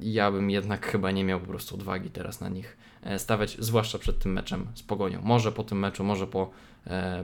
Ja 0.01 0.31
bym 0.31 0.49
jednak 0.49 0.87
chyba 0.87 1.11
nie 1.11 1.23
miał 1.23 1.39
po 1.39 1.47
prostu 1.47 1.75
odwagi 1.75 2.09
teraz 2.09 2.41
na 2.41 2.49
nich 2.49 2.77
e, 3.03 3.19
stawiać, 3.19 3.57
zwłaszcza 3.59 3.99
przed 3.99 4.19
tym 4.19 4.33
meczem 4.33 4.67
z 4.75 4.83
Pogonią. 4.83 5.21
Może 5.21 5.51
po 5.51 5.63
tym 5.63 5.79
meczu, 5.79 6.03
może 6.03 6.27
po, 6.27 6.51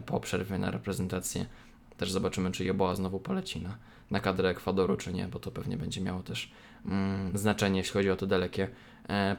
po 0.05 0.19
przerwie 0.19 0.57
na 0.57 0.71
reprezentację. 0.71 1.45
Też 1.97 2.11
zobaczymy, 2.11 2.51
czy 2.51 2.65
Jeboa 2.65 2.95
znowu 2.95 3.19
poleci 3.19 3.61
na, 3.61 3.77
na 4.11 4.19
kadrę 4.19 4.49
Ekwadoru, 4.49 4.97
czy 4.97 5.13
nie, 5.13 5.27
bo 5.27 5.39
to 5.39 5.51
pewnie 5.51 5.77
będzie 5.77 6.01
miało 6.01 6.23
też 6.23 6.51
mm, 6.85 7.37
znaczenie, 7.37 7.77
jeśli 7.77 7.93
chodzi 7.93 8.09
o 8.09 8.15
te 8.15 8.27
dalekie 8.27 8.67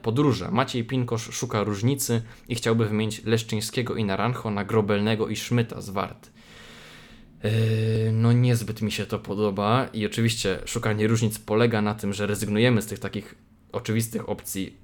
podróże. 0.02 0.50
Maciej 0.50 0.84
Pinkosz 0.84 1.34
szuka 1.34 1.64
różnicy 1.64 2.22
i 2.48 2.54
chciałby 2.54 2.86
wymienić 2.86 3.24
Leszczyńskiego 3.24 3.94
i 3.94 4.04
Naranjo 4.04 4.50
na 4.50 4.64
Grobelnego 4.64 5.28
i 5.28 5.36
Szmyta 5.36 5.80
z 5.80 5.90
Wart. 5.90 6.30
E, 7.42 7.50
no 8.12 8.32
niezbyt 8.32 8.82
mi 8.82 8.92
się 8.92 9.06
to 9.06 9.18
podoba 9.18 9.88
i 9.92 10.06
oczywiście 10.06 10.58
szukanie 10.64 11.06
różnic 11.06 11.38
polega 11.38 11.82
na 11.82 11.94
tym, 11.94 12.12
że 12.12 12.26
rezygnujemy 12.26 12.82
z 12.82 12.86
tych 12.86 12.98
takich 12.98 13.34
oczywistych 13.72 14.28
opcji 14.28 14.76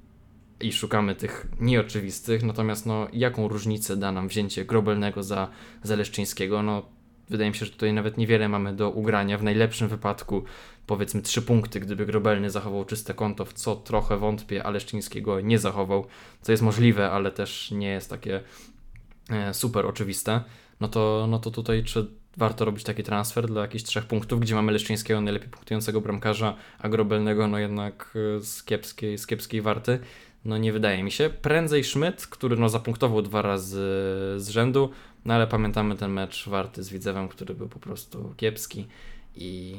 i 0.61 0.73
szukamy 0.73 1.15
tych 1.15 1.47
nieoczywistych, 1.61 2.43
natomiast 2.43 2.87
no 2.87 3.09
jaką 3.13 3.49
różnicę 3.49 3.97
da 3.97 4.13
nam 4.13 4.29
wzięcie 4.29 4.65
Grobelnego 4.65 5.23
za, 5.23 5.49
za 5.83 5.97
Leszczyńskiego? 5.97 6.63
No 6.63 6.83
wydaje 7.29 7.51
mi 7.51 7.57
się, 7.57 7.67
że 7.67 7.73
tutaj 7.73 7.93
nawet 7.93 8.19
niewiele 8.19 8.49
mamy 8.49 8.77
do 8.77 8.91
ugrania. 8.91 9.39
W 9.39 9.43
najlepszym 9.43 9.89
wypadku 9.89 10.45
powiedzmy 10.87 11.23
trzy 11.23 11.43
punkty, 11.43 11.81
gdyby 11.81 12.07
Grobelny 12.07 12.51
zachował 12.51 12.85
czyste 12.85 13.15
konto, 13.15 13.45
w 13.45 13.53
co 13.53 13.77
trochę 13.77 14.17
wątpię, 14.17 14.65
ale 14.65 14.81
Szczcińskiego 14.81 15.41
nie 15.41 15.59
zachował, 15.59 16.07
co 16.43 16.53
jest 16.53 16.63
możliwe, 16.63 17.11
ale 17.11 17.31
też 17.31 17.71
nie 17.71 17.89
jest 17.89 18.11
takie 18.11 18.41
e, 19.31 19.55
super 19.55 19.87
oczywiste, 19.87 20.41
no 20.81 20.89
to, 20.89 21.27
no 21.29 21.39
to 21.39 21.51
tutaj 21.51 21.85
czy 21.85 22.07
warto 22.37 22.65
robić 22.65 22.85
taki 22.85 23.03
transfer 23.03 23.47
dla 23.47 23.63
jakichś 23.63 23.85
trzech 23.85 24.05
punktów, 24.05 24.41
gdzie 24.41 24.55
mamy 24.55 24.73
Leszczyńskiego, 24.73 25.21
najlepiej 25.21 25.49
punktującego 25.49 26.01
bramkarza, 26.01 26.57
a 26.79 26.89
Grobelnego 26.89 27.49
no 27.49 27.59
jednak 27.59 28.15
e, 28.37 28.41
z 28.41 28.63
kiepskiej, 28.63 29.19
z 29.19 29.27
kiepskiej 29.27 29.63
warty, 29.63 29.99
no 30.45 30.59
nie 30.59 30.73
wydaje 30.73 31.03
mi 31.03 31.11
się. 31.11 31.31
Prędzej 31.43 31.85
Schmidt, 31.85 32.27
który 32.27 32.57
no 32.57 32.69
zapunktował 32.69 33.23
dwa 33.23 33.43
razy 33.43 33.87
z 34.37 34.49
rzędu, 34.49 34.91
no 35.25 35.35
ale 35.35 35.47
pamiętamy 35.47 35.97
ten 35.97 36.11
mecz 36.11 36.49
warty 36.49 36.83
z 36.83 36.91
Widzewem, 36.91 37.29
który 37.29 37.55
był 37.55 37.69
po 37.69 37.79
prostu 37.79 38.35
kiepski 38.37 38.87
i 39.35 39.77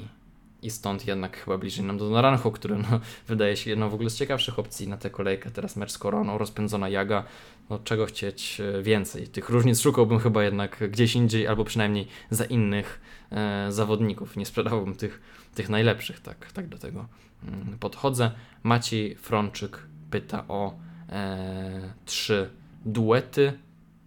i 0.66 0.72
stąd 0.72 1.08
jednak 1.08 1.38
chyba 1.38 1.58
bliżej 1.58 1.86
nam 1.86 1.98
do 1.98 2.10
Naranjo, 2.10 2.52
który 2.52 2.76
no, 2.76 3.00
wydaje 3.28 3.58
się 3.58 3.70
jedną 3.70 3.90
w 3.90 3.94
ogóle 3.94 4.10
z 4.10 4.16
ciekawszych 4.16 4.60
opcji 4.60 4.88
na 4.88 4.98
tę 4.98 5.10
kolejkę. 5.10 5.52
Teraz 5.52 5.76
mecz 5.76 5.92
z 5.92 5.98
Koroną, 5.98 6.38
rozpędzona 6.38 6.90
Jaga. 6.90 7.24
No 7.70 7.80
czego 7.80 8.06
chcieć 8.06 8.62
e, 8.62 8.82
więcej? 8.82 9.28
Tych 9.28 9.50
różnic 9.50 9.82
szukałbym 9.82 10.20
chyba 10.20 10.44
jednak 10.44 10.92
gdzieś 10.92 11.16
indziej, 11.16 11.48
albo 11.48 11.64
przynajmniej 11.66 12.08
za 12.30 12.46
innych 12.46 13.02
e, 13.32 13.72
zawodników. 13.72 14.38
Nie 14.38 14.46
sprzedałbym 14.46 14.96
tych, 14.96 15.22
tych 15.56 15.70
najlepszych, 15.70 16.20
tak, 16.20 16.52
tak 16.52 16.68
do 16.68 16.78
tego 16.78 17.08
mm, 17.44 17.78
podchodzę. 17.80 18.32
Maciej 18.64 19.16
Frączyk 19.16 19.88
pyta 20.16 20.46
o 20.48 20.74
e, 21.10 21.94
trzy 22.06 22.50
duety, 22.86 23.60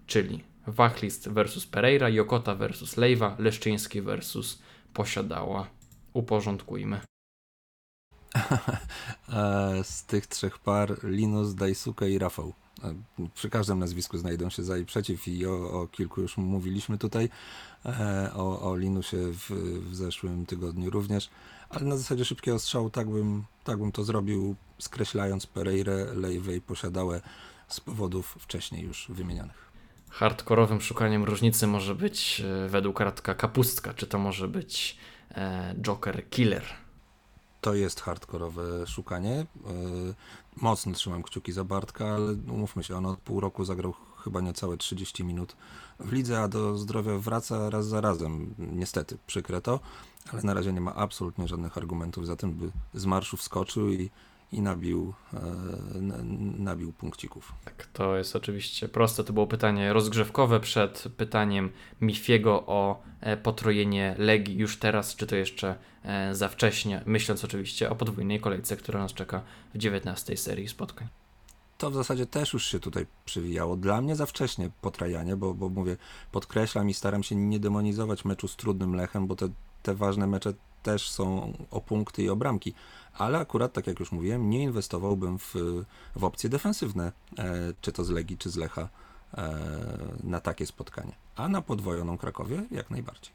czyli 0.06 0.44
Wachlist 0.66 1.28
versus 1.28 1.66
Pereira, 1.66 2.09
Jokota 2.09 2.54
versus 2.54 2.96
Lejwa, 2.96 3.36
Leszczyński 3.38 4.02
versus 4.02 4.59
Posiadała. 4.94 5.66
Uporządkujmy. 6.12 7.00
E, 9.32 9.84
z 9.84 10.04
tych 10.04 10.26
trzech 10.26 10.59
par 10.59 11.04
Linus, 11.04 11.54
Daisuke 11.54 12.11
i 12.11 12.18
Rafał. 12.18 12.52
E, 12.84 12.94
przy 13.34 13.50
każdym 13.50 13.78
nazwisku 13.78 14.18
znajdą 14.18 14.50
się 14.50 14.62
za 14.62 14.78
i 14.78 14.84
przeciw 14.84 15.28
i 15.28 15.46
o, 15.46 15.80
o 15.80 15.86
kilku 15.86 16.20
już 16.20 16.36
mówiliśmy 16.36 16.98
tutaj. 16.98 17.28
E, 17.86 18.30
o, 18.34 18.70
o 18.70 18.76
Linusie 18.76 19.16
w, 19.16 19.50
w 19.90 19.94
zeszłym 19.94 20.46
tygodniu 20.46 20.90
również. 20.90 21.30
Ale 21.70 21.84
na 21.84 21.96
zasadzie 21.96 22.24
szybkiego 22.24 22.58
strzału 22.58 22.90
tak 22.90 23.10
bym, 23.10 23.44
tak 23.64 23.78
bym 23.78 23.92
to 23.92 24.04
zrobił, 24.04 24.56
skreślając 24.78 25.46
Pereirę, 25.46 26.14
Lejwę 26.14 26.56
i 26.56 26.60
Posiadałę 26.60 27.20
z 27.68 27.80
powodów 27.80 28.36
wcześniej 28.40 28.82
już 28.82 29.06
wymienionych. 29.08 29.68
Hardkorowym 30.10 30.80
szukaniem 30.80 31.24
różnicy 31.24 31.66
może 31.66 31.94
być 31.94 32.42
według 32.68 33.00
Radka 33.00 33.34
kapustka, 33.34 33.94
czy 33.94 34.06
to 34.06 34.18
może 34.18 34.48
być 34.48 34.96
e, 35.30 35.74
Joker 35.82 36.30
Killer 36.30 36.64
to 37.60 37.74
jest 37.74 38.00
hardkorowe 38.00 38.86
szukanie. 38.86 39.32
E, 39.34 39.46
mocno 40.56 40.92
trzymam 40.92 41.22
kciuki 41.22 41.52
za 41.52 41.64
Bartka, 41.64 42.06
ale 42.14 42.32
umówmy 42.32 42.84
się, 42.84 42.96
on 42.96 43.06
od 43.06 43.18
pół 43.18 43.40
roku 43.40 43.64
zagrał 43.64 43.94
chyba 44.29 44.41
niecałe 44.41 44.76
30 44.76 45.24
minut 45.24 45.57
w 46.01 46.12
lidze, 46.12 46.41
a 46.41 46.49
do 46.49 46.79
zdrowia 46.79 47.18
wraca 47.18 47.70
raz 47.70 47.87
za 47.87 48.01
razem. 48.01 48.55
Niestety, 48.59 49.18
przykre 49.26 49.61
to, 49.61 49.81
ale 50.33 50.43
na 50.43 50.55
razie 50.55 50.72
nie 50.72 50.81
ma 50.81 50.95
absolutnie 50.95 51.49
żadnych 51.49 51.79
argumentów 51.79 52.26
za 52.26 52.37
tym, 52.37 52.53
by 52.53 52.70
z 52.95 53.07
marszu 53.07 53.37
wskoczył 53.37 53.93
i 53.93 54.11
i 54.53 54.61
nabił, 54.61 55.14
e, 55.35 55.39
nabił 56.59 56.93
punkcików. 56.93 57.53
Tak, 57.64 57.87
to 57.93 58.16
jest 58.16 58.37
oczywiście 58.37 58.89
proste. 58.89 59.24
To 59.24 59.33
było 59.33 59.47
pytanie 59.47 59.93
rozgrzewkowe 59.93 60.61
przed 60.61 61.05
pytaniem 61.16 61.70
Mifiego 62.01 62.66
o 62.66 63.03
e, 63.20 63.37
potrojenie 63.37 64.14
Legii 64.18 64.59
już 64.59 64.79
teraz, 64.79 65.16
czy 65.16 65.26
to 65.26 65.37
jeszcze 65.37 65.76
e, 66.05 66.35
za 66.35 66.49
wcześnie, 66.49 67.03
myśląc 67.07 67.45
oczywiście 67.45 67.91
o 67.91 67.95
podwójnej 67.95 68.41
kolejce, 68.41 68.76
która 68.76 69.01
nas 69.01 69.14
czeka 69.14 69.43
w 69.74 69.79
19 69.79 70.37
serii 70.37 70.68
spotkań. 70.68 71.09
To 71.79 71.91
w 71.91 71.95
zasadzie 71.95 72.26
też 72.26 72.53
już 72.53 72.66
się 72.66 72.81
tutaj 72.81 73.07
przywijało. 73.24 73.76
Dla 73.76 74.01
mnie 74.01 74.16
za 74.16 74.26
wcześnie 74.26 74.70
potrajanie, 74.81 75.37
bo, 75.37 75.55
bo 75.55 75.68
mówię, 75.68 75.97
podkreślam 76.33 76.91
i 76.91 76.95
staram 76.95 77.22
się 77.22 77.35
nie 77.35 77.61
demonizować 77.61 78.24
meczu 78.24 78.49
z 78.49 78.57
trudnym 78.57 78.95
Lechem, 78.95 79.26
bo 79.26 79.37
te, 79.37 79.49
te 79.83 79.95
ważne 79.95 80.26
mecze 80.26 80.55
też 80.83 81.11
są 81.11 81.53
o 81.70 81.81
punkty 81.81 82.22
i 82.22 82.29
o 82.29 82.37
bramki, 82.37 82.74
ale 83.14 83.39
akurat, 83.39 83.72
tak 83.72 83.87
jak 83.87 84.01
już 84.01 84.12
mówiłem, 84.12 84.51
nie 84.51 84.62
inwestowałbym 84.62 85.39
w, 85.39 85.55
w 86.16 86.24
opcje 86.24 86.51
defensywne, 86.51 87.12
e, 87.39 87.72
czy 87.81 87.93
to 87.93 88.05
z 88.05 88.11
Legii, 88.11 88.39
czy 88.39 88.51
z 88.51 88.57
Lecha 88.57 88.89
e, 89.35 89.55
na 90.24 90.41
takie 90.41 90.66
spotkanie. 90.66 91.12
A 91.37 91.49
na 91.49 91.62
podwojoną 91.62 92.18
Krakowie 92.18 92.62
jak 92.70 92.91
najbardziej. 92.91 93.33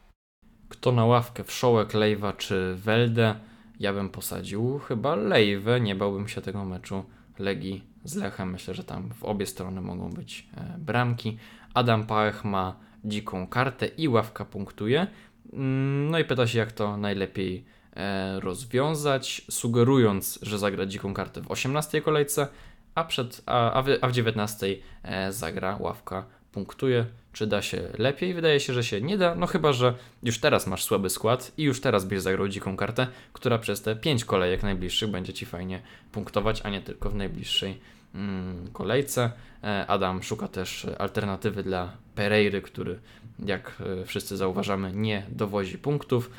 Kto 0.69 0.91
na 0.91 1.05
ławkę 1.05 1.43
wszołek, 1.43 1.93
Lejwa 1.93 2.33
czy 2.33 2.75
Weldę? 2.75 3.35
Ja 3.79 3.93
bym 3.93 4.09
posadził 4.09 4.79
chyba 4.79 5.15
Lejwę, 5.15 5.81
nie 5.81 5.95
bałbym 5.95 6.27
się 6.27 6.41
tego 6.41 6.65
meczu 6.65 7.03
Legii 7.39 7.92
z 8.03 8.15
Lechem. 8.15 8.51
Myślę, 8.51 8.73
że 8.73 8.83
tam 8.83 9.13
w 9.13 9.23
obie 9.23 9.45
strony 9.45 9.81
mogą 9.81 10.09
być 10.09 10.47
e, 10.57 10.77
bramki. 10.79 11.37
Adam 11.73 12.05
Pałech 12.05 12.45
ma 12.45 12.75
dziką 13.05 13.47
kartę 13.47 13.87
i 13.87 14.07
ławka 14.07 14.45
punktuje. 14.45 15.07
Mm, 15.53 16.09
no 16.09 16.19
i 16.19 16.25
pyta 16.25 16.47
się, 16.47 16.59
jak 16.59 16.71
to 16.71 16.97
najlepiej 16.97 17.65
e, 17.95 18.39
rozwiązać, 18.39 19.41
sugerując, 19.49 20.39
że 20.41 20.59
zagra 20.59 20.85
dziką 20.85 21.13
kartę 21.13 21.41
w 21.41 21.51
18 21.51 22.01
kolejce, 22.01 22.47
a, 22.95 23.03
przed, 23.03 23.41
a, 23.45 23.71
a, 23.71 23.81
w, 23.81 23.87
a 24.01 24.07
w 24.07 24.11
19 24.11 24.67
e, 25.03 25.31
zagra 25.31 25.77
ławka 25.79 26.25
punktuje. 26.53 27.05
Czy 27.33 27.47
da 27.47 27.61
się 27.61 27.89
lepiej? 27.97 28.33
Wydaje 28.33 28.59
się, 28.59 28.73
że 28.73 28.83
się 28.83 29.01
nie 29.01 29.17
da, 29.17 29.35
no 29.35 29.47
chyba, 29.47 29.73
że 29.73 29.93
już 30.23 30.39
teraz 30.39 30.67
masz 30.67 30.83
słaby 30.83 31.09
skład 31.09 31.51
i 31.57 31.63
już 31.63 31.81
teraz 31.81 32.05
byś 32.05 32.21
zagrał 32.21 32.47
dziką 32.47 32.77
kartę, 32.77 33.07
która 33.33 33.59
przez 33.59 33.81
te 33.81 33.95
5 33.95 34.25
kolejek 34.25 34.63
najbliższych 34.63 35.09
będzie 35.09 35.33
Ci 35.33 35.45
fajnie 35.45 35.81
punktować, 36.11 36.61
a 36.63 36.69
nie 36.69 36.81
tylko 36.81 37.09
w 37.09 37.15
najbliższej 37.15 37.79
mm, 38.15 38.67
kolejce. 38.73 39.31
E, 39.63 39.87
Adam 39.87 40.23
szuka 40.23 40.47
też 40.47 40.87
alternatywy 40.99 41.63
dla 41.63 41.97
Pereiry, 42.15 42.61
który 42.61 42.99
jak 43.45 43.81
e, 44.01 44.05
wszyscy 44.05 44.37
zauważamy, 44.37 44.91
nie 44.93 45.25
dowozi 45.29 45.77
punktów. 45.77 46.29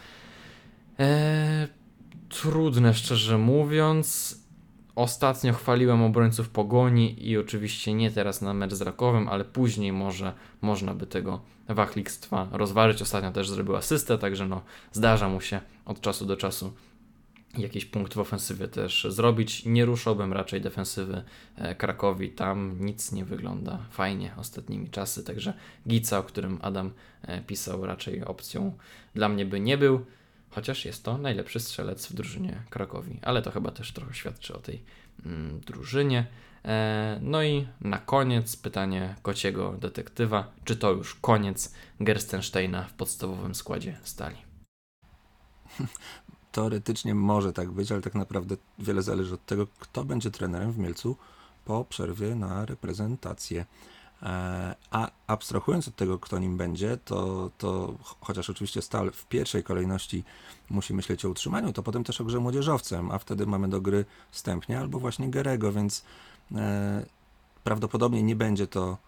Eee, 0.98 1.68
trudne, 2.28 2.94
szczerze 2.94 3.38
mówiąc. 3.38 4.38
Ostatnio 4.96 5.52
chwaliłem 5.52 6.02
obrońców 6.02 6.48
Pogoni 6.48 7.28
i 7.28 7.38
oczywiście 7.38 7.94
nie 7.94 8.10
teraz 8.10 8.42
na 8.42 8.54
mecz 8.54 8.74
z 8.74 8.80
Rakowem, 8.80 9.28
ale 9.28 9.44
później 9.44 9.92
może 9.92 10.32
można 10.62 10.94
by 10.94 11.06
tego 11.06 11.40
wachlikstwa 11.68 12.48
rozważyć. 12.52 13.02
Ostatnio 13.02 13.32
też 13.32 13.50
zrobił 13.50 13.76
asystę, 13.76 14.18
także 14.18 14.46
no 14.46 14.62
zdarza 14.92 15.28
mu 15.28 15.40
się 15.40 15.60
od 15.84 16.00
czasu 16.00 16.26
do 16.26 16.36
czasu 16.36 16.72
jakiś 17.58 17.84
punkt 17.84 18.14
w 18.14 18.18
ofensywie 18.18 18.68
też 18.68 19.06
zrobić. 19.10 19.64
Nie 19.64 19.84
ruszałbym 19.84 20.32
raczej 20.32 20.60
defensywy 20.60 21.22
e, 21.56 21.74
Krakowi, 21.74 22.30
tam 22.30 22.76
nic 22.80 23.12
nie 23.12 23.24
wygląda 23.24 23.78
fajnie 23.90 24.34
ostatnimi 24.36 24.90
czasy, 24.90 25.24
także 25.24 25.54
Gica, 25.88 26.18
o 26.18 26.22
którym 26.22 26.58
Adam 26.62 26.90
e, 27.22 27.42
pisał, 27.42 27.86
raczej 27.86 28.24
opcją 28.24 28.72
dla 29.14 29.28
mnie 29.28 29.46
by 29.46 29.60
nie 29.60 29.78
był, 29.78 30.06
chociaż 30.54 30.84
jest 30.84 31.04
to 31.04 31.18
najlepszy 31.18 31.60
strzelec 31.60 32.06
w 32.06 32.14
drużynie 32.14 32.62
Krakowi, 32.70 33.18
ale 33.22 33.42
to 33.42 33.50
chyba 33.50 33.70
też 33.70 33.92
trochę 33.92 34.14
świadczy 34.14 34.54
o 34.54 34.58
tej 34.58 34.82
mm, 35.26 35.60
drużynie. 35.60 36.26
E, 36.64 37.18
no 37.22 37.42
i 37.42 37.66
na 37.80 37.98
koniec 37.98 38.56
pytanie 38.56 39.14
kociego 39.22 39.72
detektywa, 39.72 40.52
czy 40.64 40.76
to 40.76 40.90
już 40.90 41.14
koniec 41.14 41.74
Gerstensteina 42.00 42.82
w 42.82 42.92
podstawowym 42.92 43.54
składzie 43.54 43.98
stali? 44.02 44.36
teoretycznie 46.54 47.14
może 47.14 47.52
tak 47.52 47.70
być, 47.70 47.92
ale 47.92 48.00
tak 48.00 48.14
naprawdę 48.14 48.56
wiele 48.78 49.02
zależy 49.02 49.34
od 49.34 49.46
tego, 49.46 49.66
kto 49.78 50.04
będzie 50.04 50.30
trenerem 50.30 50.72
w 50.72 50.78
Mielcu 50.78 51.16
po 51.64 51.84
przerwie 51.84 52.34
na 52.34 52.66
reprezentację. 52.66 53.66
E, 54.22 54.74
a 54.90 55.10
abstrahując 55.26 55.88
od 55.88 55.96
tego, 55.96 56.18
kto 56.18 56.38
nim 56.38 56.56
będzie, 56.56 56.96
to, 57.04 57.50
to 57.58 57.94
chociaż 58.20 58.50
oczywiście 58.50 58.82
Stal 58.82 59.10
w 59.10 59.26
pierwszej 59.26 59.62
kolejności 59.62 60.24
musi 60.70 60.94
myśleć 60.94 61.24
o 61.24 61.28
utrzymaniu, 61.28 61.72
to 61.72 61.82
potem 61.82 62.04
też 62.04 62.20
o 62.20 62.24
grze 62.24 62.40
młodzieżowcem, 62.40 63.10
a 63.10 63.18
wtedy 63.18 63.46
mamy 63.46 63.68
do 63.68 63.80
gry 63.80 64.04
Stępnia 64.30 64.80
albo 64.80 64.98
właśnie 64.98 65.30
Gerego, 65.30 65.72
więc 65.72 66.04
e, 66.54 67.06
prawdopodobnie 67.64 68.22
nie 68.22 68.36
będzie 68.36 68.66
to, 68.66 68.98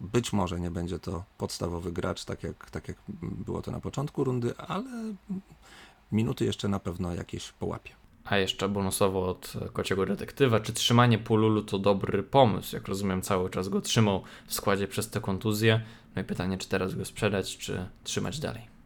być 0.00 0.32
może 0.32 0.60
nie 0.60 0.70
będzie 0.70 0.98
to 0.98 1.24
podstawowy 1.38 1.92
gracz, 1.92 2.24
tak 2.24 2.42
jak, 2.42 2.70
tak 2.70 2.88
jak 2.88 2.96
było 3.20 3.62
to 3.62 3.70
na 3.70 3.80
początku 3.80 4.24
rundy, 4.24 4.56
ale 4.56 4.84
minuty 6.12 6.44
jeszcze 6.44 6.68
na 6.68 6.78
pewno 6.78 7.14
jakieś 7.14 7.52
połapie. 7.52 8.05
A 8.26 8.38
jeszcze 8.38 8.68
bonusowo 8.68 9.28
od 9.28 9.52
kociego 9.72 10.06
detektywa, 10.06 10.60
czy 10.60 10.72
trzymanie 10.72 11.18
Pululu 11.18 11.62
to 11.62 11.78
dobry 11.78 12.22
pomysł? 12.22 12.76
Jak 12.76 12.88
rozumiem, 12.88 13.22
cały 13.22 13.50
czas 13.50 13.68
go 13.68 13.80
trzymał 13.80 14.22
w 14.46 14.54
składzie 14.54 14.88
przez 14.88 15.10
tę 15.10 15.20
kontuzję. 15.20 15.80
No 16.16 16.22
i 16.22 16.24
pytanie, 16.24 16.58
czy 16.58 16.68
teraz 16.68 16.94
go 16.94 17.04
sprzedać, 17.04 17.58
czy 17.58 17.88
trzymać 18.04 18.38
dalej? 18.38 18.76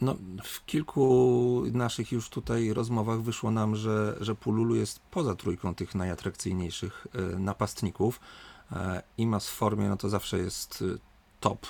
No, 0.00 0.16
w 0.44 0.66
kilku 0.66 1.62
naszych 1.72 2.12
już 2.12 2.28
tutaj 2.28 2.72
rozmowach 2.72 3.22
wyszło 3.22 3.50
nam, 3.50 3.76
że, 3.76 4.16
że 4.20 4.34
Pululu 4.34 4.74
jest 4.74 5.00
poza 5.00 5.34
trójką 5.34 5.74
tych 5.74 5.94
najatrakcyjniejszych 5.94 7.06
e, 7.14 7.38
napastników. 7.38 8.20
E, 8.72 9.02
I 9.18 9.26
ma 9.26 9.38
w 9.38 9.44
formie, 9.44 9.88
no 9.88 9.96
to 9.96 10.08
zawsze 10.08 10.38
jest 10.38 10.84
e, 10.94 10.98
top. 11.40 11.66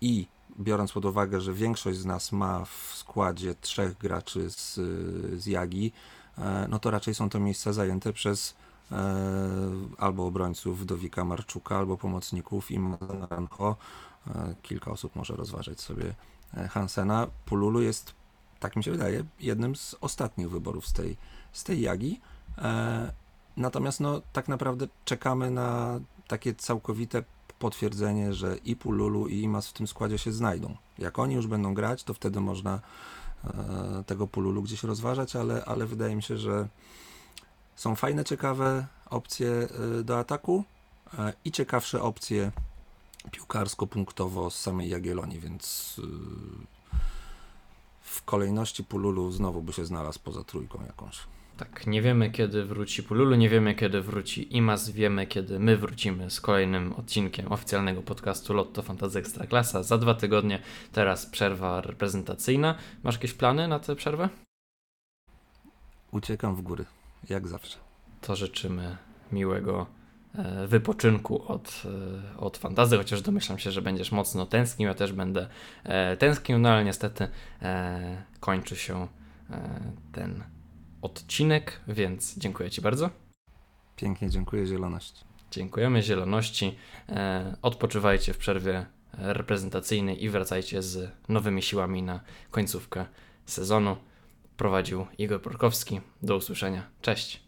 I 0.00 0.26
biorąc 0.60 0.92
pod 0.92 1.04
uwagę, 1.04 1.40
że 1.40 1.52
większość 1.52 1.98
z 1.98 2.04
nas 2.04 2.32
ma 2.32 2.64
w 2.64 2.92
składzie 2.94 3.54
trzech 3.54 3.98
graczy 3.98 4.50
z, 4.50 4.74
z 5.40 5.46
Jagi, 5.46 5.92
e, 6.38 6.66
no 6.68 6.78
to 6.78 6.90
raczej 6.90 7.14
są 7.14 7.30
to 7.30 7.40
miejsca 7.40 7.72
zajęte 7.72 8.12
przez 8.12 8.56
e, 8.92 8.96
albo 9.98 10.26
obrońców 10.26 10.86
Dowika 10.86 11.24
Marczuka, 11.24 11.76
albo 11.76 11.96
pomocników 11.96 12.70
Imana 12.70 13.26
Rancho. 13.30 13.76
E, 14.26 14.54
kilka 14.62 14.90
osób 14.90 15.16
może 15.16 15.36
rozważyć 15.36 15.80
sobie 15.80 16.14
Hansena. 16.70 17.26
Pululu 17.44 17.82
jest, 17.82 18.14
tak 18.60 18.76
mi 18.76 18.84
się 18.84 18.90
wydaje, 18.90 19.24
jednym 19.40 19.76
z 19.76 19.96
ostatnich 20.00 20.50
wyborów 20.50 20.86
z 20.86 20.92
tej, 20.92 21.16
z 21.52 21.64
tej 21.64 21.80
Jagi. 21.80 22.20
Natomiast 23.56 24.00
no, 24.00 24.22
tak 24.32 24.48
naprawdę 24.48 24.88
czekamy 25.04 25.50
na 25.50 26.00
takie 26.28 26.54
całkowite 26.54 27.22
potwierdzenie, 27.58 28.34
że 28.34 28.56
i 28.56 28.76
Pululu, 28.76 29.28
i 29.28 29.42
Imas 29.42 29.68
w 29.68 29.72
tym 29.72 29.86
składzie 29.86 30.18
się 30.18 30.32
znajdą. 30.32 30.76
Jak 30.98 31.18
oni 31.18 31.34
już 31.34 31.46
będą 31.46 31.74
grać, 31.74 32.04
to 32.04 32.14
wtedy 32.14 32.40
można 32.40 32.80
e, 33.44 34.04
tego 34.06 34.26
Pululu 34.26 34.62
gdzieś 34.62 34.82
rozważać, 34.82 35.36
ale, 35.36 35.64
ale 35.64 35.86
wydaje 35.86 36.16
mi 36.16 36.22
się, 36.22 36.36
że 36.38 36.68
są 37.76 37.96
fajne, 37.96 38.24
ciekawe 38.24 38.86
opcje 39.10 39.68
e, 39.98 40.02
do 40.02 40.18
ataku 40.18 40.64
e, 41.18 41.32
i 41.44 41.52
ciekawsze 41.52 42.02
opcje 42.02 42.52
piłkarsko-punktowo 43.30 44.50
z 44.50 44.60
samej 44.60 44.88
Jagiellonii, 44.88 45.40
więc 45.40 45.96
w 48.02 48.22
kolejności 48.22 48.84
Pululu 48.84 49.32
znowu 49.32 49.62
by 49.62 49.72
się 49.72 49.86
znalazł 49.86 50.20
poza 50.24 50.44
trójką 50.44 50.84
jakąś. 50.86 51.18
Tak, 51.56 51.86
nie 51.86 52.02
wiemy 52.02 52.30
kiedy 52.30 52.64
wróci 52.64 53.02
Pululu, 53.02 53.34
nie 53.34 53.48
wiemy 53.48 53.74
kiedy 53.74 54.02
wróci 54.02 54.56
Imas, 54.56 54.90
wiemy 54.90 55.26
kiedy 55.26 55.58
my 55.58 55.76
wrócimy 55.76 56.30
z 56.30 56.40
kolejnym 56.40 56.92
odcinkiem 56.92 57.52
oficjalnego 57.52 58.02
podcastu 58.02 58.54
Lotto 58.54 58.82
Fantasy 58.82 59.18
Ekstraklasa 59.18 59.82
za 59.82 59.98
dwa 59.98 60.14
tygodnie. 60.14 60.62
Teraz 60.92 61.26
przerwa 61.26 61.80
reprezentacyjna. 61.80 62.74
Masz 63.02 63.14
jakieś 63.14 63.32
plany 63.32 63.68
na 63.68 63.78
tę 63.78 63.96
przerwę? 63.96 64.28
Uciekam 66.10 66.56
w 66.56 66.62
góry, 66.62 66.84
jak 67.28 67.48
zawsze. 67.48 67.78
To 68.20 68.36
życzymy 68.36 68.96
miłego 69.32 69.86
e, 70.34 70.66
wypoczynku 70.66 71.52
od, 71.52 71.82
e, 72.34 72.38
od 72.38 72.56
fantazy, 72.56 72.96
chociaż 72.96 73.22
domyślam 73.22 73.58
się, 73.58 73.70
że 73.70 73.82
będziesz 73.82 74.12
mocno 74.12 74.46
tęsknił, 74.46 74.88
ja 74.88 74.94
też 74.94 75.12
będę 75.12 75.48
e, 75.84 76.16
tęsknił, 76.16 76.58
no 76.58 76.68
ale 76.68 76.84
niestety 76.84 77.28
kończy 78.40 78.76
się 78.76 79.08
ten 80.12 80.55
odcinek, 81.06 81.80
więc 81.88 82.38
dziękuję 82.38 82.70
Ci 82.70 82.80
bardzo. 82.80 83.10
Pięknie 83.96 84.30
dziękuję, 84.30 84.66
zieloność. 84.66 85.24
Dziękujemy 85.50 86.02
zieloności. 86.02 86.76
E, 87.08 87.56
odpoczywajcie 87.62 88.32
w 88.32 88.38
przerwie 88.38 88.86
reprezentacyjnej 89.12 90.24
i 90.24 90.30
wracajcie 90.30 90.82
z 90.82 91.10
nowymi 91.28 91.62
siłami 91.62 92.02
na 92.02 92.20
końcówkę 92.50 93.06
sezonu. 93.46 93.96
Prowadził 94.56 95.06
Igor 95.18 95.42
Porkowski. 95.42 96.00
Do 96.22 96.36
usłyszenia. 96.36 96.82
Cześć. 97.02 97.45